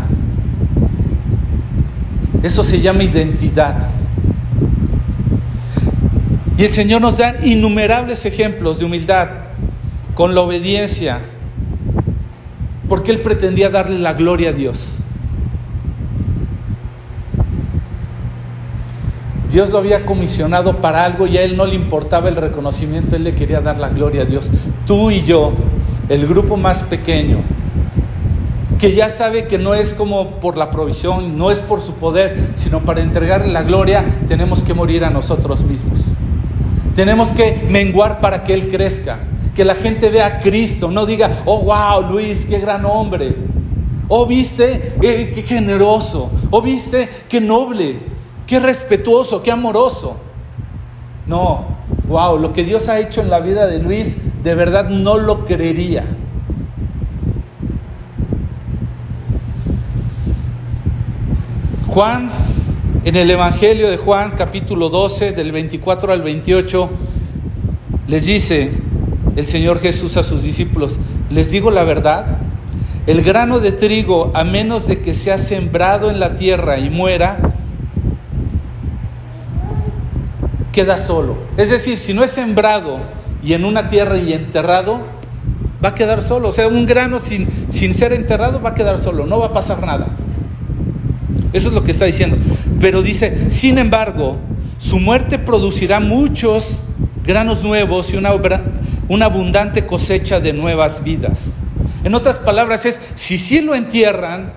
Eso 2.41 2.63
se 2.63 2.81
llama 2.81 3.03
identidad. 3.03 3.89
Y 6.57 6.65
el 6.65 6.71
Señor 6.71 7.01
nos 7.01 7.17
da 7.17 7.35
innumerables 7.43 8.25
ejemplos 8.25 8.79
de 8.79 8.85
humildad 8.85 9.29
con 10.13 10.35
la 10.35 10.41
obediencia, 10.41 11.19
porque 12.87 13.11
Él 13.11 13.21
pretendía 13.21 13.69
darle 13.69 13.97
la 13.97 14.13
gloria 14.13 14.49
a 14.49 14.53
Dios. 14.53 14.99
Dios 19.51 19.69
lo 19.69 19.77
había 19.77 20.05
comisionado 20.05 20.81
para 20.81 21.05
algo 21.05 21.27
y 21.27 21.37
a 21.37 21.43
Él 21.43 21.57
no 21.57 21.65
le 21.65 21.75
importaba 21.75 22.29
el 22.29 22.35
reconocimiento, 22.35 23.15
Él 23.15 23.23
le 23.23 23.35
quería 23.35 23.61
dar 23.61 23.77
la 23.77 23.89
gloria 23.89 24.23
a 24.23 24.25
Dios. 24.25 24.49
Tú 24.85 25.11
y 25.11 25.23
yo, 25.23 25.53
el 26.09 26.27
grupo 26.27 26.57
más 26.57 26.83
pequeño, 26.83 27.37
que 28.79 28.93
ya 28.93 29.09
sabe 29.09 29.45
que 29.45 29.57
no 29.57 29.75
es 29.75 29.93
como 29.93 30.39
por 30.39 30.57
la 30.57 30.69
provisión, 30.69 31.37
no 31.37 31.51
es 31.51 31.59
por 31.59 31.81
su 31.81 31.93
poder, 31.93 32.49
sino 32.53 32.81
para 32.81 33.01
entregarle 33.01 33.53
la 33.53 33.63
gloria, 33.63 34.05
tenemos 34.27 34.61
que 34.61 34.73
morir 34.73 35.03
a 35.03 35.09
nosotros 35.09 35.63
mismos. 35.63 36.15
Tenemos 36.95 37.31
que 37.31 37.65
menguar 37.69 38.21
para 38.21 38.43
que 38.43 38.53
Él 38.53 38.69
crezca. 38.69 39.19
Que 39.55 39.65
la 39.65 39.75
gente 39.75 40.09
vea 40.09 40.25
a 40.25 40.39
Cristo, 40.39 40.89
no 40.89 41.05
diga, 41.05 41.43
oh, 41.45 41.63
wow, 41.63 42.11
Luis, 42.11 42.45
qué 42.45 42.59
gran 42.59 42.85
hombre. 42.85 43.35
Oh, 44.07 44.25
viste, 44.25 44.93
eh, 45.01 45.31
qué 45.33 45.43
generoso. 45.43 46.31
Oh, 46.49 46.61
viste, 46.61 47.07
qué 47.29 47.39
noble, 47.39 47.97
qué 48.47 48.59
respetuoso, 48.59 49.43
qué 49.43 49.51
amoroso. 49.51 50.17
No, 51.25 51.65
wow, 52.07 52.37
lo 52.37 52.51
que 52.51 52.63
Dios 52.63 52.89
ha 52.89 52.99
hecho 52.99 53.21
en 53.21 53.29
la 53.29 53.39
vida 53.39 53.67
de 53.67 53.79
Luis, 53.79 54.17
de 54.43 54.55
verdad 54.55 54.89
no 54.89 55.17
lo 55.17 55.45
creería. 55.45 56.05
Juan 61.87 62.31
en 63.05 63.17
el 63.17 63.29
Evangelio 63.29 63.89
de 63.89 63.97
Juan 63.97 64.31
capítulo 64.37 64.87
12 64.87 65.33
del 65.33 65.51
24 65.51 66.13
al 66.13 66.21
28 66.21 66.89
les 68.07 68.25
dice 68.25 68.71
el 69.35 69.45
Señor 69.45 69.79
Jesús 69.79 70.15
a 70.15 70.23
sus 70.23 70.43
discípulos, 70.43 70.99
les 71.29 71.51
digo 71.51 71.69
la 71.69 71.83
verdad, 71.83 72.37
el 73.05 73.21
grano 73.21 73.59
de 73.59 73.73
trigo, 73.73 74.31
a 74.33 74.45
menos 74.45 74.87
de 74.87 75.01
que 75.01 75.13
sea 75.13 75.37
sembrado 75.37 76.11
en 76.11 76.19
la 76.19 76.35
tierra 76.35 76.79
y 76.79 76.89
muera, 76.89 77.39
queda 80.71 80.97
solo. 80.97 81.35
Es 81.57 81.71
decir, 81.71 81.97
si 81.97 82.13
no 82.13 82.23
es 82.23 82.31
sembrado 82.31 82.99
y 83.43 83.53
en 83.53 83.65
una 83.65 83.89
tierra 83.89 84.17
y 84.17 84.31
enterrado, 84.31 85.01
va 85.83 85.89
a 85.89 85.95
quedar 85.95 86.21
solo. 86.21 86.49
O 86.49 86.53
sea, 86.53 86.67
un 86.67 86.85
grano 86.85 87.19
sin, 87.19 87.49
sin 87.69 87.93
ser 87.93 88.13
enterrado 88.13 88.61
va 88.61 88.69
a 88.69 88.73
quedar 88.75 88.97
solo, 88.97 89.25
no 89.25 89.39
va 89.39 89.47
a 89.47 89.53
pasar 89.53 89.85
nada. 89.85 90.07
Eso 91.53 91.67
es 91.67 91.73
lo 91.73 91.83
que 91.83 91.91
está 91.91 92.05
diciendo. 92.05 92.37
Pero 92.83 93.01
dice, 93.01 93.49
sin 93.49 93.77
embargo, 93.77 94.35
su 94.77 94.99
muerte 94.99 95.39
producirá 95.39 96.01
muchos 96.01 96.83
granos 97.25 97.63
nuevos 97.63 98.13
y 98.13 98.17
una, 98.17 98.31
abundante 99.25 99.85
cosecha 99.85 100.41
de 100.41 100.51
nuevas 100.51 101.01
vidas. 101.01 101.61
En 102.03 102.13
otras 102.13 102.39
palabras 102.39 102.85
es, 102.85 102.99
si 103.15 103.37
sí 103.37 103.61
lo 103.61 103.73
entierran, 103.73 104.51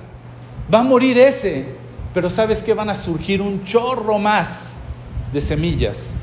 va 0.75 0.81
a 0.81 0.83
morir 0.83 1.19
ese, 1.19 1.67
pero 2.13 2.29
sabes 2.29 2.65
que 2.65 2.75
van 2.75 2.91
a 2.91 2.97
surgir 2.97 3.41
un 3.41 3.63
chorro 3.63 4.19
más 4.19 4.73
de 5.33 5.41
semillas. 5.41 6.17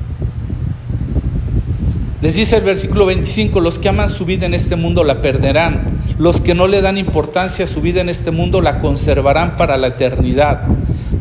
Les 2.20 2.34
dice 2.34 2.56
el 2.56 2.64
versículo 2.64 3.06
25, 3.06 3.62
los 3.62 3.78
que 3.78 3.88
aman 3.88 4.10
su 4.10 4.26
vida 4.26 4.44
en 4.44 4.52
este 4.52 4.76
mundo 4.76 5.04
la 5.04 5.22
perderán, 5.22 6.02
los 6.18 6.42
que 6.42 6.54
no 6.54 6.66
le 6.66 6.82
dan 6.82 6.98
importancia 6.98 7.64
a 7.64 7.68
su 7.68 7.80
vida 7.80 8.02
en 8.02 8.10
este 8.10 8.30
mundo 8.30 8.60
la 8.60 8.78
conservarán 8.78 9.56
para 9.56 9.78
la 9.78 9.86
eternidad. 9.86 10.68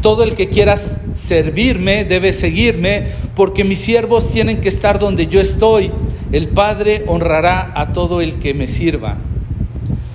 Todo 0.04 0.24
el 0.24 0.36
que 0.36 0.50
quiera 0.50 0.78
servirme 0.78 2.04
debe 2.04 2.34
seguirme, 2.34 3.08
porque 3.36 3.64
mis 3.64 3.80
siervos 3.80 4.30
tienen 4.30 4.62
que 4.62 4.70
estar 4.70 5.00
donde 5.00 5.26
yo 5.26 5.40
estoy. 5.40 5.92
El 6.32 6.50
Padre 6.50 7.06
honrará 7.08 7.72
a 7.74 7.94
todo 7.94 8.22
el 8.22 8.36
que 8.36 8.54
me 8.54 8.68
sirva. 8.68 9.18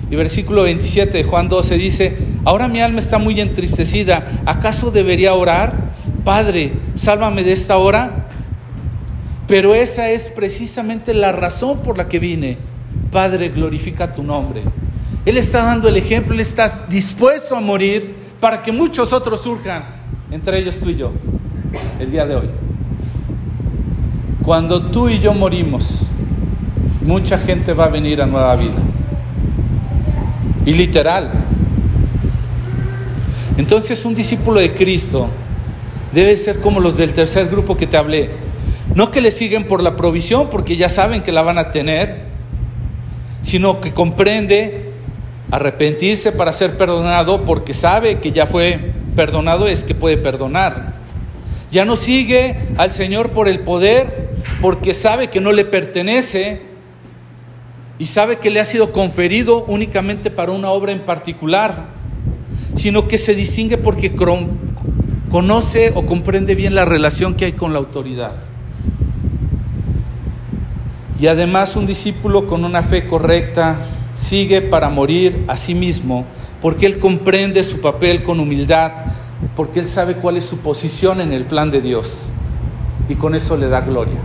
Y 0.09 0.15
versículo 0.15 0.63
27 0.63 1.17
de 1.17 1.23
Juan 1.25 1.49
12 1.49 1.77
dice, 1.77 2.15
ahora 2.45 2.67
mi 2.67 2.79
alma 2.79 2.99
está 2.99 3.17
muy 3.17 3.41
entristecida, 3.41 4.43
¿acaso 4.45 4.91
debería 4.91 5.33
orar? 5.33 5.89
Padre, 6.23 6.73
sálvame 6.95 7.43
de 7.43 7.53
esta 7.53 7.77
hora. 7.77 8.29
Pero 9.47 9.73
esa 9.75 10.11
es 10.11 10.29
precisamente 10.29 11.13
la 11.13 11.31
razón 11.31 11.79
por 11.79 11.97
la 11.97 12.07
que 12.07 12.19
vine 12.19 12.69
Padre, 13.11 13.49
glorifica 13.49 14.13
tu 14.13 14.23
nombre. 14.23 14.61
Él 15.25 15.37
está 15.37 15.63
dando 15.63 15.89
el 15.89 15.97
ejemplo, 15.97 16.33
Él 16.33 16.39
está 16.39 16.85
dispuesto 16.89 17.55
a 17.55 17.61
morir 17.61 18.15
para 18.39 18.61
que 18.61 18.71
muchos 18.71 19.11
otros 19.13 19.41
surjan, 19.41 19.83
entre 20.31 20.59
ellos 20.59 20.77
tú 20.79 20.89
y 20.89 20.95
yo, 20.95 21.11
el 21.99 22.11
día 22.11 22.25
de 22.25 22.35
hoy. 22.35 22.49
Cuando 24.43 24.81
tú 24.83 25.09
y 25.09 25.19
yo 25.19 25.33
morimos, 25.33 26.07
mucha 27.01 27.37
gente 27.37 27.73
va 27.73 27.85
a 27.85 27.89
venir 27.89 28.21
a 28.21 28.25
nueva 28.25 28.55
vida. 28.55 28.77
Y 30.65 30.73
literal. 30.73 31.31
Entonces 33.57 34.05
un 34.05 34.15
discípulo 34.15 34.59
de 34.59 34.73
Cristo 34.73 35.27
debe 36.13 36.37
ser 36.37 36.59
como 36.59 36.79
los 36.79 36.97
del 36.97 37.13
tercer 37.13 37.47
grupo 37.47 37.75
que 37.75 37.87
te 37.87 37.97
hablé. 37.97 38.31
No 38.95 39.11
que 39.11 39.21
le 39.21 39.31
siguen 39.31 39.67
por 39.67 39.83
la 39.83 39.95
provisión, 39.95 40.49
porque 40.49 40.75
ya 40.75 40.89
saben 40.89 41.21
que 41.21 41.31
la 41.31 41.41
van 41.41 41.57
a 41.57 41.69
tener, 41.69 42.23
sino 43.41 43.81
que 43.81 43.93
comprende 43.93 44.88
arrepentirse 45.51 46.31
para 46.31 46.53
ser 46.53 46.77
perdonado 46.77 47.43
porque 47.45 47.73
sabe 47.73 48.19
que 48.19 48.31
ya 48.31 48.45
fue 48.45 48.93
perdonado, 49.15 49.67
es 49.67 49.83
que 49.83 49.95
puede 49.95 50.17
perdonar. 50.17 50.93
Ya 51.71 51.85
no 51.85 51.95
sigue 51.95 52.55
al 52.77 52.91
Señor 52.91 53.31
por 53.31 53.47
el 53.47 53.59
poder 53.61 54.29
porque 54.61 54.93
sabe 54.93 55.29
que 55.29 55.41
no 55.41 55.51
le 55.51 55.65
pertenece 55.65 56.61
y 57.97 58.05
sabe 58.05 58.37
que 58.37 58.49
le 58.49 58.59
ha 58.59 58.65
sido 58.65 58.91
conferido 58.91 59.65
únicamente 59.67 60.31
para 60.31 60.51
una 60.51 60.69
obra 60.71 60.91
en 60.91 61.01
particular, 61.01 61.87
sino 62.75 63.07
que 63.07 63.17
se 63.17 63.35
distingue 63.35 63.77
porque 63.77 64.15
conoce 65.29 65.91
o 65.95 66.05
comprende 66.05 66.55
bien 66.55 66.75
la 66.75 66.85
relación 66.85 67.35
que 67.35 67.45
hay 67.45 67.53
con 67.53 67.73
la 67.73 67.79
autoridad 67.79 68.35
y 71.19 71.27
además 71.27 71.75
un 71.75 71.85
discípulo 71.85 72.47
con 72.47 72.63
una 72.63 72.81
fe 72.81 73.05
correcta 73.05 73.77
sigue 74.19 74.61
para 74.61 74.89
morir 74.89 75.45
a 75.47 75.55
sí 75.55 75.73
mismo, 75.73 76.25
porque 76.61 76.85
Él 76.85 76.99
comprende 76.99 77.63
su 77.63 77.79
papel 77.79 78.21
con 78.21 78.39
humildad, 78.39 78.91
porque 79.55 79.79
Él 79.79 79.85
sabe 79.85 80.15
cuál 80.15 80.35
es 80.35 80.43
su 80.43 80.57
posición 80.57 81.21
en 81.21 81.31
el 81.31 81.45
plan 81.45 81.71
de 81.71 81.81
Dios 81.81 82.29
y 83.07 83.15
con 83.15 83.33
eso 83.33 83.55
le 83.55 83.69
da 83.69 83.81
gloria. 83.81 84.17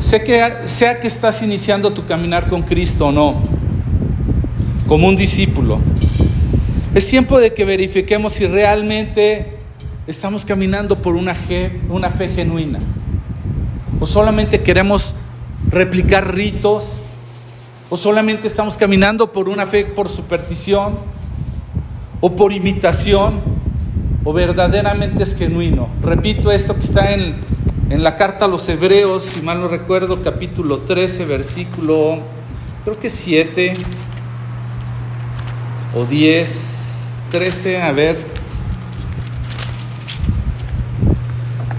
Sé 0.00 0.24
que, 0.24 0.42
sea 0.64 0.98
que 1.00 1.06
estás 1.06 1.42
iniciando 1.42 1.92
tu 1.92 2.06
caminar 2.06 2.48
con 2.48 2.62
Cristo 2.62 3.08
o 3.08 3.12
no, 3.12 3.42
como 4.88 5.06
un 5.06 5.16
discípulo, 5.16 5.80
es 6.94 7.06
tiempo 7.08 7.38
de 7.38 7.52
que 7.52 7.64
verifiquemos 7.64 8.32
si 8.32 8.46
realmente 8.46 9.58
estamos 10.06 10.44
caminando 10.44 11.00
por 11.00 11.14
una, 11.14 11.34
una 11.90 12.10
fe 12.10 12.28
genuina 12.28 12.78
o 14.00 14.06
solamente 14.06 14.62
queremos 14.62 15.14
replicar 15.72 16.34
ritos 16.34 17.02
o 17.88 17.96
solamente 17.96 18.46
estamos 18.46 18.76
caminando 18.76 19.32
por 19.32 19.48
una 19.48 19.66
fe 19.66 19.86
por 19.86 20.08
superstición 20.08 20.94
o 22.20 22.36
por 22.36 22.52
imitación 22.52 23.40
o 24.24 24.32
verdaderamente 24.32 25.22
es 25.22 25.34
genuino. 25.34 25.88
Repito 26.02 26.52
esto 26.52 26.74
que 26.74 26.80
está 26.80 27.12
en, 27.12 27.36
en 27.90 28.04
la 28.04 28.16
carta 28.16 28.44
a 28.44 28.48
los 28.48 28.68
Hebreos, 28.68 29.24
si 29.24 29.42
mal 29.42 29.60
no 29.60 29.68
recuerdo, 29.68 30.22
capítulo 30.22 30.78
13, 30.78 31.24
versículo, 31.24 32.18
creo 32.84 32.98
que 33.00 33.10
7 33.10 33.72
o 35.94 36.04
10, 36.04 37.18
13, 37.30 37.82
a 37.82 37.92
ver. 37.92 38.16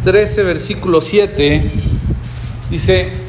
13, 0.03 0.43
versículo 0.43 0.99
7, 0.99 1.71
dice, 2.69 3.22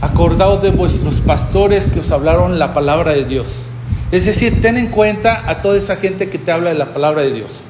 acordaos 0.00 0.62
de 0.62 0.70
vuestros 0.70 1.20
pastores 1.20 1.86
que 1.86 2.00
os 2.00 2.10
hablaron 2.10 2.58
la 2.58 2.74
palabra 2.74 3.12
de 3.12 3.24
Dios. 3.24 3.70
Es 4.12 4.24
decir, 4.24 4.60
ten 4.60 4.76
en 4.76 4.88
cuenta 4.88 5.48
a 5.48 5.60
toda 5.60 5.76
esa 5.76 5.96
gente 5.96 6.28
que 6.28 6.38
te 6.38 6.50
habla 6.50 6.70
de 6.70 6.78
la 6.78 6.92
palabra 6.92 7.22
de 7.22 7.32
Dios 7.32 7.64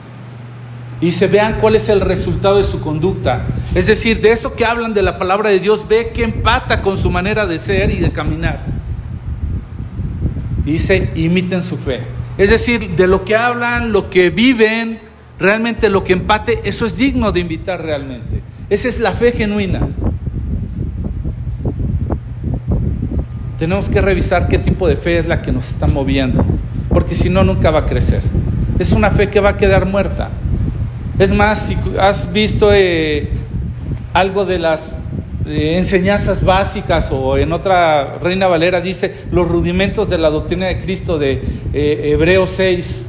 y 1.01 1.13
se 1.13 1.27
vean 1.27 1.59
cuál 1.61 1.77
es 1.77 1.89
el 1.89 2.01
resultado 2.01 2.59
de 2.59 2.65
su 2.65 2.81
conducta. 2.81 3.47
Es 3.75 3.87
decir, 3.87 4.21
de 4.21 4.33
eso 4.33 4.55
que 4.55 4.67
hablan 4.67 4.93
de 4.93 5.03
la 5.03 5.19
palabra 5.19 5.51
de 5.51 5.59
Dios, 5.59 5.87
ve 5.89 6.11
que 6.13 6.23
empata 6.23 6.83
con 6.83 6.99
su 6.99 7.11
manera 7.11 7.47
de 7.47 7.59
ser 7.59 7.91
y 7.91 8.01
de 8.01 8.11
caminar. 8.11 8.61
Y 10.67 10.73
dice, 10.73 11.11
imiten 11.15 11.63
su 11.63 11.79
fe. 11.79 12.01
Es 12.37 12.51
decir, 12.51 12.91
de 12.91 13.07
lo 13.07 13.25
que 13.25 13.35
hablan, 13.35 13.93
lo 13.93 14.11
que 14.11 14.29
viven, 14.29 15.01
realmente 15.39 15.89
lo 15.89 16.05
que 16.05 16.13
empate, 16.13 16.61
eso 16.65 16.85
es 16.85 16.97
digno 16.99 17.33
de 17.33 17.41
invitar 17.41 17.83
realmente. 17.83 18.43
Esa 18.69 18.89
es 18.89 19.01
la 19.01 19.13
fe 19.13 19.33
genuina. 19.33 19.89
Tenemos 23.61 23.91
que 23.91 24.01
revisar 24.01 24.49
qué 24.49 24.57
tipo 24.57 24.89
de 24.89 24.97
fe 24.97 25.19
es 25.19 25.27
la 25.27 25.43
que 25.43 25.53
nos 25.53 25.69
está 25.69 25.87
moviendo, 25.87 26.43
porque 26.89 27.15
si 27.15 27.29
no, 27.29 27.45
nunca 27.45 27.71
va 27.71 27.81
a 27.81 27.85
crecer. 27.85 28.23
Es 28.79 28.93
una 28.93 29.11
fe 29.11 29.29
que 29.29 29.39
va 29.39 29.51
a 29.51 29.57
quedar 29.59 29.85
muerta. 29.85 30.31
Es 31.19 31.31
más, 31.31 31.67
si 31.67 31.77
has 32.01 32.33
visto 32.33 32.71
eh, 32.73 33.29
algo 34.15 34.47
de 34.47 34.59
las 34.59 35.03
eh, 35.45 35.77
enseñanzas 35.77 36.43
básicas 36.43 37.11
o 37.13 37.37
en 37.37 37.53
otra 37.53 38.17
Reina 38.23 38.47
Valera 38.47 38.81
dice 38.81 39.27
los 39.31 39.47
rudimentos 39.47 40.09
de 40.09 40.17
la 40.17 40.31
doctrina 40.31 40.69
de 40.69 40.79
Cristo 40.79 41.19
de 41.19 41.43
eh, 41.75 42.13
Hebreos 42.15 42.49
6, 42.57 43.09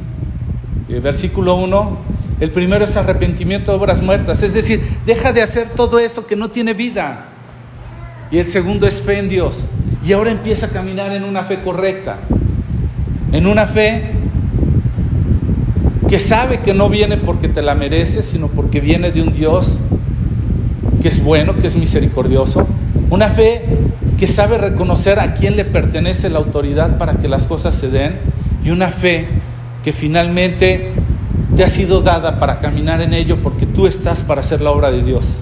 versículo 1.01 1.55
1, 1.55 1.97
el 2.41 2.51
primero 2.51 2.83
es 2.83 2.97
arrepentimiento 2.97 3.71
de 3.71 3.77
obras 3.77 4.01
muertas, 4.01 4.43
es 4.43 4.53
decir, 4.53 4.81
deja 5.05 5.31
de 5.31 5.43
hacer 5.43 5.69
todo 5.69 5.97
eso 5.97 6.27
que 6.27 6.35
no 6.35 6.51
tiene 6.51 6.73
vida. 6.73 7.27
Y 8.31 8.37
el 8.37 8.45
segundo 8.45 8.85
es 8.85 9.01
fe 9.01 9.17
en 9.17 9.29
Dios. 9.29 9.65
Y 10.11 10.13
ahora 10.13 10.31
empieza 10.31 10.65
a 10.65 10.69
caminar 10.71 11.13
en 11.13 11.23
una 11.23 11.45
fe 11.45 11.61
correcta, 11.61 12.17
en 13.31 13.47
una 13.47 13.65
fe 13.65 14.11
que 16.09 16.19
sabe 16.19 16.59
que 16.59 16.73
no 16.73 16.89
viene 16.89 17.15
porque 17.15 17.47
te 17.47 17.61
la 17.61 17.75
mereces, 17.75 18.25
sino 18.25 18.49
porque 18.49 18.81
viene 18.81 19.13
de 19.13 19.21
un 19.21 19.33
Dios 19.33 19.79
que 21.01 21.07
es 21.07 21.23
bueno, 21.23 21.55
que 21.55 21.67
es 21.67 21.77
misericordioso. 21.77 22.67
Una 23.09 23.29
fe 23.29 23.63
que 24.17 24.27
sabe 24.27 24.57
reconocer 24.57 25.17
a 25.17 25.33
quién 25.33 25.55
le 25.55 25.63
pertenece 25.63 26.29
la 26.29 26.39
autoridad 26.39 26.97
para 26.97 27.13
que 27.13 27.29
las 27.29 27.47
cosas 27.47 27.73
se 27.73 27.87
den. 27.87 28.17
Y 28.65 28.71
una 28.71 28.89
fe 28.89 29.29
que 29.81 29.93
finalmente 29.93 30.89
te 31.55 31.63
ha 31.63 31.69
sido 31.69 32.01
dada 32.01 32.37
para 32.37 32.59
caminar 32.59 32.99
en 32.99 33.13
ello 33.13 33.41
porque 33.41 33.65
tú 33.65 33.87
estás 33.87 34.23
para 34.23 34.41
hacer 34.41 34.59
la 34.59 34.71
obra 34.71 34.91
de 34.91 35.03
Dios. 35.03 35.39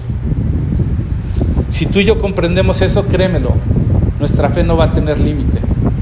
Si 1.70 1.86
tú 1.86 1.98
y 1.98 2.04
yo 2.04 2.18
comprendemos 2.18 2.82
eso, 2.82 3.06
créemelo, 3.06 3.56
nuestra 4.20 4.50
fe 4.50 4.62
no 4.62 4.76
va 4.76 4.84
a 4.84 4.92
tener 4.92 5.18
límite. 5.18 5.69